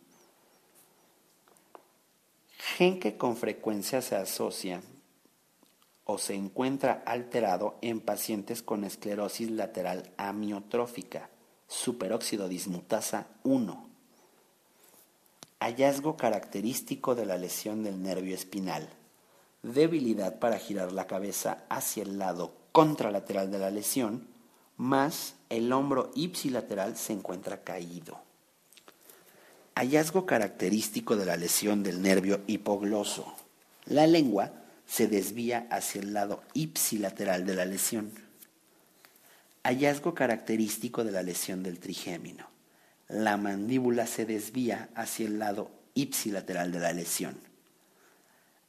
Gen 2.76 3.00
que 3.00 3.16
con 3.16 3.36
frecuencia 3.36 4.00
se 4.02 4.16
asocia 4.16 4.80
o 6.04 6.18
se 6.18 6.34
encuentra 6.34 7.02
alterado 7.06 7.76
en 7.80 8.00
pacientes 8.00 8.62
con 8.62 8.84
esclerosis 8.84 9.50
lateral 9.50 10.10
amiotrófica, 10.16 11.30
superóxido 11.68 12.48
dismutasa 12.48 13.26
1. 13.44 13.88
Hallazgo 15.60 16.16
característico 16.16 17.14
de 17.14 17.26
la 17.26 17.38
lesión 17.38 17.84
del 17.84 18.02
nervio 18.02 18.34
espinal. 18.34 18.88
Debilidad 19.62 20.40
para 20.40 20.58
girar 20.58 20.92
la 20.92 21.06
cabeza 21.06 21.64
hacia 21.68 22.02
el 22.02 22.18
lado 22.18 22.52
contralateral 22.72 23.50
de 23.52 23.58
la 23.58 23.70
lesión, 23.70 24.26
más 24.76 25.36
el 25.52 25.70
hombro 25.70 26.10
ipsilateral 26.14 26.96
se 26.96 27.12
encuentra 27.12 27.62
caído. 27.62 28.18
Hallazgo 29.74 30.24
característico 30.24 31.14
de 31.14 31.26
la 31.26 31.36
lesión 31.36 31.82
del 31.82 32.00
nervio 32.00 32.40
hipogloso. 32.46 33.34
La 33.84 34.06
lengua 34.06 34.52
se 34.86 35.08
desvía 35.08 35.66
hacia 35.70 36.00
el 36.00 36.14
lado 36.14 36.42
ipsilateral 36.54 37.44
de 37.44 37.54
la 37.54 37.66
lesión. 37.66 38.12
Hallazgo 39.62 40.14
característico 40.14 41.04
de 41.04 41.12
la 41.12 41.22
lesión 41.22 41.62
del 41.62 41.78
trigémino. 41.78 42.48
La 43.08 43.36
mandíbula 43.36 44.06
se 44.06 44.24
desvía 44.24 44.88
hacia 44.94 45.26
el 45.26 45.38
lado 45.38 45.70
ipsilateral 45.92 46.72
de 46.72 46.80
la 46.80 46.94
lesión. 46.94 47.36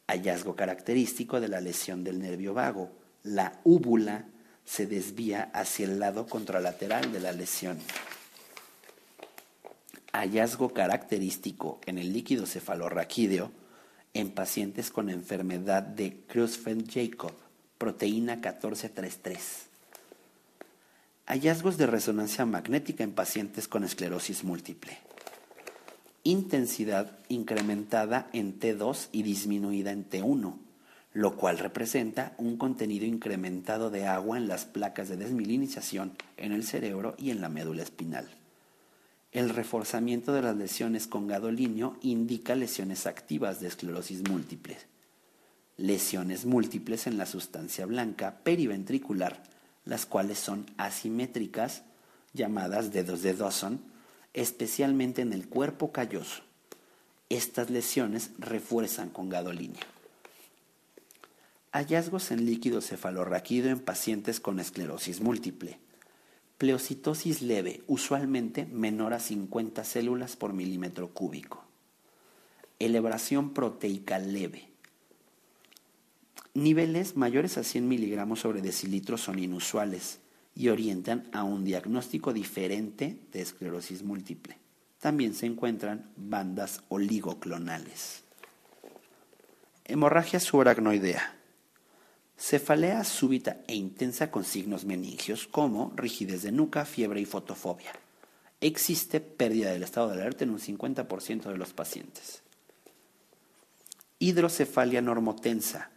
Hallazgo 0.08 0.58
característico 0.58 1.40
de 1.40 1.48
la 1.48 1.62
lesión 1.62 2.04
del 2.04 2.20
nervio 2.20 2.54
vago. 2.54 2.92
La 3.24 3.62
úvula 3.64 4.26
se 4.66 4.86
desvía 4.86 5.50
hacia 5.54 5.86
el 5.86 6.00
lado 6.00 6.28
contralateral 6.28 7.12
de 7.12 7.20
la 7.20 7.32
lesión. 7.32 7.78
Hallazgo 10.14 10.74
característico 10.74 11.82
en 11.86 11.98
el 11.98 12.14
líquido 12.14 12.46
cefalorraquídeo 12.46 13.52
en 14.14 14.32
pacientes 14.32 14.92
con 14.92 15.10
enfermedad 15.10 15.82
de 15.82 16.26
Creutzfeldt-Jakob, 16.28 17.34
proteína 17.78 18.36
1433. 18.36 19.74
Hallazgos 21.26 21.78
de 21.78 21.88
resonancia 21.88 22.46
magnética 22.46 23.04
en 23.04 23.14
pacientes 23.14 23.68
con 23.68 23.84
esclerosis 23.84 24.44
múltiple. 24.44 25.00
Intensidad 26.24 27.18
incrementada 27.28 28.30
en 28.34 28.60
T2 28.60 29.08
y 29.12 29.24
disminuida 29.24 29.92
en 29.92 30.08
T1, 30.08 30.58
lo 31.14 31.36
cual 31.36 31.60
representa 31.60 32.34
un 32.38 32.58
contenido 32.58 33.06
incrementado 33.06 33.90
de 33.90 34.06
agua 34.06 34.38
en 34.38 34.48
las 34.48 34.66
placas 34.66 35.10
de 35.10 35.18
desmilinización 35.18 36.14
en 36.38 36.52
el 36.52 36.64
cerebro 36.64 37.16
y 37.18 37.30
en 37.30 37.40
la 37.40 37.50
médula 37.50 37.84
espinal. 37.84 38.28
El 39.32 39.50
reforzamiento 39.50 40.34
de 40.34 40.42
las 40.42 40.56
lesiones 40.56 41.08
con 41.08 41.28
gadolinio 41.28 41.98
indica 42.02 42.56
lesiones 42.56 43.08
activas 43.08 43.60
de 43.60 43.68
esclerosis 43.68 44.28
múltiple. 44.28 44.78
Lesiones 45.78 46.46
múltiples 46.46 47.08
en 47.08 47.18
la 47.18 47.26
sustancia 47.26 47.86
blanca 47.86 48.40
periventricular 48.44 49.42
las 49.86 50.06
cuales 50.06 50.40
son 50.40 50.66
asimétricas, 50.78 51.84
llamadas 52.34 52.92
dedos 52.92 53.22
de 53.22 53.34
Dawson, 53.34 53.82
especialmente 54.34 55.22
en 55.22 55.34
el 55.34 55.48
cuerpo 55.48 55.92
calloso. 55.92 56.44
Estas 57.30 57.70
lesiones 57.70 58.32
refuerzan 58.38 59.10
con 59.10 59.30
gadolinio. 59.30 59.93
Hallazgos 61.74 62.32
en 62.32 62.46
líquido 62.46 62.80
cefalorraquídeo 62.80 63.72
en 63.72 63.80
pacientes 63.80 64.40
con 64.40 64.62
esclerosis 64.62 65.20
múltiple. 65.20 65.80
Pleocitosis 66.58 67.42
leve, 67.42 67.84
usualmente 67.88 68.66
menor 68.66 69.14
a 69.14 69.20
50 69.20 69.84
células 69.84 70.38
por 70.38 70.54
milímetro 70.54 71.10
cúbico. 71.10 71.66
Elevación 72.80 73.54
proteica 73.54 74.18
leve, 74.20 74.70
Niveles 76.56 77.18
mayores 77.18 77.58
a 77.58 77.64
100 77.64 77.88
miligramos 77.88 78.42
sobre 78.42 78.62
decilitro 78.62 79.18
son 79.18 79.40
inusuales 79.40 80.20
y 80.56 80.70
orientan 80.70 81.28
a 81.32 81.44
un 81.44 81.66
diagnóstico 81.66 82.32
diferente 82.32 83.18
de 83.32 83.42
esclerosis 83.42 84.04
múltiple. 84.04 84.60
También 85.00 85.34
se 85.34 85.48
encuentran 85.48 86.12
bandas 86.16 86.84
oligoclonales. 86.90 88.24
Hemorragia 89.86 90.40
subaracnoidea. 90.40 91.43
Cefalea 92.44 93.06
súbita 93.06 93.62
e 93.68 93.76
intensa 93.76 94.30
con 94.30 94.44
signos 94.44 94.84
meningios 94.84 95.48
como 95.48 95.94
rigidez 95.96 96.42
de 96.42 96.52
nuca, 96.52 96.84
fiebre 96.84 97.22
y 97.22 97.26
fotofobia. 97.26 97.94
Existe 98.60 99.22
pérdida 99.22 99.72
del 99.72 99.84
estado 99.84 100.10
de 100.10 100.16
alerta 100.16 100.44
en 100.44 100.50
un 100.50 100.60
50% 100.60 101.44
de 101.44 101.58
los 101.58 101.72
pacientes. 101.72 102.44
Hidrocefalia 104.20 105.02
normotensa 105.02 105.92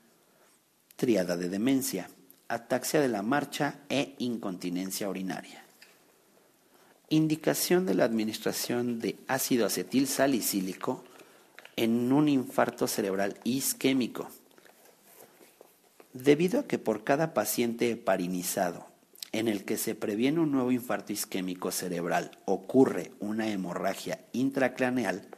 triada 0.95 1.37
de 1.37 1.49
demencia, 1.49 2.11
ataxia 2.47 3.01
de 3.01 3.09
la 3.09 3.23
marcha 3.23 3.81
e 3.89 4.15
incontinencia 4.19 5.09
urinaria. 5.09 5.65
Indicación 7.09 7.87
de 7.87 7.95
la 7.95 8.05
administración 8.05 9.01
de 9.01 9.19
ácido 9.27 9.67
acetil 9.67 10.07
salicílico 10.07 11.03
en 11.75 12.13
un 12.13 12.29
infarto 12.29 12.87
cerebral 12.87 13.37
isquémico. 13.43 14.31
Debido 16.23 16.61
a 16.61 16.67
que 16.67 16.79
por 16.79 17.05
cada 17.05 17.35
paciente 17.35 17.91
heparinizado 17.91 18.87
en 19.33 19.49
el 19.49 19.67
que 19.67 19.77
se 19.77 19.95
previene 19.95 20.41
un 20.41 20.51
nuevo 20.51 20.73
infarto 20.73 21.13
isquémico 21.13 21.71
cerebral 21.71 22.39
ocurre 22.47 23.13
una 23.21 23.49
hemorragia 23.49 24.25
intracraneal, 24.33 25.29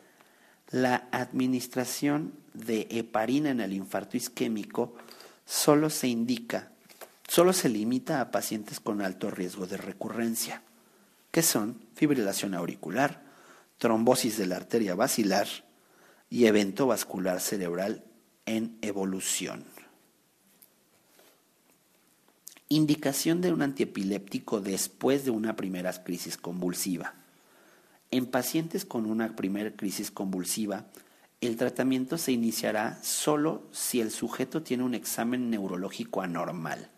la 0.70 1.08
administración 1.10 2.32
de 2.54 2.86
heparina 2.90 3.50
en 3.50 3.60
el 3.60 3.72
infarto 3.72 4.16
isquémico 4.16 4.94
solo 5.44 5.90
se 5.90 6.06
indica, 6.06 6.70
solo 7.26 7.52
se 7.52 7.68
limita 7.68 8.20
a 8.20 8.30
pacientes 8.30 8.78
con 8.78 9.02
alto 9.02 9.32
riesgo 9.32 9.66
de 9.66 9.78
recurrencia, 9.78 10.62
que 11.32 11.42
son 11.42 11.80
fibrilación 11.96 12.54
auricular, 12.54 13.24
trombosis 13.78 14.38
de 14.38 14.46
la 14.46 14.56
arteria 14.56 14.94
basilar 14.94 15.48
y 16.30 16.46
evento 16.46 16.86
vascular 16.86 17.40
cerebral 17.40 18.04
en 18.46 18.78
evolución. 18.80 19.64
Indicación 22.70 23.40
de 23.40 23.52
un 23.52 23.62
antiepiléptico 23.62 24.60
después 24.60 25.24
de 25.24 25.30
una 25.30 25.56
primera 25.56 25.92
crisis 26.04 26.36
convulsiva. 26.36 27.14
En 28.10 28.26
pacientes 28.26 28.84
con 28.84 29.06
una 29.06 29.36
primera 29.36 29.70
crisis 29.74 30.10
convulsiva, 30.10 30.86
el 31.40 31.56
tratamiento 31.56 32.18
se 32.18 32.32
iniciará 32.32 32.98
solo 33.02 33.62
si 33.70 34.00
el 34.00 34.10
sujeto 34.10 34.62
tiene 34.62 34.82
un 34.82 34.94
examen 34.94 35.50
neurológico 35.50 36.20
anormal. 36.20 36.90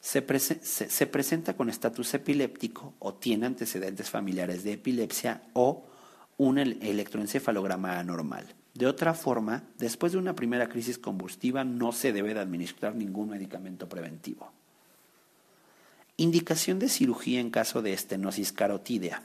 Se, 0.00 0.22
presenta 0.22 1.56
con 1.56 1.68
estatus 1.68 2.14
epiléptico 2.14 2.94
o 3.00 3.14
tiene 3.14 3.46
antecedentes 3.46 4.10
familiares 4.10 4.62
de 4.62 4.74
epilepsia 4.74 5.42
o 5.54 5.86
un 6.36 6.58
electroencefalograma 6.58 7.98
anormal. 7.98 8.54
De 8.76 8.86
otra 8.86 9.14
forma, 9.14 9.64
después 9.78 10.12
de 10.12 10.18
una 10.18 10.34
primera 10.34 10.68
crisis 10.68 10.98
convulsiva 10.98 11.64
no 11.64 11.92
se 11.92 12.12
debe 12.12 12.34
de 12.34 12.40
administrar 12.40 12.94
ningún 12.94 13.30
medicamento 13.30 13.88
preventivo. 13.88 14.52
Indicación 16.18 16.78
de 16.78 16.90
cirugía 16.90 17.40
en 17.40 17.50
caso 17.50 17.80
de 17.80 17.94
estenosis 17.94 18.52
carotídea. 18.52 19.22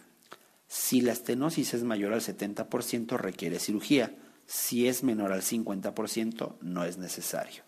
Si 0.69 1.01
la 1.01 1.11
estenosis 1.11 1.73
es 1.73 1.83
mayor 1.83 2.13
al 2.13 2.21
70%, 2.21 3.17
requiere 3.17 3.59
cirugía. 3.59 4.15
Si 4.45 4.87
es 4.87 5.03
menor 5.03 5.33
al 5.33 5.41
50%, 5.41 6.55
no 6.61 6.85
es 6.85 6.97
necesario. 6.97 7.63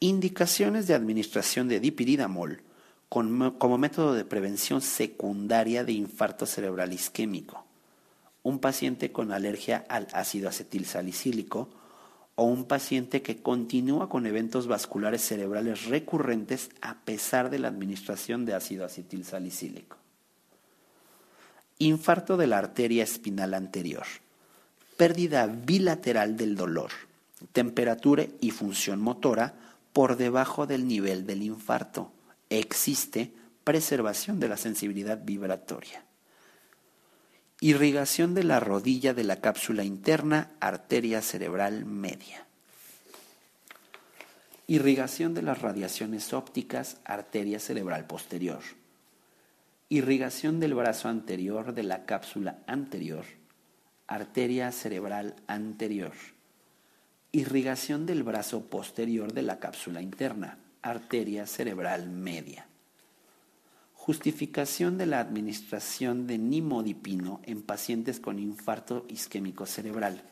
Indicaciones 0.00 0.88
de 0.88 0.94
administración 0.94 1.68
de 1.68 1.78
dipiridamol 1.78 2.62
como 3.08 3.78
método 3.78 4.14
de 4.14 4.24
prevención 4.24 4.80
secundaria 4.80 5.84
de 5.84 5.92
infarto 5.92 6.44
cerebral 6.44 6.92
isquémico. 6.92 7.66
Un 8.42 8.58
paciente 8.58 9.12
con 9.12 9.32
alergia 9.32 9.84
al 9.88 10.08
ácido 10.12 10.48
acetil 10.48 10.84
salicílico 10.86 11.68
o 12.34 12.44
un 12.44 12.64
paciente 12.64 13.22
que 13.22 13.42
continúa 13.42 14.08
con 14.08 14.26
eventos 14.26 14.66
vasculares 14.66 15.22
cerebrales 15.22 15.84
recurrentes 15.84 16.70
a 16.80 16.96
pesar 17.04 17.50
de 17.50 17.58
la 17.58 17.68
administración 17.68 18.44
de 18.44 18.54
ácido 18.54 18.84
acetil 18.84 19.24
salicílico. 19.24 19.96
Infarto 21.78 22.36
de 22.36 22.46
la 22.46 22.58
arteria 22.58 23.04
espinal 23.04 23.54
anterior. 23.54 24.06
Pérdida 24.96 25.46
bilateral 25.46 26.36
del 26.36 26.56
dolor. 26.56 26.90
Temperatura 27.52 28.24
y 28.40 28.50
función 28.50 29.00
motora 29.00 29.54
por 29.92 30.16
debajo 30.16 30.66
del 30.66 30.86
nivel 30.86 31.26
del 31.26 31.42
infarto. 31.42 32.12
Existe 32.50 33.32
preservación 33.64 34.40
de 34.40 34.48
la 34.48 34.56
sensibilidad 34.56 35.20
vibratoria. 35.22 36.04
Irrigación 37.64 38.34
de 38.34 38.44
la 38.44 38.60
rodilla 38.60 39.14
de 39.14 39.24
la 39.24 39.36
cápsula 39.36 39.84
interna, 39.84 40.50
arteria 40.60 41.22
cerebral 41.22 41.86
media. 41.86 42.44
Irrigación 44.66 45.32
de 45.32 45.42
las 45.42 45.62
radiaciones 45.62 46.32
ópticas, 46.34 46.98
arteria 47.04 47.58
cerebral 47.58 48.06
posterior 48.06 48.60
irrigación 49.92 50.58
del 50.58 50.72
brazo 50.72 51.10
anterior 51.10 51.74
de 51.74 51.82
la 51.82 52.06
cápsula 52.06 52.60
anterior, 52.66 53.26
arteria 54.06 54.72
cerebral 54.72 55.36
anterior, 55.46 56.14
Irrigación 57.34 58.04
del 58.04 58.22
brazo 58.22 58.66
posterior 58.70 59.32
de 59.34 59.40
la 59.42 59.58
cápsula 59.58 60.02
interna, 60.02 60.58
arteria 60.82 61.46
cerebral 61.46 62.08
media. 62.08 62.66
Justificación 64.04 64.98
de 64.98 65.06
la 65.06 65.20
administración 65.20 66.26
de 66.26 66.36
nimodipino 66.36 67.40
en 67.44 67.62
pacientes 67.62 68.18
con 68.18 68.40
infarto 68.40 69.06
isquémico 69.08 69.64
cerebral 69.64 70.24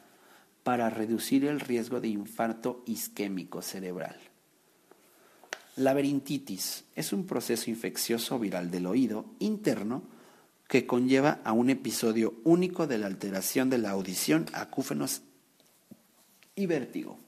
para 0.65 0.91
reducir 0.91 1.45
el 1.45 1.61
riesgo 1.61 2.01
de 2.01 2.09
infarto 2.09 2.83
isquémico 2.85 3.63
cerebral. 3.63 4.17
Laberintitis 5.77 6.83
es 6.97 7.13
un 7.13 7.29
proceso 7.29 7.71
infeccioso 7.71 8.41
viral 8.41 8.73
del 8.73 8.87
oído 8.87 9.27
interno 9.39 10.03
que 10.67 10.85
conlleva 10.85 11.39
a 11.45 11.53
un 11.53 11.71
episodio 11.71 12.35
único 12.43 12.89
de 12.89 12.99
la 12.99 13.07
alteración 13.07 13.71
de 13.71 13.79
la 13.79 13.91
audición, 13.91 14.47
acúfenos 14.53 15.23
y 16.57 16.67
vértigo. 16.67 17.21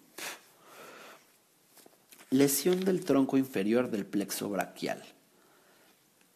Lesión 2.30 2.84
del 2.84 3.05
tronco 3.05 3.38
inferior 3.38 3.93
del 3.93 4.05
plexo 4.05 4.49
braquial. 4.49 5.05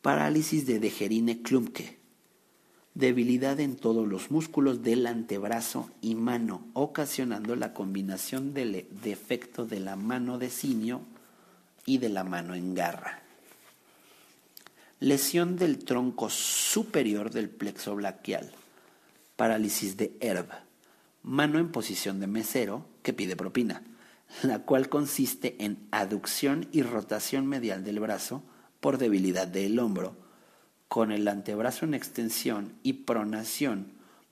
Parálisis 0.07 0.66
de 0.66 0.78
Degerine 0.78 1.42
Klumke. 1.42 1.98
Debilidad 2.94 3.59
en 3.59 3.74
todos 3.74 4.07
los 4.07 4.30
músculos 4.30 4.84
del 4.84 5.04
antebrazo 5.04 5.90
y 6.00 6.14
mano, 6.14 6.64
ocasionando 6.74 7.57
la 7.57 7.74
combinación 7.74 8.54
del 8.54 8.86
defecto 9.02 9.66
de 9.66 9.80
la 9.80 9.96
mano 9.96 10.38
de 10.38 10.48
simio 10.48 11.00
y 11.86 11.98
de 11.98 12.09
la 12.09 12.22
mano 12.22 12.54
en 12.54 12.76
garra. 12.76 13.20
Lesión 15.00 15.57
del 15.57 15.84
tronco 15.84 16.30
superior 16.30 17.32
del 17.32 17.50
plexo 17.50 17.96
braquial. 17.96 18.52
Parálisis 19.34 19.96
de 19.96 20.16
Herb. 20.20 20.46
Mano 21.24 21.59
en 21.59 21.72
posición 21.72 22.20
de 22.20 22.28
mesero 22.28 22.86
que 23.02 23.12
pide 23.12 23.34
propina, 23.34 23.82
la 24.44 24.61
cual 24.61 24.88
consiste 24.88 25.57
en 25.64 25.78
aducción 25.90 26.68
y 26.70 26.82
rotación 26.82 27.48
medial 27.48 27.82
del 27.82 27.98
brazo 27.98 28.44
por 28.87 28.99
debilidad 28.99 29.49
del 29.49 29.80
hombro, 29.80 30.14
con 30.87 31.11
el 31.11 31.26
antebrazo 31.26 31.84
en 31.84 31.95
extensión 31.95 32.74
y 32.84 32.93
pronación 32.93 33.89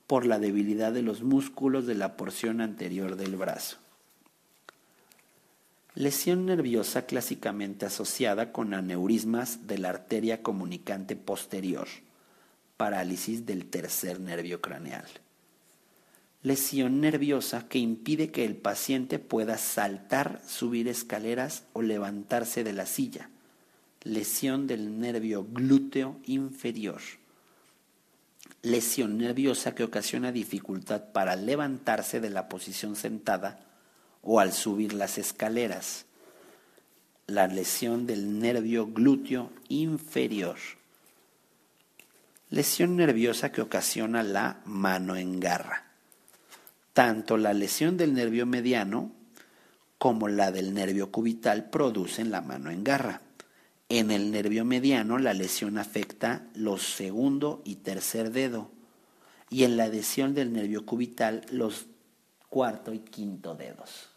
por 0.07 0.25
la 0.25 0.39
debilidad 0.39 0.93
de 0.93 1.01
los 1.01 1.23
músculos 1.23 1.85
de 1.85 1.95
la 1.95 2.15
porción 2.15 2.61
anterior 2.61 3.17
del 3.17 3.35
brazo. 3.35 3.79
Lesión 5.93 6.45
nerviosa 6.45 7.05
clásicamente 7.05 7.85
asociada 7.85 8.53
con 8.53 8.73
aneurismas 8.73 9.67
de 9.67 9.77
la 9.77 9.89
arteria 9.89 10.41
comunicante 10.41 11.17
posterior, 11.17 11.89
parálisis 12.77 13.45
del 13.45 13.65
tercer 13.65 14.21
nervio 14.21 14.61
craneal. 14.61 15.03
Lesión 16.43 17.01
nerviosa 17.01 17.67
que 17.67 17.79
impide 17.79 18.31
que 18.31 18.45
el 18.45 18.55
paciente 18.55 19.19
pueda 19.19 19.57
saltar, 19.57 20.41
subir 20.47 20.87
escaleras 20.87 21.65
o 21.73 21.81
levantarse 21.81 22.63
de 22.63 22.71
la 22.71 22.85
silla. 22.85 23.29
Lesión 24.05 24.67
del 24.67 24.99
nervio 24.99 25.47
glúteo 25.51 26.19
inferior. 26.25 27.01
Lesión 28.61 29.17
nerviosa 29.17 29.73
que 29.73 29.83
ocasiona 29.83 30.31
dificultad 30.31 31.05
para 31.11 31.35
levantarse 31.35 32.19
de 32.19 32.29
la 32.29 32.47
posición 32.47 32.95
sentada 32.95 33.65
o 34.21 34.39
al 34.39 34.53
subir 34.53 34.93
las 34.93 35.17
escaleras. 35.17 36.05
La 37.25 37.47
lesión 37.47 38.05
del 38.05 38.37
nervio 38.37 38.85
glúteo 38.85 39.51
inferior. 39.69 40.57
Lesión 42.51 42.95
nerviosa 42.97 43.51
que 43.51 43.61
ocasiona 43.61 44.21
la 44.21 44.61
mano 44.65 45.15
en 45.15 45.39
garra. 45.39 45.87
Tanto 46.93 47.37
la 47.37 47.53
lesión 47.53 47.97
del 47.97 48.13
nervio 48.13 48.45
mediano 48.45 49.11
como 49.97 50.27
la 50.27 50.51
del 50.51 50.75
nervio 50.75 51.11
cubital 51.11 51.71
producen 51.71 52.29
la 52.29 52.41
mano 52.41 52.69
en 52.69 52.83
garra. 52.83 53.21
En 53.89 54.09
el 54.11 54.31
nervio 54.31 54.65
mediano 54.65 55.19
la 55.19 55.33
lesión 55.33 55.77
afecta 55.77 56.47
los 56.55 56.81
segundo 56.81 57.61
y 57.65 57.75
tercer 57.75 58.31
dedo 58.31 58.71
y 59.49 59.63
en 59.63 59.77
la 59.77 59.87
lesión 59.87 60.33
del 60.33 60.51
nervio 60.53 60.85
cubital 60.85 61.45
los 61.51 61.85
cuarto 62.49 62.93
y 62.93 62.99
quinto 62.99 63.53
dedos. 63.55 64.09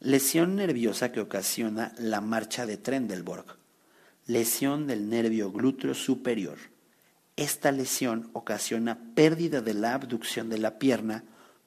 Lesión 0.00 0.56
nerviosa 0.56 1.12
que 1.12 1.20
ocasiona 1.20 1.94
la 1.98 2.20
marcha 2.20 2.66
de 2.66 2.76
Trendelborg. 2.76 3.56
Lesión 4.26 4.86
del 4.86 5.08
nervio 5.08 5.50
glúteo 5.50 5.94
superior. 5.94 6.58
Esta 7.36 7.72
lesión 7.72 8.28
ocasiona 8.32 8.98
pérdida 9.14 9.60
de 9.60 9.74
la 9.74 9.94
abducción 9.94 10.50
de 10.50 10.58
la 10.58 10.78
pierna, 10.78 11.24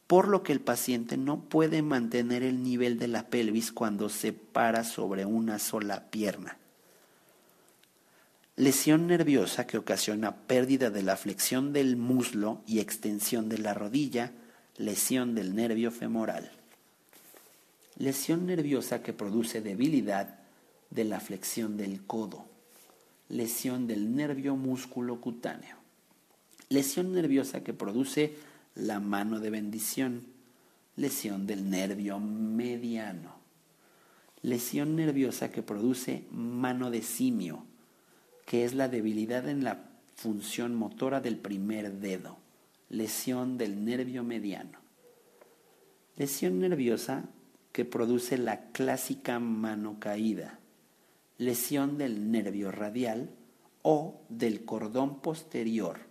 por 0.07 0.29
lo 0.29 0.41
que 0.41 0.53
el 0.53 0.61
paciente 0.61 1.17
no 1.17 1.41
puede 1.41 1.81
mantener 1.81 2.41
el 2.41 2.63
nivel 2.63 2.97
de 2.97 3.09
la 3.09 3.27
pelvis 3.27 3.73
cuando 3.73 4.07
se 4.09 4.31
para 4.31 4.85
sobre 4.85 5.25
una 5.25 5.59
sola 5.59 6.09
pierna. 6.09 6.57
Lesión 8.55 9.05
nerviosa 9.05 9.67
que 9.67 9.77
ocasiona 9.77 10.35
pérdida 10.35 10.89
de 10.89 11.03
la 11.03 11.17
flexión 11.17 11.73
del 11.73 11.97
muslo 11.97 12.61
y 12.65 12.79
extensión 12.79 13.49
de 13.49 13.59
la 13.59 13.73
rodilla, 13.73 14.31
lesión 14.77 15.35
del 15.35 15.55
nervio 15.55 15.91
femoral. 15.91 16.51
Lesión 17.97 18.47
nerviosa 18.47 19.03
que 19.03 19.13
produce 19.13 19.61
debilidad 19.61 20.39
de 20.89 21.03
la 21.03 21.19
flexión 21.19 21.77
del 21.77 22.03
codo, 22.05 22.45
lesión 23.27 23.87
del 23.87 24.15
nervio 24.15 24.55
músculo 24.55 25.19
cutáneo, 25.19 25.75
lesión 26.69 27.13
nerviosa 27.13 27.63
que 27.63 27.73
produce 27.73 28.35
la 28.77 28.99
mano 28.99 29.39
de 29.39 29.49
bendición, 29.49 30.27
lesión 30.95 31.47
del 31.47 31.69
nervio 31.69 32.19
mediano, 32.19 33.35
lesión 34.43 34.95
nerviosa 34.95 35.51
que 35.51 35.63
produce 35.63 36.25
mano 36.31 36.91
de 36.91 37.01
simio, 37.01 37.65
que 38.45 38.65
es 38.65 38.75
la 38.75 38.87
debilidad 38.87 39.49
en 39.49 39.63
la 39.63 39.89
función 40.15 40.75
motora 40.75 41.21
del 41.21 41.37
primer 41.37 41.91
dedo, 41.93 42.37
lesión 42.89 43.57
del 43.57 43.83
nervio 43.83 44.23
mediano. 44.23 44.79
Lesión 46.15 46.59
nerviosa 46.59 47.25
que 47.71 47.83
produce 47.83 48.37
la 48.37 48.71
clásica 48.71 49.39
mano 49.39 49.97
caída, 49.99 50.59
lesión 51.37 51.97
del 51.97 52.31
nervio 52.31 52.71
radial 52.71 53.29
o 53.81 54.21
del 54.29 54.65
cordón 54.65 55.19
posterior, 55.21 56.06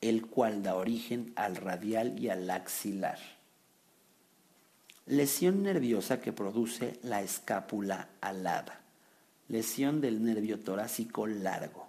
el 0.00 0.26
cual 0.26 0.62
da 0.62 0.74
origen 0.74 1.32
al 1.36 1.56
radial 1.56 2.18
y 2.18 2.28
al 2.28 2.48
axilar. 2.50 3.18
Lesión 5.06 5.62
nerviosa 5.62 6.20
que 6.20 6.32
produce 6.32 6.98
la 7.02 7.22
escápula 7.22 8.08
alada, 8.20 8.80
lesión 9.48 10.00
del 10.00 10.24
nervio 10.24 10.60
torácico 10.60 11.26
largo. 11.26 11.86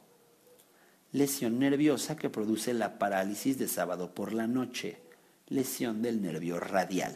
Lesión 1.12 1.60
nerviosa 1.60 2.16
que 2.16 2.30
produce 2.30 2.74
la 2.74 3.00
parálisis 3.00 3.58
de 3.58 3.68
sábado 3.68 4.14
por 4.14 4.34
la 4.34 4.46
noche, 4.46 4.98
lesión 5.48 6.02
del 6.02 6.22
nervio 6.22 6.60
radial 6.60 7.16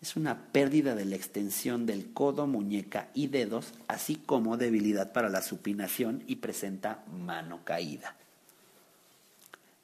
es 0.00 0.16
una 0.16 0.46
pérdida 0.50 0.94
de 0.94 1.04
la 1.04 1.16
extensión 1.16 1.84
del 1.84 2.12
codo, 2.12 2.46
muñeca 2.46 3.10
y 3.12 3.26
dedos, 3.26 3.74
así 3.86 4.16
como 4.16 4.56
debilidad 4.56 5.12
para 5.12 5.28
la 5.28 5.42
supinación 5.42 6.24
y 6.26 6.36
presenta 6.36 7.04
mano 7.12 7.64
caída. 7.64 8.16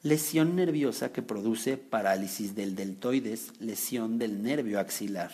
Lesión 0.03 0.57
nerviosa 0.57 1.13
que 1.13 1.23
produce 1.23 1.77
parálisis 1.77 2.55
del 2.55 2.77
deltoides, 2.77 3.53
lesión 3.59 4.19
del 4.19 4.43
nervio 4.43 4.79
axilar. 4.79 5.33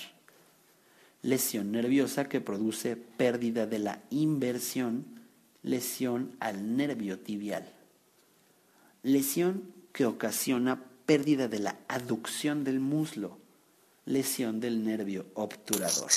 Lesión 1.21 1.73
nerviosa 1.73 2.29
que 2.29 2.41
produce 2.41 2.97
pérdida 2.97 3.67
de 3.67 3.79
la 3.79 4.03
inversión, 4.11 5.05
lesión 5.63 6.37
al 6.41 6.77
nervio 6.77 7.19
tibial. 7.19 7.71
Lesión 9.03 9.73
que 9.93 10.07
ocasiona 10.07 10.85
pérdida 11.07 11.49
de 11.49 11.59
la 11.59 11.77
aducción 11.89 12.65
del 12.65 12.81
muslo, 12.81 13.39
lesión 14.07 14.61
del 14.61 14.85
nervio 14.85 15.27
obturador. 15.35 16.11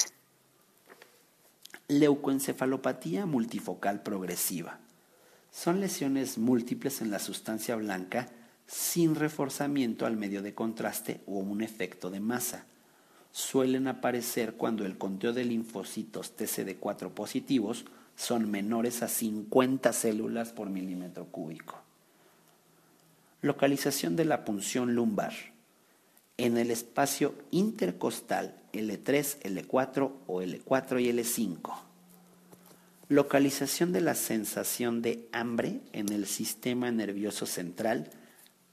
Leucoencefalopatía 1.87 3.25
multifocal 3.25 4.01
progresiva. 4.01 4.79
Son 5.55 5.79
lesiones 5.79 6.37
múltiples 6.37 7.01
en 7.01 7.11
la 7.11 7.17
sustancia 7.17 7.77
blanca 7.77 8.27
sin 8.67 9.15
reforzamiento 9.15 10.05
al 10.05 10.17
medio 10.17 10.41
de 10.41 10.53
contraste 10.53 11.21
o 11.27 11.37
un 11.37 11.61
efecto 11.61 12.09
de 12.09 12.19
masa. 12.19 12.65
Suelen 13.31 13.87
aparecer 13.87 14.55
cuando 14.55 14.85
el 14.85 14.97
conteo 14.97 15.31
de 15.31 15.45
linfocitos 15.45 16.35
TCD4 16.35 17.09
positivos 17.11 17.85
son 18.17 18.51
menores 18.51 19.01
a 19.01 19.07
50 19.07 19.93
células 19.93 20.51
por 20.51 20.69
milímetro 20.69 21.27
cúbico. 21.27 21.79
Localización 23.41 24.17
de 24.17 24.25
la 24.25 24.43
punción 24.43 24.93
lumbar 24.93 25.33
en 26.35 26.57
el 26.57 26.69
espacio 26.69 27.33
intercostal 27.51 28.61
L3, 28.73 29.39
L4 29.43 30.11
o 30.27 30.41
L4 30.41 31.01
y 31.01 31.13
L5. 31.13 31.84
Localización 33.07 33.93
de 33.93 34.01
la 34.01 34.15
sensación 34.15 35.01
de 35.01 35.27
hambre 35.31 35.81
en 35.93 36.09
el 36.09 36.25
sistema 36.25 36.89
nervioso 36.91 37.45
central 37.45 38.09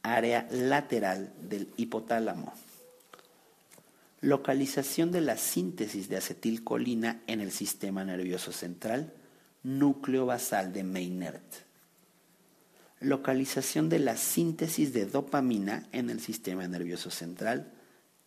área 0.03 0.49
lateral 0.51 1.33
del 1.41 1.69
hipotálamo. 1.77 2.53
Localización 4.21 5.11
de 5.13 5.21
la 5.21 5.37
síntesis 5.37 6.09
de 6.09 6.17
acetilcolina 6.17 7.21
en 7.27 7.41
el 7.41 7.51
sistema 7.51 8.05
nervioso 8.05 8.53
central, 8.53 9.13
núcleo 9.63 10.27
basal 10.27 10.73
de 10.73 10.85
Maynard. 10.85 11.41
Localización 13.01 13.89
de 13.89 13.99
la 13.99 14.17
síntesis 14.17 14.93
de 14.93 15.07
dopamina 15.07 15.89
en 15.93 16.09
el 16.09 16.21
sistema 16.21 16.67
nervioso 16.69 17.11
central, 17.11 17.73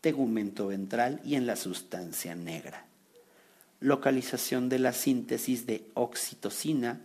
tegumento 0.01 0.67
ventral 0.67 1.21
y 1.23 1.35
en 1.35 1.47
la 1.47 1.55
sustancia 1.55 2.35
negra. 2.35 2.85
Localización 3.79 4.69
de 4.69 4.79
la 4.79 4.93
síntesis 4.93 5.65
de 5.65 5.89
oxitocina, 5.93 7.01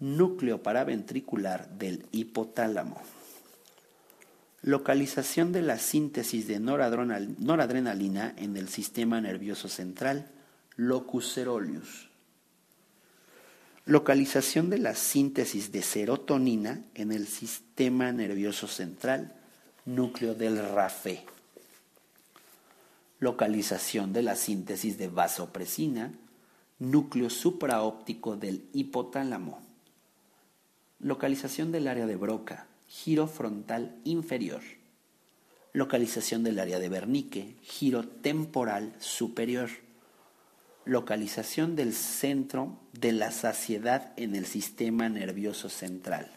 núcleo 0.00 0.62
paraventricular 0.62 1.68
del 1.78 2.06
hipotálamo. 2.10 3.00
Localización 4.62 5.52
de 5.52 5.62
la 5.62 5.78
síntesis 5.78 6.46
de 6.46 6.60
noradrenalina 6.60 8.34
en 8.36 8.56
el 8.56 8.68
sistema 8.68 9.20
nervioso 9.20 9.68
central, 9.68 10.30
locus 10.76 11.34
ceruleus. 11.34 12.10
Localización 13.84 14.70
de 14.70 14.78
la 14.78 14.94
síntesis 14.94 15.72
de 15.72 15.82
serotonina 15.82 16.84
en 16.94 17.10
el 17.10 17.26
sistema 17.26 18.12
nervioso 18.12 18.68
central, 18.68 19.34
núcleo 19.84 20.34
del 20.34 20.58
RAFE. 20.58 21.24
Localización 23.22 24.12
de 24.12 24.22
la 24.22 24.34
síntesis 24.34 24.98
de 24.98 25.06
vasopresina, 25.06 26.10
núcleo 26.80 27.30
supraóptico 27.30 28.34
del 28.34 28.68
hipotálamo 28.72 29.62
Localización 30.98 31.70
del 31.70 31.86
área 31.86 32.06
de 32.06 32.16
Broca, 32.16 32.66
giro 32.88 33.28
frontal 33.28 33.94
inferior. 34.02 34.60
Localización 35.72 36.42
del 36.42 36.58
área 36.58 36.80
de 36.80 36.88
Wernicke, 36.88 37.54
giro 37.62 38.08
temporal 38.08 38.92
superior. 38.98 39.70
Localización 40.84 41.76
del 41.76 41.92
centro 41.94 42.76
de 42.92 43.12
la 43.12 43.30
saciedad 43.30 44.12
en 44.16 44.34
el 44.34 44.46
sistema 44.46 45.08
nervioso 45.08 45.68
central. 45.68 46.28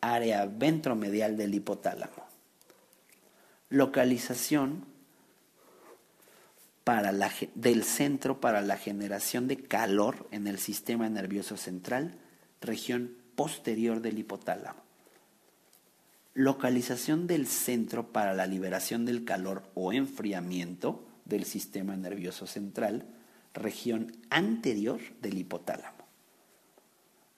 Área 0.00 0.46
ventromedial 0.46 1.36
del 1.36 1.54
hipotálamo. 1.56 2.24
Localización 3.68 4.91
para 6.84 7.12
del 7.54 7.84
centro 7.84 8.40
para 8.40 8.60
la 8.60 8.76
generación 8.76 9.46
de 9.48 9.56
calor 9.56 10.26
en 10.30 10.46
el 10.46 10.58
sistema 10.58 11.08
nervioso 11.08 11.56
central, 11.56 12.16
región 12.60 13.16
posterior 13.34 14.00
del 14.00 14.18
hipotálamo. 14.18 14.80
Localización 16.34 17.26
del 17.26 17.46
centro 17.46 18.12
para 18.12 18.34
la 18.34 18.46
liberación 18.46 19.04
del 19.04 19.24
calor 19.24 19.62
o 19.74 19.92
enfriamiento 19.92 21.06
del 21.24 21.44
sistema 21.44 21.96
nervioso 21.96 22.46
central, 22.46 23.06
región 23.54 24.12
anterior 24.30 25.00
del 25.20 25.38
hipotálamo. 25.38 26.02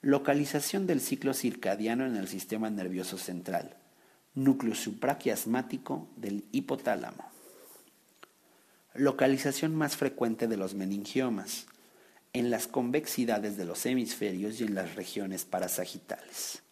Localización 0.01 0.87
del 0.87 1.01
ciclo 1.01 1.35
circadiano 1.35 2.07
en 2.07 2.17
el 2.17 2.29
sistema 2.29 2.71
nervioso 2.71 3.19
central, 3.19 3.77
núcleo 4.35 4.75
supraquiasmático 4.75 6.09
del 6.17 6.45
hipotálamo. 6.53 7.34
Localización 8.97 9.75
más 9.75 9.97
frecuente 9.97 10.47
de 10.47 10.57
los 10.57 10.75
meningiomas, 10.75 11.67
en 12.33 12.51
las 12.51 12.69
convexidades 12.69 13.57
de 13.57 13.65
los 13.65 13.87
hemisferios 13.87 14.61
y 14.61 14.65
en 14.65 14.77
las 14.77 14.95
regiones 14.95 15.45
parasagitales. 15.45 16.63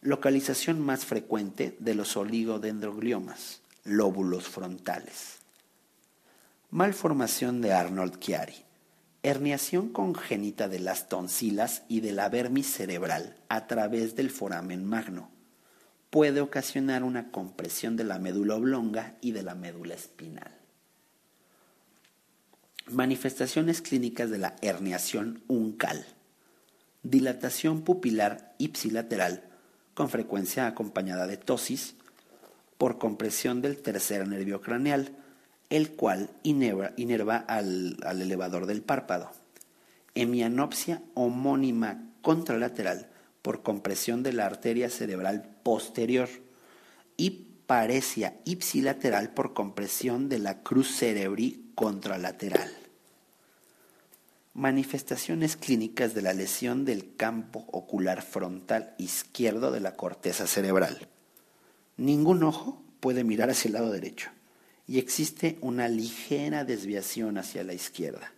Localización 0.00 0.80
más 0.80 1.04
frecuente 1.04 1.76
de 1.78 1.94
los 1.94 2.16
oligodendrogliomas, 2.16 3.60
lóbulos 3.84 4.48
frontales. 4.48 5.40
Malformación 6.70 7.60
de 7.60 7.74
Arnold-Chiari. 7.74 8.64
Herniación 9.22 9.90
congénita 9.90 10.68
de 10.68 10.78
las 10.78 11.10
tonsilas 11.10 11.82
y 11.86 12.00
de 12.00 12.12
la 12.12 12.30
vermis 12.30 12.66
cerebral 12.66 13.36
a 13.50 13.66
través 13.66 14.16
del 14.16 14.30
foramen 14.30 14.86
magno. 14.86 15.30
Puede 16.08 16.40
ocasionar 16.40 17.02
una 17.02 17.30
compresión 17.30 17.94
de 17.96 18.04
la 18.04 18.18
médula 18.18 18.54
oblonga 18.54 19.16
y 19.20 19.32
de 19.32 19.42
la 19.42 19.54
médula 19.54 19.94
espinal. 19.94 20.63
Manifestaciones 22.90 23.80
clínicas 23.80 24.28
de 24.28 24.36
la 24.36 24.56
herniación 24.60 25.42
uncal. 25.48 26.04
Dilatación 27.02 27.80
pupilar 27.80 28.54
ipsilateral, 28.58 29.42
con 29.94 30.10
frecuencia 30.10 30.66
acompañada 30.66 31.26
de 31.26 31.38
tosis, 31.38 31.94
por 32.76 32.98
compresión 32.98 33.62
del 33.62 33.78
tercer 33.78 34.28
nervio 34.28 34.60
craneal, 34.60 35.16
el 35.70 35.92
cual 35.92 36.28
inerva, 36.42 37.36
al, 37.38 37.96
elevador 38.20 38.66
del 38.66 38.82
párpado. 38.82 39.32
Hemianopsia 40.14 41.00
homónima 41.14 42.04
contralateral, 42.20 43.08
por 43.40 43.62
compresión 43.62 44.22
de 44.22 44.34
la 44.34 44.44
arteria 44.44 44.90
cerebral 44.90 45.56
posterior. 45.62 46.28
Y 47.16 47.46
paresia 47.66 48.36
ipsilateral 48.44 49.32
por 49.32 49.54
compresión 49.54 50.28
de 50.28 50.38
la 50.38 50.62
cruz 50.62 50.94
cerebri 50.94 51.63
contralateral. 51.74 52.70
Manifestaciones 54.54 55.56
clínicas 55.56 56.14
de 56.14 56.22
la 56.22 56.32
lesión 56.32 56.84
del 56.84 57.16
campo 57.16 57.66
ocular 57.72 58.22
frontal 58.22 58.94
izquierdo 58.98 59.72
de 59.72 59.80
la 59.80 59.96
corteza 59.96 60.46
cerebral. 60.46 61.08
Ningún 61.96 62.42
ojo 62.44 62.82
puede 63.00 63.24
mirar 63.24 63.50
hacia 63.50 63.68
el 63.68 63.74
lado 63.74 63.90
derecho 63.90 64.30
y 64.86 64.98
existe 64.98 65.58
una 65.60 65.88
ligera 65.88 66.64
desviación 66.64 67.38
hacia 67.38 67.64
la 67.64 67.74
izquierda. 67.74 68.32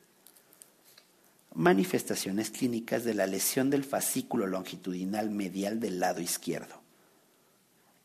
Manifestaciones 1.55 2.51
clínicas 2.51 3.05
de 3.05 3.15
la 3.15 3.27
lesión 3.27 3.71
del 3.71 3.85
fascículo 3.85 4.47
longitudinal 4.47 5.31
medial 5.31 5.81
del 5.81 6.01
lado 6.01 6.21
izquierdo. 6.21 6.81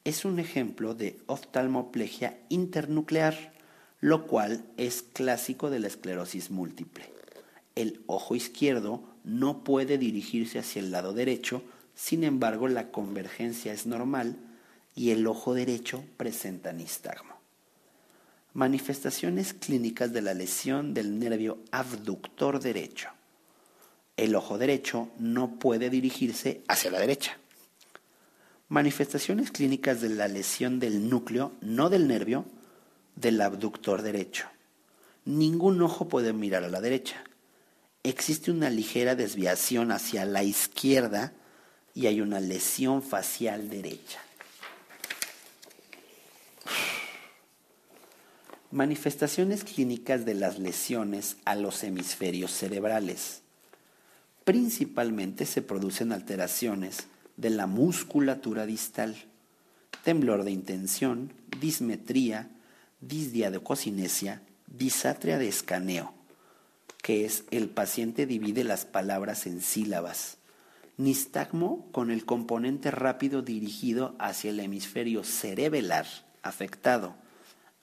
Es 0.03 0.25
un 0.25 0.39
ejemplo 0.39 0.95
de 0.95 1.19
oftalmoplegia 1.27 2.39
internuclear 2.49 3.50
lo 4.01 4.25
cual 4.25 4.65
es 4.77 5.03
clásico 5.03 5.69
de 5.69 5.79
la 5.79 5.87
esclerosis 5.87 6.49
múltiple. 6.49 7.13
El 7.75 8.01
ojo 8.07 8.35
izquierdo 8.35 9.03
no 9.23 9.63
puede 9.63 9.97
dirigirse 9.97 10.59
hacia 10.59 10.81
el 10.81 10.91
lado 10.91 11.13
derecho, 11.13 11.63
sin 11.95 12.23
embargo 12.23 12.67
la 12.67 12.91
convergencia 12.91 13.71
es 13.71 13.85
normal 13.85 14.35
y 14.95 15.11
el 15.11 15.25
ojo 15.27 15.53
derecho 15.53 16.03
presenta 16.17 16.73
nistagmo. 16.73 17.35
Manifestaciones 18.53 19.53
clínicas 19.53 20.11
de 20.11 20.21
la 20.21 20.33
lesión 20.33 20.93
del 20.93 21.19
nervio 21.19 21.59
abductor 21.71 22.59
derecho. 22.59 23.09
El 24.17 24.35
ojo 24.35 24.57
derecho 24.57 25.09
no 25.19 25.57
puede 25.57 25.89
dirigirse 25.89 26.61
hacia 26.67 26.91
la 26.91 26.99
derecha. 26.99 27.37
Manifestaciones 28.67 29.51
clínicas 29.51 30.01
de 30.01 30.09
la 30.09 30.27
lesión 30.27 30.79
del 30.79 31.09
núcleo, 31.09 31.53
no 31.61 31.89
del 31.89 32.07
nervio, 32.07 32.45
del 33.21 33.39
abductor 33.39 34.01
derecho. 34.01 34.47
Ningún 35.23 35.81
ojo 35.81 36.07
puede 36.07 36.33
mirar 36.33 36.63
a 36.63 36.69
la 36.69 36.81
derecha. 36.81 37.23
Existe 38.03 38.49
una 38.49 38.69
ligera 38.71 39.15
desviación 39.15 39.91
hacia 39.91 40.25
la 40.25 40.43
izquierda 40.43 41.31
y 41.93 42.07
hay 42.07 42.21
una 42.21 42.39
lesión 42.39 43.03
facial 43.03 43.69
derecha. 43.69 44.19
Manifestaciones 48.71 49.63
clínicas 49.63 50.25
de 50.25 50.33
las 50.33 50.57
lesiones 50.57 51.37
a 51.45 51.55
los 51.55 51.83
hemisferios 51.83 52.51
cerebrales. 52.51 53.41
Principalmente 54.45 55.45
se 55.45 55.61
producen 55.61 56.11
alteraciones 56.11 57.07
de 57.37 57.51
la 57.51 57.67
musculatura 57.67 58.65
distal, 58.65 59.15
temblor 60.03 60.43
de 60.43 60.51
intención, 60.51 61.33
dismetría, 61.59 62.49
disdia 63.01 63.49
de 63.51 63.59
cocinesia, 63.59 64.41
disatria 64.67 65.37
de 65.37 65.47
escaneo, 65.47 66.13
que 67.01 67.25
es 67.25 67.43
el 67.51 67.69
paciente 67.69 68.25
divide 68.25 68.63
las 68.63 68.85
palabras 68.85 69.47
en 69.47 69.61
sílabas. 69.61 70.37
Nistagmo 70.97 71.87
con 71.91 72.11
el 72.11 72.25
componente 72.25 72.91
rápido 72.91 73.41
dirigido 73.41 74.15
hacia 74.19 74.51
el 74.51 74.59
hemisferio 74.59 75.23
cerebelar 75.23 76.05
afectado. 76.43 77.15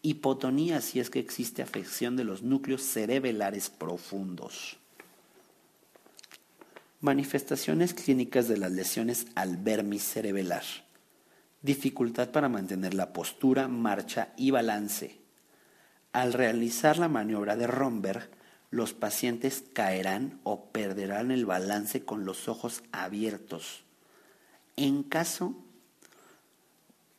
Hipotonía 0.02 0.80
si 0.80 1.00
es 1.00 1.10
que 1.10 1.18
existe 1.18 1.62
afección 1.62 2.16
de 2.16 2.22
los 2.22 2.42
núcleos 2.42 2.82
cerebelares 2.82 3.70
profundos. 3.70 4.76
Manifestaciones 7.00 7.94
clínicas 7.94 8.46
de 8.46 8.56
las 8.56 8.70
lesiones 8.70 9.26
al 9.34 9.56
vermis 9.56 10.02
cerebelar 10.02 10.64
dificultad 11.62 12.30
para 12.30 12.48
mantener 12.48 12.94
la 12.94 13.12
postura, 13.12 13.68
marcha 13.68 14.32
y 14.36 14.51
balance. 14.51 15.18
Al 16.12 16.32
realizar 16.32 16.98
la 16.98 17.09
maniobra 17.09 17.56
de 17.56 17.66
Romberg, 17.66 18.30
los 18.70 18.93
pacientes 18.93 19.64
caerán 19.72 20.40
o 20.43 20.66
perderán 20.66 21.30
el 21.30 21.47
balance 21.47 22.05
con 22.05 22.24
los 22.24 22.48
ojos 22.48 22.82
abiertos. 22.93 23.85
En 24.76 25.02
caso 25.02 25.55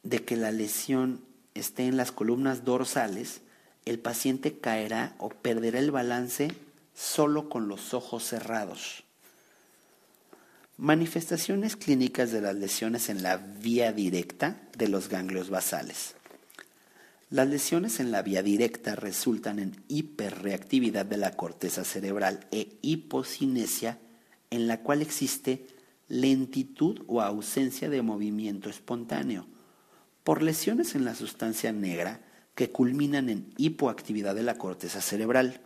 de 0.04 0.24
que 0.24 0.36
la 0.36 0.52
lesión 0.52 1.22
esté 1.54 1.88
en 1.88 1.98
las 1.98 2.12
columnas 2.12 2.66
dorsales, 2.66 3.42
el 3.86 4.00
paciente 4.00 4.60
caerá 4.60 5.16
o 5.18 5.30
perderá 5.30 5.80
el 5.80 5.92
balance 5.92 6.50
solo 6.94 7.50
con 7.50 7.68
los 7.68 7.94
ojos 7.94 8.24
cerrados. 8.24 9.04
Manifestaciones 10.82 11.76
clínicas 11.76 12.32
de 12.32 12.40
las 12.40 12.56
lesiones 12.56 13.10
en 13.10 13.22
la 13.22 13.36
vía 13.36 13.92
directa 13.92 14.62
de 14.78 14.88
los 14.88 15.10
ganglios 15.10 15.50
basales. 15.50 16.16
Las 17.30 17.50
lesiones 17.50 18.00
en 18.00 18.12
la 18.12 18.22
vía 18.22 18.42
directa 18.44 18.96
resultan 18.96 19.60
en 19.60 19.84
hiperreactividad 19.90 21.06
de 21.06 21.18
la 21.18 21.36
corteza 21.36 21.84
cerebral 21.84 22.48
e 22.52 22.78
hipocinesia 22.82 24.00
en 24.52 24.68
la 24.68 24.80
cual 24.80 25.02
existe 25.02 25.68
lentitud 26.08 27.02
o 27.08 27.20
ausencia 27.20 27.90
de 27.90 28.02
movimiento 28.02 28.70
espontáneo, 28.70 29.48
por 30.24 30.42
lesiones 30.42 30.96
en 30.96 31.04
la 31.04 31.14
sustancia 31.14 31.74
negra 31.74 32.22
que 32.56 32.72
culminan 32.72 33.28
en 33.28 33.54
hipoactividad 33.58 34.34
de 34.34 34.44
la 34.44 34.58
corteza 34.58 35.02
cerebral. 35.02 35.60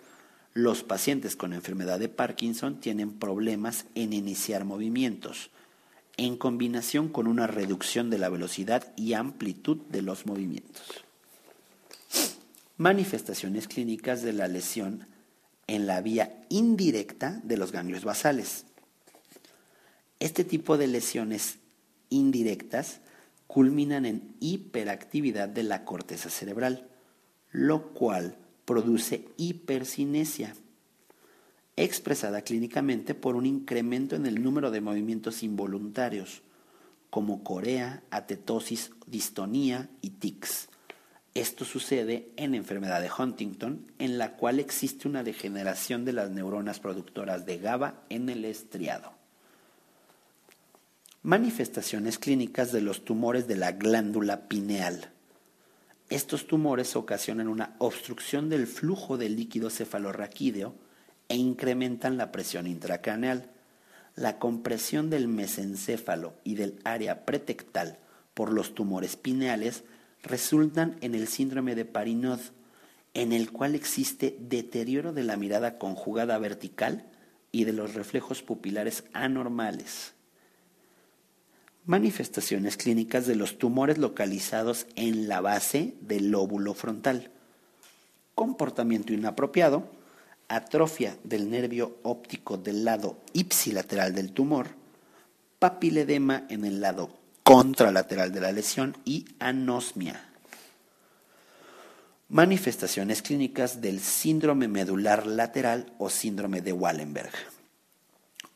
Los 0.54 0.84
pacientes 0.84 1.36
con 1.36 1.54
enfermedad 1.54 2.00
de 2.00 2.10
Parkinson 2.10 2.80
tienen 2.80 3.18
problemas 3.18 3.86
en 3.96 4.14
iniciar 4.14 4.66
movimientos, 4.66 5.50
en 6.16 6.38
combinación 6.38 7.10
con 7.10 7.26
una 7.26 7.48
reducción 7.48 8.12
de 8.12 8.20
la 8.20 8.30
velocidad 8.30 8.94
y 8.96 9.14
amplitud 9.14 9.78
de 9.90 10.04
los 10.04 10.28
movimientos. 10.28 10.84
Manifestaciones 12.78 13.68
clínicas 13.68 14.22
de 14.22 14.34
la 14.34 14.48
lesión 14.48 15.08
en 15.66 15.88
la 15.88 16.02
vía 16.02 16.46
indirecta 16.50 17.42
de 17.44 17.58
los 17.58 17.72
ganglios 17.72 18.04
basales. 18.04 18.66
Este 20.20 20.44
tipo 20.44 20.78
de 20.78 20.86
lesiones 20.86 21.58
indirectas 22.10 23.00
culminan 23.48 24.06
en 24.06 24.36
hiperactividad 24.40 25.50
de 25.50 25.64
la 25.64 25.84
corteza 25.84 26.30
cerebral, 26.30 26.88
lo 27.52 27.94
cual 27.94 28.38
produce 28.66 29.28
hipercinesia, 29.38 30.56
expresada 31.76 32.42
clínicamente 32.42 33.16
por 33.16 33.36
un 33.36 33.46
incremento 33.46 34.16
en 34.16 34.26
el 34.26 34.44
número 34.44 34.72
de 34.72 34.82
movimientos 34.82 35.44
involuntarios, 35.44 36.42
como 37.10 37.44
corea, 37.44 38.04
atetosis, 38.10 38.92
distonía 39.06 39.90
y 40.02 40.12
tics. 40.12 40.70
Esto 41.36 41.66
sucede 41.66 42.30
en 42.38 42.54
enfermedad 42.54 43.02
de 43.02 43.10
Huntington, 43.16 43.92
en 43.98 44.18
la 44.18 44.34
cual 44.34 44.60
existe 44.60 45.08
una 45.08 45.24
degeneración 45.24 46.06
de 46.06 46.14
las 46.14 46.30
neuronas 46.30 46.80
productoras 46.80 47.46
de 47.46 47.58
GABA 47.58 48.04
en 48.10 48.30
el 48.30 48.46
estriado. 48.46 49.14
Manifestaciones 51.24 52.20
clínicas 52.20 52.72
de 52.72 52.82
los 52.82 53.06
tumores 53.06 53.48
de 53.48 53.56
la 53.56 53.72
glándula 53.72 54.48
pineal. 54.48 55.13
Estos 56.10 56.48
tumores 56.48 56.96
ocasionan 56.96 57.48
una 57.48 57.76
obstrucción 57.80 58.50
del 58.50 58.68
flujo 58.68 59.18
del 59.18 59.36
líquido 59.36 59.70
cefalorraquídeo 59.70 60.76
e 61.30 61.36
incrementan 61.36 62.18
la 62.18 62.32
presión 62.32 62.68
intracraneal. 62.68 63.50
La 64.16 64.38
compresión 64.38 65.10
del 65.10 65.28
mesencéfalo 65.28 66.36
y 66.44 66.56
del 66.56 66.80
área 66.84 67.26
pretectal 67.26 67.98
por 68.34 68.52
los 68.52 68.76
tumores 68.76 69.16
pineales 69.16 69.84
resultan 70.22 70.98
en 71.02 71.16
el 71.16 71.28
síndrome 71.28 71.76
de 71.76 71.86
Parinod, 71.86 72.40
en 73.14 73.32
el 73.32 73.52
cual 73.52 73.76
existe 73.76 74.38
deterioro 74.40 75.14
de 75.14 75.24
la 75.24 75.38
mirada 75.38 75.78
conjugada 75.78 76.38
vertical 76.38 77.06
y 77.52 77.66
de 77.66 77.74
los 77.74 77.94
reflejos 77.94 78.42
pupilares 78.42 79.04
anormales. 79.14 80.14
Manifestaciones 81.86 82.78
clínicas 82.78 83.28
de 83.28 83.36
los 83.36 83.58
tumores 83.58 83.98
localizados 83.98 84.88
en 84.96 85.28
la 85.28 85.42
base 85.42 85.96
del 86.00 86.32
lóbulo 86.32 86.74
frontal. 86.74 87.30
Comportamiento 88.36 89.12
inapropiado, 89.12 89.92
atrofia 90.48 91.18
del 91.26 91.50
nervio 91.50 91.98
óptico 92.04 92.58
del 92.58 92.86
lado 92.86 93.18
ipsilateral 93.34 94.16
del 94.16 94.32
tumor, 94.32 94.70
papiledema 95.60 96.46
en 96.50 96.64
el 96.64 96.80
lado 96.80 97.10
contralateral 97.44 98.32
de 98.32 98.40
la 98.40 98.54
lesión 98.54 98.96
y 99.04 99.26
anosmia. 99.40 100.30
Manifestaciones 102.30 103.22
clínicas 103.22 103.82
del 103.82 104.00
síndrome 104.00 104.70
medular 104.70 105.28
lateral 105.28 105.94
o 105.98 106.10
síndrome 106.10 106.62
de 106.62 106.72
Wallenberg. 106.72 107.34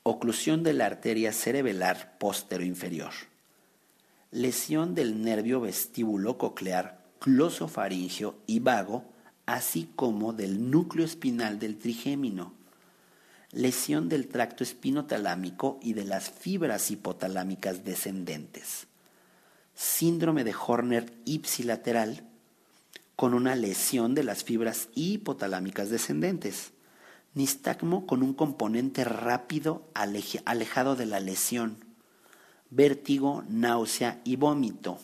Oclusión 0.09 0.63
de 0.63 0.71
la 0.71 0.85
arteria 0.85 1.34
cerebelar 1.34 2.17
inferior. 2.61 3.11
Lesión 4.31 4.95
del 4.95 5.21
nervio 5.21 5.59
vestíbulo 5.59 6.38
coclear, 6.38 7.03
glosofaringio 7.19 8.38
y 8.47 8.59
vago, 8.59 9.03
así 9.45 9.89
como 9.97 10.31
del 10.31 10.71
núcleo 10.71 11.05
espinal 11.05 11.59
del 11.59 11.77
trigémino 11.77 12.53
lesión 13.51 14.07
del 14.07 14.27
tracto 14.27 14.63
espinotalámico 14.63 15.77
y 15.81 15.93
de 15.93 16.05
las 16.05 16.29
fibras 16.29 16.89
hipotalámicas 16.91 17.84
descendentes, 17.84 18.88
síndrome 19.73 20.43
de 20.43 20.53
Horner 20.55 21.11
ipsilateral 21.25 22.23
con 23.15 23.34
una 23.34 23.55
lesión 23.55 24.15
de 24.15 24.23
las 24.23 24.43
fibras 24.43 24.89
hipotalámicas 24.95 25.89
descendentes, 25.89 26.71
nistagmo 27.33 28.05
con 28.07 28.23
un 28.23 28.33
componente 28.33 29.03
rápido 29.03 29.83
alejado 29.93 30.95
de 30.95 31.05
la 31.05 31.19
lesión, 31.19 31.77
vértigo, 32.69 33.43
náusea 33.49 34.21
y 34.23 34.35
vómito. 34.35 34.99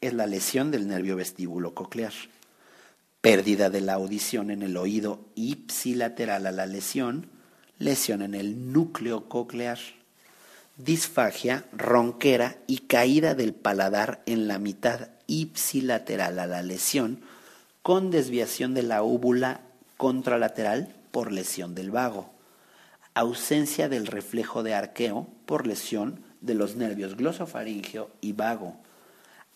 Es 0.00 0.12
la 0.14 0.26
lesión 0.26 0.70
del 0.70 0.86
nervio 0.86 1.16
vestíbulo 1.16 1.74
coclear. 1.74 2.12
Pérdida 3.20 3.68
de 3.68 3.80
la 3.80 3.94
audición 3.94 4.50
en 4.50 4.62
el 4.62 4.76
oído 4.76 5.20
ipsilateral 5.34 6.46
a 6.46 6.52
la 6.52 6.66
lesión, 6.66 7.26
lesión 7.78 8.22
en 8.22 8.34
el 8.34 8.72
núcleo 8.72 9.28
coclear, 9.28 9.78
disfagia, 10.76 11.64
ronquera 11.72 12.58
y 12.68 12.78
caída 12.78 13.34
del 13.34 13.54
paladar 13.54 14.22
en 14.26 14.46
la 14.46 14.58
mitad 14.58 15.08
ipsilateral 15.26 16.38
a 16.38 16.46
la 16.46 16.62
lesión, 16.62 17.20
con 17.82 18.10
desviación 18.10 18.74
de 18.74 18.82
la 18.82 19.02
úvula 19.02 19.62
contralateral 19.96 20.94
por 21.10 21.32
lesión 21.32 21.74
del 21.74 21.90
vago, 21.90 22.30
ausencia 23.14 23.88
del 23.88 24.06
reflejo 24.06 24.62
de 24.62 24.74
arqueo 24.74 25.28
por 25.46 25.66
lesión 25.66 26.22
de 26.40 26.54
los 26.54 26.76
nervios 26.76 27.16
glosofaringio 27.16 28.10
y 28.20 28.32
vago, 28.32 28.76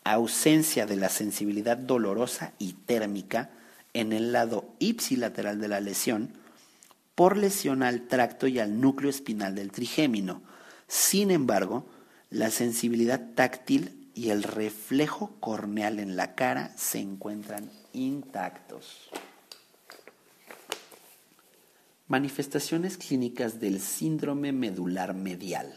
ausencia 0.04 0.86
de 0.86 0.96
la 0.96 1.08
sensibilidad 1.08 1.76
dolorosa 1.76 2.52
y 2.58 2.72
térmica 2.72 3.50
en 3.94 4.12
el 4.12 4.32
lado 4.32 4.74
ipsilateral 4.78 5.60
de 5.60 5.68
la 5.68 5.80
lesión, 5.80 6.30
por 7.14 7.36
lesión 7.36 7.82
al 7.82 8.08
tracto 8.08 8.46
y 8.46 8.58
al 8.58 8.80
núcleo 8.80 9.10
espinal 9.10 9.54
del 9.54 9.70
trigémino. 9.70 10.42
Sin 10.88 11.30
embargo, 11.30 11.86
la 12.30 12.50
sensibilidad 12.50 13.20
táctil 13.34 14.10
y 14.14 14.30
el 14.30 14.42
reflejo 14.42 15.36
corneal 15.40 15.98
en 15.98 16.16
la 16.16 16.34
cara 16.34 16.72
se 16.76 16.98
encuentran 16.98 17.70
intactos. 17.92 19.10
Manifestaciones 22.12 22.98
clínicas 22.98 23.58
del 23.58 23.80
síndrome 23.80 24.52
medular 24.52 25.14
medial. 25.14 25.72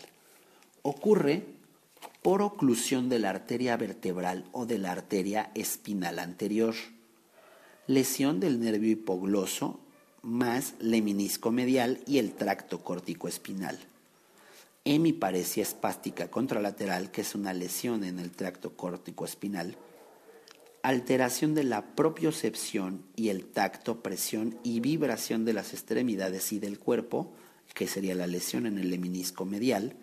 Ocurre 0.81 1.45
por 2.21 2.41
oclusión 2.41 3.07
de 3.07 3.19
la 3.19 3.29
arteria 3.29 3.77
vertebral 3.77 4.43
o 4.51 4.65
de 4.65 4.77
la 4.77 4.91
arteria 4.91 5.49
espinal 5.55 6.19
anterior, 6.19 6.75
lesión 7.87 8.41
del 8.41 8.59
nervio 8.59 8.91
hipogloso 8.91 9.79
más 10.23 10.73
leminisco 10.81 11.51
medial 11.53 12.01
y 12.05 12.17
el 12.17 12.33
tracto 12.33 12.83
córtico 12.83 13.29
espinal. 13.29 13.79
Hemiparesia 14.83 15.63
espástica 15.63 16.29
contralateral, 16.29 17.11
que 17.11 17.21
es 17.21 17.33
una 17.33 17.53
lesión 17.53 18.03
en 18.03 18.19
el 18.19 18.31
tracto 18.31 18.75
córtico 18.75 19.23
espinal. 19.23 19.77
Alteración 20.85 21.55
de 21.55 21.63
la 21.63 21.95
propiocepción 21.95 23.07
y 23.15 23.29
el 23.29 23.47
tacto, 23.47 24.03
presión 24.03 24.59
y 24.61 24.81
vibración 24.81 25.43
de 25.43 25.53
las 25.53 25.73
extremidades 25.73 26.53
y 26.53 26.59
del 26.59 26.77
cuerpo, 26.77 27.33
que 27.73 27.87
sería 27.87 28.13
la 28.13 28.27
lesión 28.27 28.67
en 28.67 28.77
el 28.77 28.91
leminisco 28.91 29.45
medial. 29.45 29.95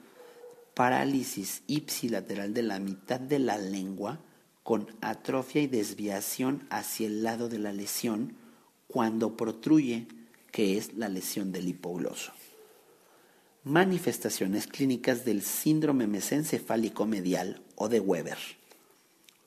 Parálisis 0.74 1.62
ipsilateral 1.68 2.52
de 2.52 2.64
la 2.64 2.80
mitad 2.80 3.20
de 3.20 3.38
la 3.38 3.58
lengua 3.58 4.24
con 4.64 4.88
atrofia 5.02 5.62
y 5.62 5.68
desviación 5.68 6.66
hacia 6.68 7.06
el 7.06 7.22
lado 7.22 7.48
de 7.48 7.60
la 7.60 7.72
lesión 7.72 8.34
cuando 8.88 9.36
protruye, 9.36 10.08
que 10.50 10.78
es 10.78 10.94
la 10.94 11.08
lesión 11.08 11.52
del 11.52 11.68
hipogloso. 11.68 12.32
Manifestaciones 13.62 14.66
clínicas 14.66 15.24
del 15.24 15.42
síndrome 15.42 16.08
mesencefálico 16.08 17.06
medial 17.06 17.62
o 17.76 17.88
de 17.88 18.00
Weber. 18.00 18.38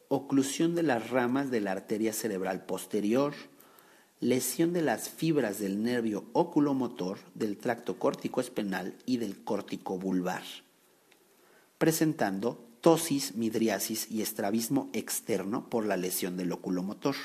Oclusión 0.08 0.76
de 0.76 0.84
las 0.84 1.10
ramas 1.10 1.50
de 1.50 1.62
la 1.62 1.72
arteria 1.72 2.14
cerebral 2.14 2.66
posterior, 2.66 3.34
lesión 4.20 4.72
de 4.72 4.84
las 4.84 5.10
fibras 5.10 5.60
del 5.60 5.82
nervio 5.82 6.26
oculomotor, 6.34 7.18
del 7.34 7.58
tracto 7.58 7.98
córtico 7.98 8.40
espinal 8.40 8.96
y 9.06 9.18
del 9.18 9.44
córtico 9.44 9.98
vulvar, 9.98 10.44
presentando 11.80 12.68
ptosis, 12.82 13.36
midriasis 13.36 14.12
y 14.12 14.22
estrabismo 14.22 14.92
externo 14.94 15.70
por 15.70 15.88
la 15.88 15.98
lesión 15.98 16.38
del 16.38 16.52
oculomotor. 16.52 17.16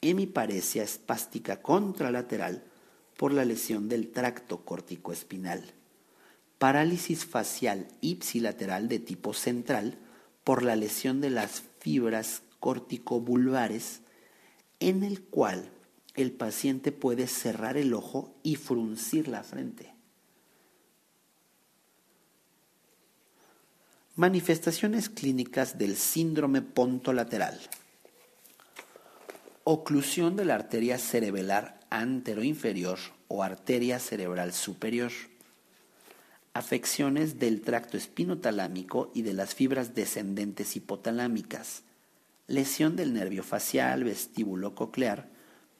Hemiparesia 0.00 0.84
espástica 0.84 1.60
contralateral 1.60 2.62
por 3.16 3.32
la 3.32 3.44
lesión 3.44 3.88
del 3.88 4.12
tracto 4.12 4.64
corticoespinal. 4.64 5.72
Parálisis 6.58 7.24
facial 7.24 7.88
ipsilateral 8.00 8.88
de 8.88 9.00
tipo 9.00 9.34
central 9.34 9.98
por 10.44 10.62
la 10.62 10.76
lesión 10.76 11.20
de 11.20 11.30
las 11.30 11.62
fibras 11.80 12.42
corticobulbares, 12.60 14.00
en 14.78 15.02
el 15.02 15.22
cual 15.22 15.70
el 16.14 16.32
paciente 16.32 16.92
puede 16.92 17.26
cerrar 17.26 17.76
el 17.76 17.92
ojo 17.92 18.34
y 18.42 18.56
fruncir 18.56 19.28
la 19.28 19.42
frente. 19.42 19.94
Manifestaciones 24.16 25.08
clínicas 25.08 25.76
del 25.76 25.96
síndrome 25.96 26.62
pontolateral. 26.62 27.58
Oclusión 29.64 30.36
de 30.36 30.44
la 30.44 30.54
arteria 30.54 30.98
cerebelar 30.98 31.80
anteroinferior 31.90 32.98
o 33.28 33.42
arteria 33.42 33.98
cerebral 33.98 34.52
superior. 34.52 35.10
Afecciones 36.54 37.38
del 37.38 37.60
tracto 37.60 37.96
espinotalámico 37.98 39.10
y 39.14 39.22
de 39.22 39.34
las 39.34 39.54
fibras 39.54 39.94
descendentes 39.94 40.76
hipotalámicas. 40.76 41.82
Lesión 42.46 42.96
del 42.96 43.12
nervio 43.12 43.42
facial 43.42 44.04
vestíbulo 44.04 44.74
coclear 44.74 45.28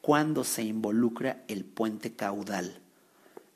cuando 0.02 0.44
se 0.44 0.62
involucra 0.62 1.44
el 1.48 1.64
puente 1.64 2.14
caudal 2.14 2.82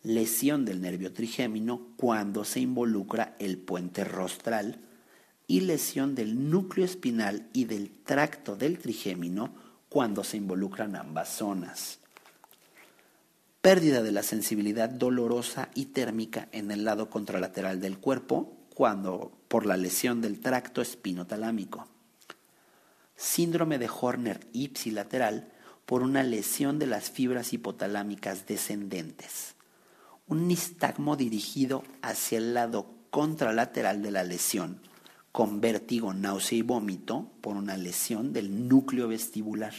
lesión 0.03 0.65
del 0.65 0.81
nervio 0.81 1.13
trigémino 1.13 1.89
cuando 1.97 2.45
se 2.45 2.61
involucra 2.61 3.35
el 3.39 3.59
puente 3.59 4.05
rostral 4.05 4.81
y 5.47 5.61
lesión 5.61 6.15
del 6.15 6.51
núcleo 6.51 6.85
espinal 6.85 7.49
y 7.53 7.65
del 7.65 7.91
tracto 7.91 8.57
del 8.57 8.79
trigémino 8.79 9.55
cuando 9.89 10.23
se 10.23 10.37
involucran 10.37 10.97
ambas 10.97 11.31
zonas. 11.31 12.01
Pérdida 13.61 14.03
de 14.03 14.13
la 14.13 14.23
sensibilidad 14.23 14.89
dolorosa 14.89 15.71
y 15.75 15.87
térmica 15.87 16.49
en 16.53 16.71
el 16.71 16.85
lado 16.85 17.11
contralateral 17.11 17.81
del 17.81 17.99
cuerpo 17.99 18.57
cuando 18.75 19.33
por 19.49 19.67
la 19.67 19.77
lesión 19.77 20.21
del 20.21 20.41
tracto 20.41 20.81
espinotalámico. 20.81 21.89
Síndrome 23.17 23.79
de 23.79 23.89
Horner 23.89 24.47
ipsilateral 24.53 25.53
por 25.87 26.03
una 26.03 26.23
lesión 26.23 26.79
de 26.79 26.87
las 26.87 27.11
fibras 27.11 27.53
hipotalámicas 27.53 28.47
descendentes 28.47 29.57
un 30.29 30.47
nistagmo 30.47 31.17
dirigido 31.17 31.85
hacia 32.03 32.39
el 32.39 32.55
lado 32.55 32.87
contralateral 33.11 34.03
de 34.03 34.11
la 34.11 34.25
lesión, 34.25 34.81
con 35.33 35.61
vértigo, 35.61 36.13
náusea 36.13 36.59
y 36.59 36.63
vómito 36.63 37.31
por 37.41 37.57
una 37.57 37.77
lesión 37.77 38.33
del 38.33 38.69
núcleo 38.69 39.09
vestibular. 39.09 39.73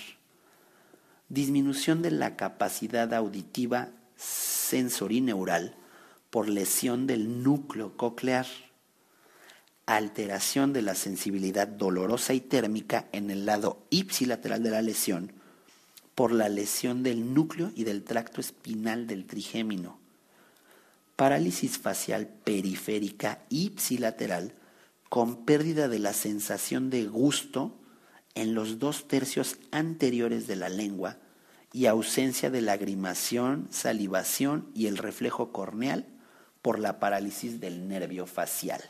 Disminución 1.29 2.01
de 2.01 2.11
la 2.11 2.35
capacidad 2.35 3.13
auditiva 3.13 3.89
sensorineural 4.17 5.75
por 6.29 6.49
lesión 6.49 7.07
del 7.07 7.43
núcleo 7.43 7.95
coclear. 7.95 8.47
Alteración 9.85 10.73
de 10.73 10.81
la 10.81 10.95
sensibilidad 10.95 11.67
dolorosa 11.67 12.33
y 12.33 12.41
térmica 12.41 13.07
en 13.11 13.31
el 13.31 13.45
lado 13.45 13.85
ipsilateral 13.89 14.61
de 14.61 14.71
la 14.71 14.81
lesión 14.81 15.31
por 16.13 16.31
la 16.31 16.49
lesión 16.49 17.01
del 17.01 17.33
núcleo 17.33 17.71
y 17.75 17.85
del 17.85 18.03
tracto 18.03 18.41
espinal 18.41 19.07
del 19.07 19.25
trigémino 19.25 19.99
parálisis 21.19 21.77
facial 21.77 22.29
periférica 22.45 23.43
ipsilateral 23.49 24.53
con 25.09 25.43
pérdida 25.43 25.89
de 25.89 25.99
la 25.99 26.13
sensación 26.13 26.89
de 26.89 27.07
gusto 27.07 27.75
en 28.41 28.53
los 28.55 28.79
dos 28.79 29.07
tercios 29.07 29.57
anteriores 29.71 30.47
de 30.47 30.55
la 30.55 30.69
lengua 30.69 31.17
y 31.71 31.85
ausencia 31.85 32.49
de 32.49 32.61
lagrimación, 32.61 33.67
salivación 33.71 34.69
y 34.73 34.87
el 34.87 34.97
reflejo 34.97 35.51
corneal 35.51 36.05
por 36.61 36.79
la 36.79 36.99
parálisis 36.99 37.59
del 37.59 37.87
nervio 37.87 38.25
facial. 38.25 38.81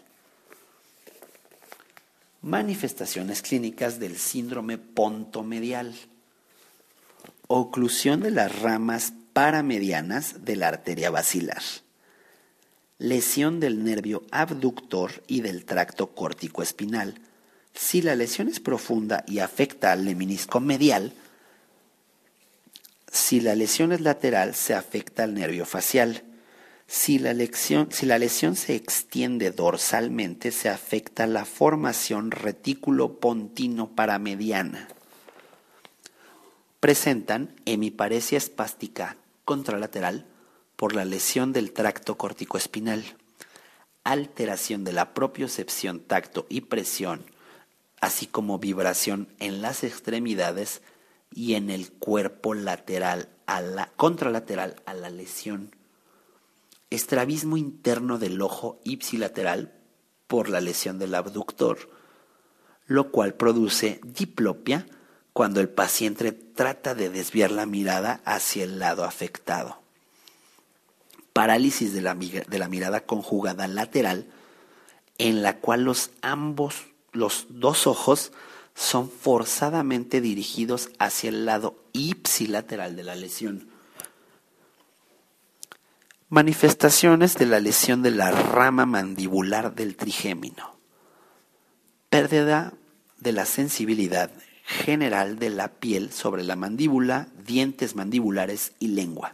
Manifestaciones 2.42 3.42
clínicas 3.42 4.00
del 4.00 4.18
síndrome 4.18 4.78
pontomedial. 4.78 5.94
Oclusión 7.48 8.22
de 8.22 8.32
las 8.32 8.62
ramas 8.62 9.14
paramedianas 9.34 10.46
de 10.46 10.56
la 10.56 10.70
arteria 10.70 11.10
basilar 11.10 11.62
lesión 13.00 13.62
del 13.62 13.86
nervio 13.86 14.24
abductor 14.30 15.24
y 15.26 15.40
del 15.40 15.66
tracto 15.66 16.14
córtico 16.14 16.62
espinal. 16.62 17.16
Si 17.74 18.02
la 18.02 18.16
lesión 18.16 18.48
es 18.48 18.60
profunda 18.60 19.24
y 19.28 19.40
afecta 19.40 19.92
al 19.92 20.06
leminisco 20.06 20.60
medial, 20.60 21.14
si 23.12 23.40
la 23.40 23.56
lesión 23.56 23.92
es 23.92 24.02
lateral, 24.02 24.54
se 24.54 24.74
afecta 24.74 25.24
al 25.24 25.34
nervio 25.34 25.66
facial. 25.66 26.24
Si 26.88 27.20
la, 27.20 27.34
lesión, 27.34 27.92
si 27.92 28.06
la 28.06 28.18
lesión 28.18 28.56
se 28.56 28.76
extiende 28.76 29.52
dorsalmente, 29.52 30.52
se 30.52 30.70
afecta 30.70 31.28
la 31.28 31.46
formación 31.46 32.32
retículo 32.32 33.20
pontino 33.20 33.96
paramediana. 33.96 34.88
Presentan 36.80 37.56
hemiparesia 37.66 38.38
espástica 38.38 39.18
contralateral, 39.46 40.26
por 40.76 40.96
la 40.96 41.04
lesión 41.04 41.52
del 41.52 41.74
tracto 41.74 42.18
corticoespinal, 42.18 43.04
alteración 44.06 44.86
de 44.86 44.94
la 44.94 45.14
propiocepción, 45.14 46.00
tacto 46.00 46.46
y 46.48 46.62
presión, 46.62 47.26
así 48.02 48.28
como 48.28 48.60
vibración 48.60 49.28
en 49.40 49.62
las 49.62 49.84
extremidades 49.84 50.82
y 51.34 51.56
en 51.56 51.70
el 51.70 51.92
cuerpo 51.92 52.54
lateral 52.54 53.30
a 53.46 53.62
la, 53.62 53.92
contralateral 53.96 54.82
a 54.86 54.94
la 54.94 55.10
lesión. 55.10 55.76
Estrabismo 56.90 57.58
interno 57.58 58.18
del 58.18 58.42
ojo 58.42 58.80
ipsilateral 58.84 59.74
por 60.28 60.50
la 60.50 60.62
lesión 60.62 61.00
del 61.00 61.16
abductor, 61.16 61.90
lo 62.86 63.12
cual 63.12 63.36
produce 63.36 64.00
diplopia 64.04 64.88
cuando 65.34 65.62
el 65.62 65.70
paciente 65.70 66.32
trata 66.32 66.96
de 66.96 67.10
desviar 67.10 67.52
la 67.52 67.66
mirada 67.66 68.22
hacia 68.26 68.64
el 68.64 68.80
lado 68.80 69.04
afectado 69.04 69.80
parálisis 71.40 71.94
de 71.94 72.02
la, 72.02 72.16
de 72.16 72.60
la 72.60 72.68
mirada 72.68 73.06
conjugada 73.06 73.66
lateral, 73.70 74.28
en 75.18 75.42
la 75.42 75.60
cual 75.60 75.84
los 75.86 76.12
ambos, 76.22 76.88
los 77.12 77.48
dos 77.50 77.88
ojos, 77.88 78.32
son 78.76 79.10
forzadamente 79.10 80.22
dirigidos 80.22 80.90
hacia 81.00 81.30
el 81.30 81.46
lado 81.46 81.76
ipsilateral 81.94 82.96
de 82.96 83.04
la 83.04 83.16
lesión. 83.16 83.68
Manifestaciones 86.30 87.36
de 87.36 87.46
la 87.46 87.60
lesión 87.60 88.04
de 88.04 88.12
la 88.12 88.32
rama 88.32 88.86
mandibular 88.86 89.76
del 89.76 89.96
trigémino. 89.96 90.78
Pérdida 92.10 92.74
de 93.18 93.32
la 93.32 93.46
sensibilidad 93.46 94.32
general 94.64 95.40
de 95.40 95.50
la 95.50 95.70
piel 95.70 96.12
sobre 96.12 96.44
la 96.44 96.56
mandíbula, 96.56 97.28
dientes 97.46 97.96
mandibulares 97.96 98.74
y 98.80 98.90
lengua 98.90 99.34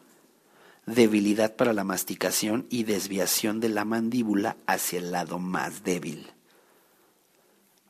debilidad 0.86 1.56
para 1.56 1.74
la 1.74 1.84
masticación 1.84 2.68
y 2.70 2.84
desviación 2.84 3.60
de 3.60 3.70
la 3.70 3.86
mandíbula 3.86 4.58
hacia 4.68 5.00
el 5.00 5.12
lado 5.12 5.40
más 5.40 5.84
débil. 5.84 6.35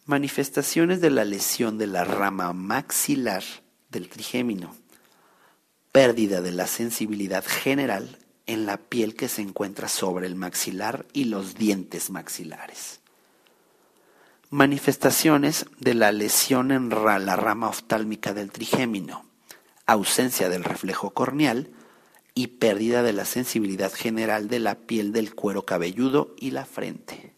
Manifestaciones 0.08 1.02
de 1.02 1.10
la 1.10 1.26
lesión 1.26 1.80
de 1.80 1.88
la 1.88 2.04
rama 2.04 2.54
maxilar 2.54 3.44
del 3.90 4.08
trigémino. 4.08 4.76
Pérdida 5.92 6.42
de 6.42 6.52
la 6.52 6.68
sensibilidad 6.68 7.44
general 7.44 8.20
en 8.46 8.68
la 8.68 8.78
piel 8.78 9.16
que 9.16 9.28
se 9.28 9.42
encuentra 9.42 9.88
sobre 9.88 10.28
el 10.28 10.36
maxilar 10.36 11.08
y 11.12 11.24
los 11.24 11.56
dientes 11.56 12.12
maxilares. 12.12 13.00
Manifestaciones 14.52 15.66
de 15.80 15.96
la 15.96 16.12
lesión 16.12 16.72
en 16.72 16.90
la 16.92 17.36
rama 17.36 17.68
oftálmica 17.68 18.36
del 18.36 18.52
trigémino. 18.52 19.26
Ausencia 19.88 20.50
del 20.50 20.64
reflejo 20.64 21.16
corneal 21.16 21.72
y 22.36 22.46
pérdida 22.46 23.02
de 23.02 23.14
la 23.14 23.26
sensibilidad 23.26 23.92
general 23.92 24.50
de 24.50 24.60
la 24.60 24.76
piel 24.76 25.12
del 25.12 25.34
cuero 25.34 25.66
cabelludo 25.66 26.36
y 26.38 26.52
la 26.52 26.66
frente. 26.66 27.35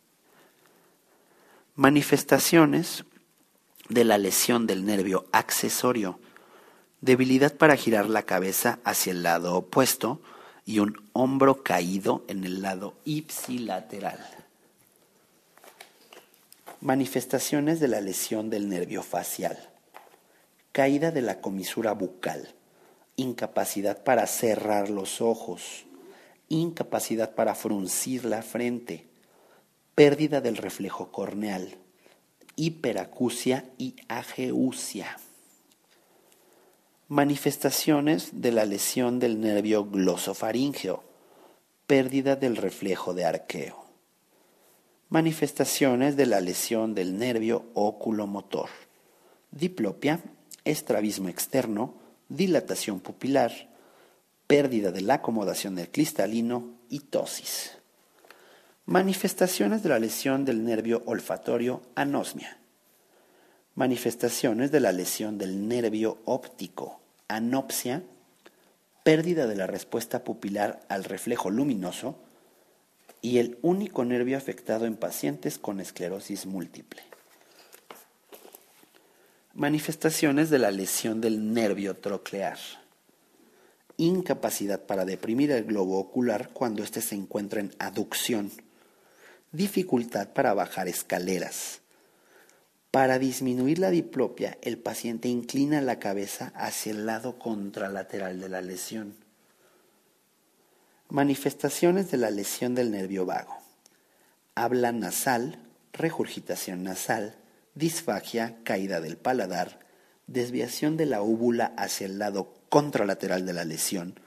Manifestaciones 1.78 3.06
de 3.88 4.04
la 4.04 4.18
lesión 4.18 4.66
del 4.66 4.84
nervio 4.84 5.28
accesorio, 5.32 6.20
debilidad 7.02 7.54
para 7.54 7.76
girar 7.76 8.10
la 8.10 8.24
cabeza 8.24 8.80
hacia 8.84 9.12
el 9.12 9.22
lado 9.22 9.56
opuesto 9.56 10.20
y 10.66 10.80
un 10.80 11.08
hombro 11.14 11.62
caído 11.62 12.26
en 12.30 12.46
el 12.46 12.64
lado 12.64 12.96
ipsilateral. 13.06 14.20
Manifestaciones 16.82 17.80
de 17.80 17.90
la 17.90 18.02
lesión 18.02 18.50
del 18.50 18.70
nervio 18.70 19.04
facial, 19.04 19.70
caída 20.72 21.12
de 21.12 21.22
la 21.22 21.42
comisura 21.42 21.92
bucal, 21.92 22.56
incapacidad 23.18 24.04
para 24.04 24.26
cerrar 24.26 24.90
los 24.90 25.22
ojos, 25.22 25.86
incapacidad 26.50 27.36
para 27.36 27.54
fruncir 27.54 28.26
la 28.26 28.42
frente, 28.42 29.06
pérdida 29.98 30.42
del 30.42 30.58
reflejo 30.58 31.12
corneal, 31.12 31.76
hiperacusia 32.56 33.66
y 33.80 33.96
ageusia. 34.08 35.18
Manifestaciones 37.08 38.30
de 38.40 38.52
la 38.52 38.66
lesión 38.66 39.18
del 39.18 39.42
nervio 39.42 39.86
glosofaríngeo, 39.86 41.04
pérdida 41.88 42.36
del 42.36 42.58
reflejo 42.58 43.16
de 43.16 43.26
arqueo. 43.26 43.86
Manifestaciones 45.10 46.16
de 46.16 46.28
la 46.28 46.42
lesión 46.42 46.94
del 46.94 47.18
nervio 47.18 47.66
oculomotor, 47.74 48.70
diplopia, 49.50 50.22
estrabismo 50.64 51.28
externo, 51.28 51.96
dilatación 52.30 53.00
pupilar, 53.00 53.52
pérdida 54.46 54.92
de 54.92 55.02
la 55.02 55.16
acomodación 55.16 55.74
del 55.74 55.90
cristalino 55.90 56.76
y 56.88 57.00
tosis. 57.00 57.77
Manifestaciones 58.90 59.84
de 59.84 59.90
la 59.90 60.00
lesión 60.00 60.46
del 60.46 60.64
nervio 60.64 61.04
olfatorio, 61.08 61.82
anosmia. 61.96 62.58
Manifestaciones 63.76 64.72
de 64.72 64.80
la 64.80 64.94
lesión 64.94 65.38
del 65.38 65.68
nervio 65.68 66.20
óptico, 66.24 67.02
anopsia, 67.28 68.04
pérdida 69.04 69.46
de 69.46 69.58
la 69.58 69.68
respuesta 69.68 70.24
pupilar 70.24 70.80
al 70.88 71.04
reflejo 71.04 71.50
luminoso 71.50 72.18
y 73.22 73.40
el 73.40 73.58
único 73.62 74.06
nervio 74.06 74.38
afectado 74.38 74.86
en 74.86 74.96
pacientes 74.96 75.58
con 75.58 75.82
esclerosis 75.82 76.46
múltiple. 76.46 77.02
Manifestaciones 79.54 80.50
de 80.50 80.60
la 80.60 80.72
lesión 80.72 81.20
del 81.20 81.54
nervio 81.54 81.98
troclear. 81.98 82.58
Incapacidad 83.98 84.80
para 84.86 85.04
deprimir 85.04 85.52
el 85.52 85.66
globo 85.66 86.00
ocular 86.00 86.52
cuando 86.54 86.84
éste 86.84 87.02
se 87.02 87.16
encuentra 87.16 87.60
en 87.60 87.76
aducción. 87.80 88.50
Dificultad 89.58 90.28
para 90.34 90.54
bajar 90.54 90.88
escaleras. 90.88 91.82
Para 92.92 93.18
disminuir 93.18 93.80
la 93.80 93.90
diplopia, 93.90 94.56
el 94.62 94.78
paciente 94.78 95.30
inclina 95.30 95.82
la 95.82 95.98
cabeza 95.98 96.54
hacia 96.56 96.92
el 96.92 97.08
lado 97.08 97.40
contralateral 97.40 98.40
de 98.40 98.50
la 98.50 98.62
lesión. 98.62 99.16
Manifestaciones 101.10 102.12
de 102.12 102.18
la 102.18 102.30
lesión 102.30 102.76
del 102.76 102.92
nervio 102.92 103.26
vago. 103.26 103.58
Habla 104.54 104.92
nasal, 104.92 105.58
regurgitación 105.92 106.84
nasal, 106.84 107.36
disfagia, 107.74 108.60
caída 108.64 109.02
del 109.02 109.18
paladar, 109.18 109.80
desviación 110.28 110.98
de 110.98 111.08
la 111.08 111.24
úvula 111.24 111.74
hacia 111.78 112.06
el 112.06 112.20
lado 112.20 112.54
contralateral 112.70 113.48
de 113.48 113.54
la 113.54 113.66
lesión, 113.66 114.20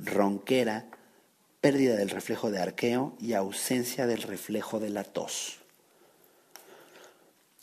ronquera, 0.00 0.86
pérdida 1.62 1.94
del 1.94 2.10
reflejo 2.10 2.50
de 2.50 2.58
arqueo 2.58 3.16
y 3.20 3.34
ausencia 3.34 4.08
del 4.08 4.22
reflejo 4.22 4.80
de 4.80 4.90
la 4.90 5.04
tos. 5.04 5.60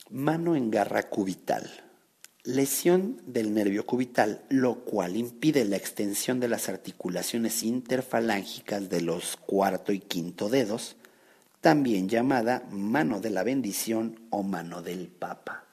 Mano 0.08 0.56
en 0.56 0.70
garra 0.70 1.10
cubital. 1.10 1.70
Lesión 2.42 3.20
del 3.26 3.52
nervio 3.52 3.84
cubital, 3.84 4.42
lo 4.48 4.76
cual 4.86 5.16
impide 5.16 5.66
la 5.66 5.76
extensión 5.76 6.40
de 6.40 6.48
las 6.48 6.70
articulaciones 6.70 7.62
interfalángicas 7.62 8.88
de 8.88 9.02
los 9.02 9.36
cuarto 9.36 9.92
y 9.92 10.00
quinto 10.00 10.48
dedos, 10.48 10.96
también 11.60 12.08
llamada 12.08 12.64
mano 12.70 13.20
de 13.20 13.28
la 13.28 13.42
bendición 13.42 14.18
o 14.30 14.42
mano 14.42 14.80
del 14.80 15.08
papa. 15.08 15.66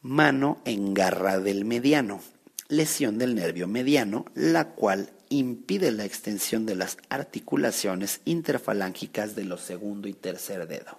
Mano 0.00 0.60
en 0.64 0.94
garra 0.94 1.40
del 1.40 1.64
mediano, 1.64 2.20
lesión 2.68 3.18
del 3.18 3.34
nervio 3.34 3.66
mediano, 3.66 4.26
la 4.34 4.70
cual 4.70 5.10
impide 5.38 5.90
la 5.90 6.04
extensión 6.04 6.66
de 6.66 6.74
las 6.74 6.96
articulaciones 7.08 8.20
interfalángicas 8.24 9.34
de 9.34 9.44
los 9.44 9.60
segundo 9.60 10.08
y 10.08 10.12
tercer 10.12 10.66
dedo. 10.68 10.98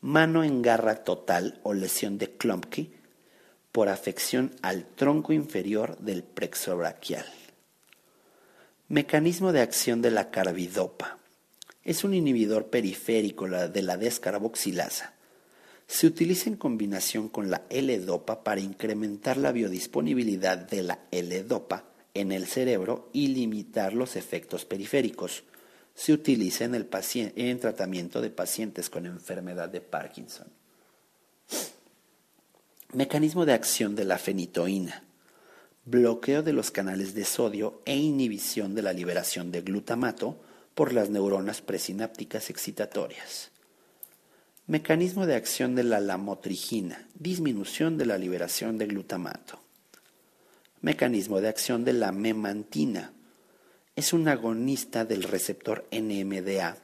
Mano 0.00 0.44
en 0.44 0.62
garra 0.62 1.02
total 1.04 1.60
o 1.62 1.74
lesión 1.74 2.18
de 2.18 2.30
Klumpke 2.30 2.90
por 3.72 3.88
afección 3.88 4.54
al 4.62 4.86
tronco 4.86 5.32
inferior 5.32 5.98
del 5.98 6.22
plexo 6.22 6.76
brachial. 6.76 7.26
Mecanismo 8.88 9.52
de 9.52 9.60
acción 9.60 10.00
de 10.00 10.10
la 10.10 10.30
carbidopa 10.30 11.18
es 11.84 12.04
un 12.04 12.14
inhibidor 12.14 12.66
periférico 12.66 13.48
de 13.48 13.82
la 13.82 13.96
descarboxilasa. 13.96 15.14
Se 15.86 16.06
utiliza 16.06 16.50
en 16.50 16.56
combinación 16.56 17.28
con 17.28 17.50
la 17.50 17.62
L-dopa 17.70 18.44
para 18.44 18.60
incrementar 18.60 19.36
la 19.36 19.52
biodisponibilidad 19.52 20.58
de 20.58 20.82
la 20.82 20.98
L-dopa 21.10 21.84
en 22.20 22.32
el 22.32 22.46
cerebro 22.46 23.08
y 23.12 23.28
limitar 23.28 23.92
los 23.94 24.16
efectos 24.16 24.64
periféricos. 24.64 25.44
Se 25.94 26.12
utiliza 26.12 26.64
en 26.64 26.74
el, 26.74 26.88
en 27.14 27.60
tratamiento 27.60 28.20
de 28.20 28.30
pacientes 28.30 28.90
con 28.90 29.06
enfermedad 29.06 29.68
de 29.68 29.80
Parkinson. 29.80 30.48
Mecanismo 32.92 33.44
de 33.44 33.52
acción 33.52 33.94
de 33.94 34.04
la 34.04 34.18
fenitoína. 34.18 35.04
Bloqueo 35.84 36.42
de 36.42 36.52
los 36.52 36.70
canales 36.70 37.14
de 37.14 37.24
sodio 37.24 37.82
e 37.84 37.96
inhibición 37.96 38.74
de 38.74 38.82
la 38.82 38.92
liberación 38.92 39.50
de 39.50 39.62
glutamato 39.62 40.40
por 40.74 40.92
las 40.92 41.10
neuronas 41.10 41.60
presinápticas 41.60 42.50
excitatorias. 42.50 43.50
Mecanismo 44.66 45.26
de 45.26 45.34
acción 45.34 45.74
de 45.74 45.82
la 45.82 45.98
lamotrigina, 45.98 47.08
disminución 47.14 47.96
de 47.96 48.06
la 48.06 48.18
liberación 48.18 48.76
de 48.76 48.86
glutamato. 48.86 49.60
Mecanismo 50.80 51.40
de 51.40 51.48
acción 51.48 51.84
de 51.84 51.92
la 51.92 52.12
memantina, 52.12 53.12
es 53.96 54.12
un 54.12 54.28
agonista 54.28 55.04
del 55.04 55.24
receptor 55.24 55.84
NMDA, 55.90 56.76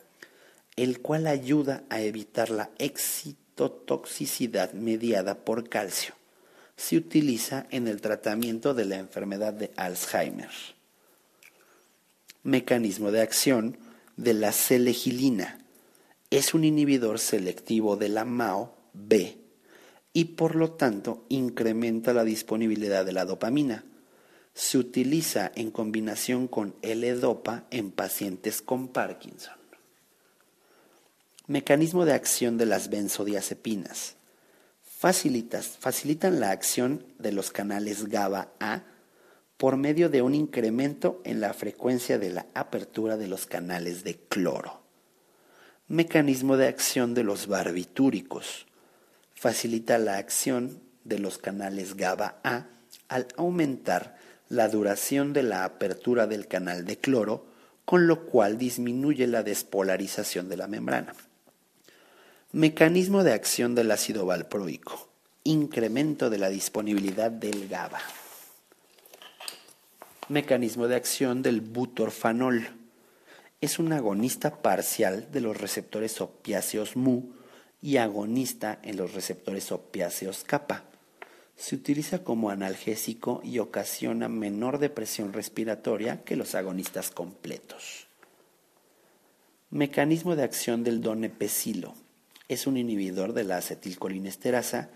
el 0.74 1.00
cual 1.00 1.28
ayuda 1.28 1.84
a 1.90 2.00
evitar 2.00 2.50
la 2.50 2.70
excitotoxicidad 2.78 4.72
mediada 4.72 5.44
por 5.44 5.68
calcio. 5.68 6.14
Se 6.76 6.96
utiliza 6.96 7.66
en 7.70 7.86
el 7.86 8.00
tratamiento 8.00 8.74
de 8.74 8.84
la 8.84 8.96
enfermedad 8.96 9.52
de 9.52 9.70
Alzheimer. 9.76 10.50
Mecanismo 12.42 13.12
de 13.12 13.22
acción 13.22 13.78
de 14.16 14.34
la 14.34 14.50
selegilina. 14.50 15.64
Es 16.30 16.52
un 16.52 16.64
inhibidor 16.64 17.20
selectivo 17.20 17.96
de 17.96 18.08
la 18.08 18.24
MAO-B 18.24 19.43
y 20.16 20.26
por 20.26 20.54
lo 20.54 20.70
tanto 20.70 21.26
incrementa 21.28 22.14
la 22.14 22.24
disponibilidad 22.24 23.04
de 23.04 23.12
la 23.12 23.26
dopamina. 23.26 23.84
Se 24.54 24.78
utiliza 24.78 25.50
en 25.56 25.72
combinación 25.72 26.46
con 26.46 26.76
L-Dopa 26.82 27.64
en 27.70 27.90
pacientes 27.90 28.62
con 28.62 28.88
Parkinson. 28.88 29.56
Mecanismo 31.48 32.04
de 32.04 32.14
acción 32.14 32.56
de 32.56 32.64
las 32.64 32.88
benzodiazepinas. 32.88 34.14
facilitan 34.98 36.40
la 36.40 36.52
acción 36.52 37.04
de 37.18 37.32
los 37.32 37.50
canales 37.50 38.08
GABA-A 38.08 38.84
por 39.56 39.76
medio 39.76 40.08
de 40.08 40.22
un 40.22 40.34
incremento 40.34 41.20
en 41.24 41.40
la 41.40 41.52
frecuencia 41.52 42.18
de 42.18 42.30
la 42.30 42.46
apertura 42.54 43.16
de 43.16 43.26
los 43.26 43.46
canales 43.46 44.04
de 44.04 44.16
cloro. 44.16 44.80
Mecanismo 45.88 46.56
de 46.56 46.68
acción 46.68 47.14
de 47.14 47.24
los 47.24 47.48
barbitúricos. 47.48 48.66
Facilita 49.34 49.98
la 49.98 50.18
acción 50.18 50.80
de 51.04 51.18
los 51.18 51.38
canales 51.38 51.96
GABA-A 51.96 52.66
al 53.08 53.28
aumentar 53.36 54.16
la 54.48 54.68
duración 54.68 55.32
de 55.32 55.42
la 55.42 55.64
apertura 55.64 56.26
del 56.26 56.48
canal 56.48 56.84
de 56.84 56.98
cloro, 56.98 57.46
con 57.84 58.06
lo 58.06 58.26
cual 58.26 58.56
disminuye 58.56 59.26
la 59.26 59.42
despolarización 59.42 60.48
de 60.48 60.56
la 60.56 60.66
membrana. 60.66 61.14
Mecanismo 62.52 63.24
de 63.24 63.32
acción 63.32 63.74
del 63.74 63.90
ácido 63.90 64.26
valproico. 64.26 65.08
Incremento 65.42 66.30
de 66.30 66.38
la 66.38 66.48
disponibilidad 66.48 67.30
del 67.30 67.68
GABA. 67.68 68.00
Mecanismo 70.28 70.88
de 70.88 70.96
acción 70.96 71.42
del 71.42 71.60
butorfanol. 71.60 72.68
Es 73.60 73.78
un 73.78 73.92
agonista 73.92 74.62
parcial 74.62 75.30
de 75.32 75.40
los 75.40 75.60
receptores 75.60 76.20
opiáceos 76.20 76.96
mu 76.96 77.33
y 77.84 77.98
agonista 77.98 78.78
en 78.82 78.96
los 78.96 79.12
receptores 79.12 79.70
opiáceos 79.70 80.42
kappa. 80.44 80.84
Se 81.54 81.74
utiliza 81.74 82.24
como 82.24 82.48
analgésico 82.48 83.42
y 83.44 83.58
ocasiona 83.58 84.26
menor 84.30 84.78
depresión 84.78 85.34
respiratoria 85.34 86.24
que 86.24 86.34
los 86.34 86.54
agonistas 86.54 87.10
completos. 87.10 88.06
Mecanismo 89.68 90.34
de 90.34 90.44
acción 90.44 90.82
del 90.82 91.02
donepecilo. 91.02 91.94
Es 92.48 92.66
un 92.66 92.78
inhibidor 92.78 93.34
de 93.34 93.44
la 93.44 93.58
acetilcolinesterasa 93.58 94.88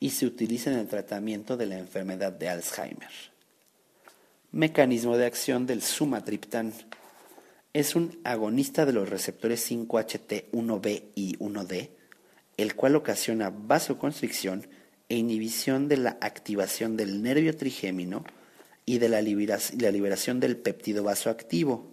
y 0.00 0.10
se 0.10 0.26
utiliza 0.26 0.72
en 0.72 0.80
el 0.80 0.88
tratamiento 0.88 1.56
de 1.56 1.66
la 1.66 1.78
enfermedad 1.78 2.32
de 2.32 2.48
Alzheimer. 2.48 3.12
Mecanismo 4.50 5.16
de 5.16 5.26
acción 5.26 5.64
del 5.64 5.80
sumatriptán. 5.80 6.72
Es 7.72 7.94
un 7.94 8.18
agonista 8.24 8.84
de 8.84 8.94
los 8.94 9.08
receptores 9.08 9.70
5HT1B 9.70 11.04
y 11.14 11.36
1D, 11.36 12.01
el 12.56 12.74
cual 12.74 12.96
ocasiona 12.96 13.50
vasoconstricción 13.50 14.66
e 15.08 15.16
inhibición 15.16 15.88
de 15.88 15.96
la 15.96 16.18
activación 16.20 16.96
del 16.96 17.22
nervio 17.22 17.56
trigémino 17.56 18.24
y 18.86 18.98
de 18.98 19.08
la 19.08 19.20
liberación 19.20 20.40
del 20.40 20.56
péptido 20.56 21.04
vasoactivo. 21.04 21.86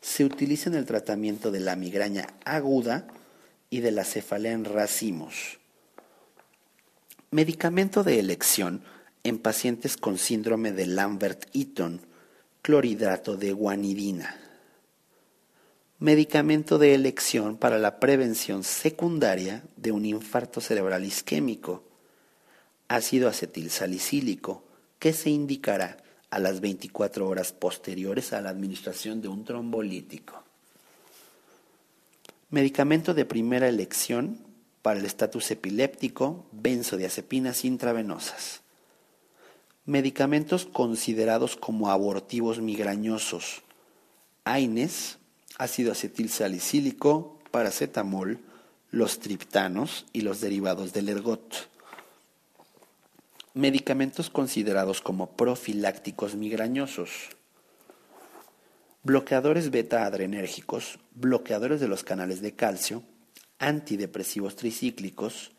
Se 0.00 0.24
utiliza 0.24 0.70
en 0.70 0.76
el 0.76 0.86
tratamiento 0.86 1.50
de 1.50 1.60
la 1.60 1.76
migraña 1.76 2.26
aguda 2.44 3.06
y 3.70 3.80
de 3.80 3.90
la 3.90 4.04
cefalea 4.04 4.52
en 4.52 4.64
racimos. 4.64 5.58
Medicamento 7.30 8.04
de 8.04 8.18
elección 8.20 8.82
en 9.24 9.38
pacientes 9.38 9.96
con 9.96 10.18
síndrome 10.18 10.72
de 10.72 10.86
Lambert-Eaton, 10.86 12.00
clorhidrato 12.62 13.36
de 13.36 13.52
guanidina. 13.52 14.45
Medicamento 15.98 16.76
de 16.76 16.92
elección 16.92 17.56
para 17.56 17.78
la 17.78 17.98
prevención 18.00 18.64
secundaria 18.64 19.62
de 19.76 19.92
un 19.92 20.04
infarto 20.04 20.60
cerebral 20.60 21.06
isquémico, 21.06 21.84
ácido 22.86 23.30
acetilsalicílico, 23.30 24.62
que 24.98 25.14
se 25.14 25.30
indicará 25.30 25.96
a 26.28 26.38
las 26.38 26.60
24 26.60 27.26
horas 27.26 27.52
posteriores 27.52 28.34
a 28.34 28.42
la 28.42 28.50
administración 28.50 29.22
de 29.22 29.28
un 29.28 29.44
trombolítico. 29.44 30.42
Medicamento 32.50 33.14
de 33.14 33.24
primera 33.24 33.66
elección 33.66 34.38
para 34.82 35.00
el 35.00 35.06
estatus 35.06 35.50
epiléptico, 35.50 36.44
benzodiazepinas 36.52 37.64
intravenosas. 37.64 38.60
Medicamentos 39.86 40.66
considerados 40.66 41.56
como 41.56 41.90
abortivos 41.90 42.60
migrañosos. 42.60 43.62
AINES, 44.44 45.18
ácido 45.58 45.92
acetil 45.92 46.30
salicílico, 46.30 47.38
paracetamol, 47.50 48.40
los 48.90 49.20
triptanos 49.20 50.06
y 50.12 50.22
los 50.22 50.40
derivados 50.40 50.92
del 50.92 51.08
ergot. 51.08 51.68
Medicamentos 53.54 54.30
considerados 54.30 55.00
como 55.00 55.36
profilácticos 55.36 56.34
migrañosos 56.34 57.36
bloqueadores 59.06 59.70
beta-adrenérgicos, 59.70 60.98
bloqueadores 61.14 61.80
de 61.80 61.86
los 61.86 62.02
canales 62.02 62.40
de 62.40 62.56
calcio, 62.56 63.04
antidepresivos 63.60 64.56
tricíclicos, 64.56 65.52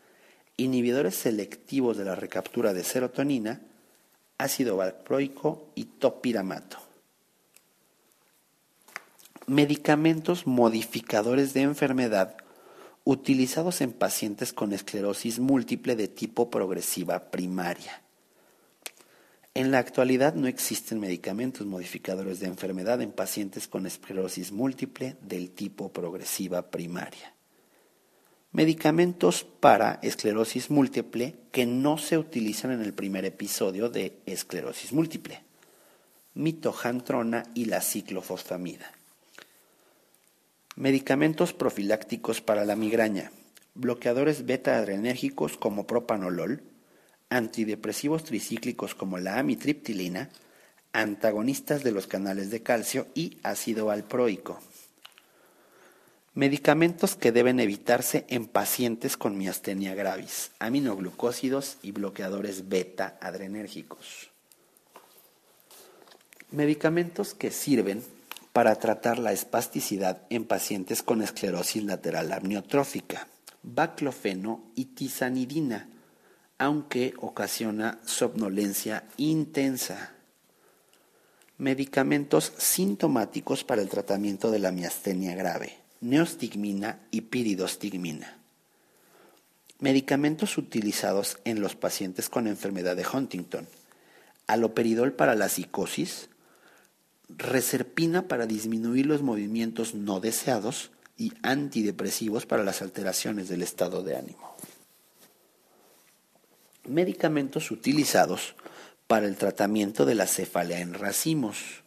inhibidores 0.58 1.14
selectivos 1.14 1.96
de 1.96 2.04
la 2.04 2.14
recaptura 2.14 2.74
de 2.74 2.84
serotonina, 2.84 3.62
ácido 4.36 4.76
valproico 4.76 5.72
y 5.74 5.84
topiramato. 5.84 6.87
Medicamentos 9.48 10.46
modificadores 10.46 11.54
de 11.54 11.62
enfermedad 11.62 12.36
utilizados 13.04 13.80
en 13.80 13.92
pacientes 13.92 14.52
con 14.52 14.74
esclerosis 14.74 15.38
múltiple 15.38 15.96
de 15.96 16.06
tipo 16.06 16.50
progresiva 16.50 17.30
primaria. 17.30 18.02
En 19.54 19.70
la 19.70 19.78
actualidad 19.78 20.34
no 20.34 20.48
existen 20.48 21.00
medicamentos 21.00 21.66
modificadores 21.66 22.40
de 22.40 22.46
enfermedad 22.46 23.00
en 23.00 23.10
pacientes 23.10 23.68
con 23.68 23.86
esclerosis 23.86 24.52
múltiple 24.52 25.16
del 25.22 25.50
tipo 25.50 25.90
progresiva 25.94 26.70
primaria. 26.70 27.32
Medicamentos 28.52 29.44
para 29.44 29.98
esclerosis 30.02 30.68
múltiple 30.68 31.36
que 31.52 31.64
no 31.64 31.96
se 31.96 32.18
utilizan 32.18 32.70
en 32.72 32.82
el 32.82 32.92
primer 32.92 33.24
episodio 33.24 33.88
de 33.88 34.20
esclerosis 34.26 34.92
múltiple. 34.92 35.42
Mitojantrona 36.34 37.44
y 37.54 37.64
la 37.64 37.80
ciclofosfamida. 37.80 38.97
Medicamentos 40.78 41.52
profilácticos 41.52 42.40
para 42.40 42.64
la 42.64 42.76
migraña. 42.76 43.32
Bloqueadores 43.74 44.46
beta-adrenérgicos 44.46 45.56
como 45.56 45.88
propanolol, 45.88 46.62
antidepresivos 47.30 48.22
tricíclicos 48.22 48.94
como 48.94 49.18
la 49.18 49.40
amitriptilina, 49.40 50.30
antagonistas 50.92 51.82
de 51.82 51.90
los 51.90 52.06
canales 52.06 52.52
de 52.52 52.62
calcio 52.62 53.08
y 53.16 53.38
ácido 53.42 53.86
valproico. 53.86 54.60
Medicamentos 56.34 57.16
que 57.16 57.32
deben 57.32 57.58
evitarse 57.58 58.24
en 58.28 58.46
pacientes 58.46 59.16
con 59.16 59.36
miastenia 59.36 59.96
gravis, 59.96 60.52
aminoglucósidos 60.60 61.78
y 61.82 61.90
bloqueadores 61.90 62.68
beta 62.68 63.18
adrenérgicos. 63.20 64.30
Medicamentos 66.52 67.34
que 67.34 67.50
sirven 67.50 68.00
para 68.58 68.74
tratar 68.74 69.20
la 69.20 69.30
espasticidad 69.30 70.22
en 70.30 70.44
pacientes 70.44 71.04
con 71.04 71.22
esclerosis 71.22 71.84
lateral 71.84 72.32
amniotrófica, 72.32 73.28
baclofeno 73.62 74.64
y 74.74 74.86
tisanidina, 74.86 75.88
aunque 76.58 77.14
ocasiona 77.18 78.00
somnolencia 78.04 79.04
intensa. 79.16 80.10
Medicamentos 81.56 82.52
sintomáticos 82.58 83.62
para 83.62 83.80
el 83.80 83.88
tratamiento 83.88 84.50
de 84.50 84.58
la 84.58 84.72
miastenia 84.72 85.36
grave, 85.36 85.78
neostigmina 86.00 86.98
y 87.12 87.20
piridostigmina. 87.20 88.38
Medicamentos 89.78 90.58
utilizados 90.58 91.38
en 91.44 91.60
los 91.60 91.76
pacientes 91.76 92.28
con 92.28 92.48
enfermedad 92.48 92.96
de 92.96 93.06
Huntington, 93.06 93.68
aloperidol 94.48 95.12
para 95.12 95.36
la 95.36 95.48
psicosis, 95.48 96.28
reserpina 97.28 98.28
para 98.28 98.46
disminuir 98.46 99.06
los 99.06 99.22
movimientos 99.22 99.94
no 99.94 100.20
deseados 100.20 100.90
y 101.16 101.32
antidepresivos 101.42 102.46
para 102.46 102.64
las 102.64 102.82
alteraciones 102.82 103.48
del 103.48 103.62
estado 103.62 104.02
de 104.02 104.16
ánimo 104.16 104.56
medicamentos 106.88 107.70
utilizados 107.70 108.54
para 109.06 109.26
el 109.26 109.36
tratamiento 109.36 110.04
de 110.04 110.14
la 110.14 110.26
cefalea 110.26 110.80
en 110.80 110.94
racimos. 110.94 111.82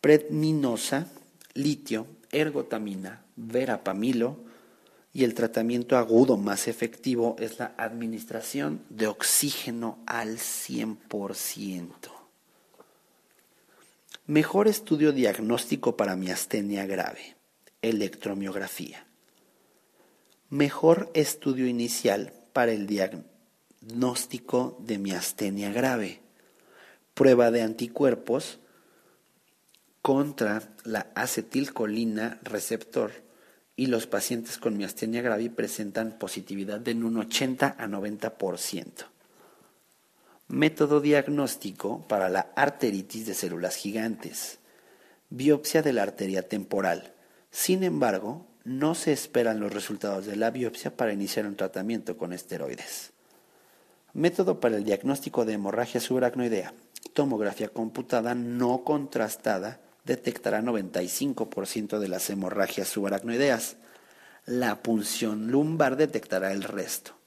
Predninosa, 0.00 1.06
litio, 1.54 2.06
ergotamina, 2.32 3.24
verapamilo 3.36 4.38
y 5.12 5.24
el 5.24 5.34
tratamiento 5.34 5.96
agudo 5.96 6.36
más 6.36 6.68
efectivo 6.68 7.36
es 7.38 7.58
la 7.58 7.74
administración 7.76 8.82
de 8.88 9.08
oxígeno 9.08 9.98
al 10.06 10.38
100%. 10.38 12.19
Mejor 14.30 14.68
estudio 14.68 15.10
diagnóstico 15.10 15.96
para 15.96 16.14
miastenia 16.14 16.86
grave, 16.86 17.34
electromiografía. 17.82 19.04
Mejor 20.50 21.10
estudio 21.14 21.66
inicial 21.66 22.32
para 22.52 22.70
el 22.70 22.86
diagnóstico 22.86 24.78
de 24.86 24.98
miastenia 24.98 25.72
grave. 25.72 26.20
Prueba 27.12 27.50
de 27.50 27.62
anticuerpos 27.62 28.60
contra 30.00 30.76
la 30.84 31.10
acetilcolina 31.16 32.38
receptor 32.44 33.10
y 33.74 33.86
los 33.86 34.06
pacientes 34.06 34.58
con 34.58 34.76
miastenia 34.76 35.22
grave 35.22 35.50
presentan 35.50 36.20
positividad 36.20 36.78
de 36.78 36.92
un 36.92 37.16
80 37.16 37.74
a 37.76 37.86
90%. 37.88 39.06
Método 40.50 41.00
diagnóstico 41.00 42.04
para 42.08 42.28
la 42.28 42.50
arteritis 42.56 43.24
de 43.24 43.34
células 43.34 43.76
gigantes. 43.76 44.58
Biopsia 45.28 45.80
de 45.80 45.92
la 45.92 46.02
arteria 46.02 46.42
temporal. 46.42 47.14
Sin 47.52 47.84
embargo, 47.84 48.48
no 48.64 48.96
se 48.96 49.12
esperan 49.12 49.60
los 49.60 49.72
resultados 49.72 50.26
de 50.26 50.34
la 50.34 50.50
biopsia 50.50 50.96
para 50.96 51.12
iniciar 51.12 51.46
un 51.46 51.54
tratamiento 51.54 52.18
con 52.18 52.32
esteroides. 52.32 53.12
Método 54.12 54.58
para 54.58 54.76
el 54.76 54.82
diagnóstico 54.82 55.44
de 55.44 55.52
hemorragia 55.52 56.00
subaracnoidea. 56.00 56.74
Tomografía 57.12 57.68
computada 57.68 58.34
no 58.34 58.82
contrastada 58.82 59.78
detectará 60.04 60.62
95% 60.62 62.00
de 62.00 62.08
las 62.08 62.28
hemorragias 62.28 62.88
subaracnoideas. 62.88 63.76
La 64.46 64.82
punción 64.82 65.52
lumbar 65.52 65.96
detectará 65.96 66.50
el 66.50 66.64
resto. 66.64 67.19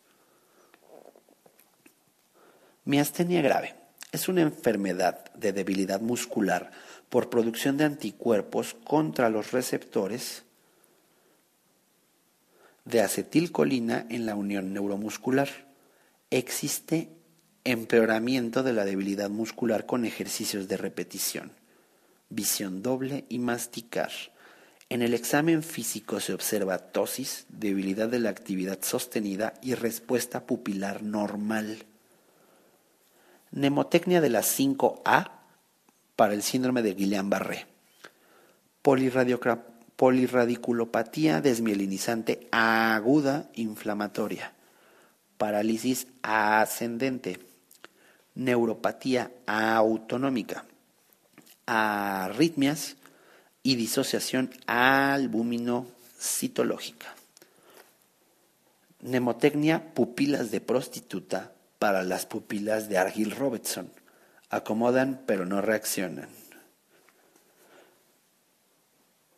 Miastenia 2.86 3.42
grave 3.42 3.76
es 4.12 4.28
una 4.28 4.42
enfermedad 4.42 5.34
de 5.36 5.54
debilidad 5.54 6.02
muscular 6.02 6.72
por 7.08 7.30
producción 7.30 7.78
de 7.78 7.86
anticuerpos 7.86 8.76
contra 8.84 9.30
los 9.30 9.54
receptores 9.54 10.44
de 12.84 13.00
acetilcolina 13.00 14.06
en 14.10 14.26
la 14.26 14.36
unión 14.36 14.74
neuromuscular. 14.74 15.48
Existe 16.30 17.10
empeoramiento 17.64 18.64
de 18.64 18.74
la 18.74 18.84
debilidad 18.84 19.30
muscular 19.30 19.86
con 19.86 20.04
ejercicios 20.04 20.68
de 20.68 20.76
repetición, 20.76 21.54
visión 22.28 22.82
doble 22.84 23.24
y 23.30 23.40
masticar. 23.40 24.12
En 24.90 25.02
el 25.02 25.14
examen 25.14 25.64
físico 25.64 26.20
se 26.20 26.34
observa 26.34 26.80
tosis, 26.80 27.46
debilidad 27.48 28.10
de 28.10 28.20
la 28.20 28.30
actividad 28.30 28.80
sostenida 28.82 29.54
y 29.62 29.76
respuesta 29.76 30.46
pupilar 30.46 31.02
normal. 31.02 31.86
Nemotecnia 33.54 34.20
de 34.20 34.30
la 34.30 34.42
5A 34.42 35.32
para 36.16 36.34
el 36.34 36.44
síndrome 36.44 36.82
de 36.82 36.96
Guillain-Barré. 36.96 37.68
Polirradiculopatía 39.96 41.40
desmielinizante 41.40 42.50
aguda 42.52 43.50
inflamatoria, 43.54 44.54
parálisis 45.38 46.08
ascendente, 46.24 47.40
neuropatía 48.36 49.32
autonómica, 49.46 50.66
arritmias, 51.66 52.98
y 53.64 53.76
disociación 53.76 54.52
albumino-citológica. 54.68 57.16
Mnemotecnia 59.02 59.94
pupilas 59.94 60.52
de 60.52 60.62
prostituta 60.62 61.52
para 61.84 62.04
las 62.04 62.26
pupilas 62.26 62.88
de 62.88 62.98
Argil 62.98 63.32
Robertson. 63.32 63.92
Acomodan 64.50 65.22
pero 65.26 65.46
no 65.46 65.60
reaccionan. 65.60 66.30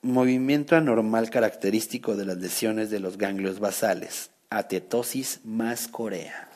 Movimiento 0.03 0.75
anormal 0.75 1.31
característico 1.31 2.15
de 2.15 2.25
las 2.25 2.37
lesiones 2.37 2.91
de 2.91 2.99
los 2.99 3.17
ganglios 3.17 3.59
basales. 3.59 4.29
Atetosis 4.51 5.39
más 5.43 5.87
corea. 5.87 6.51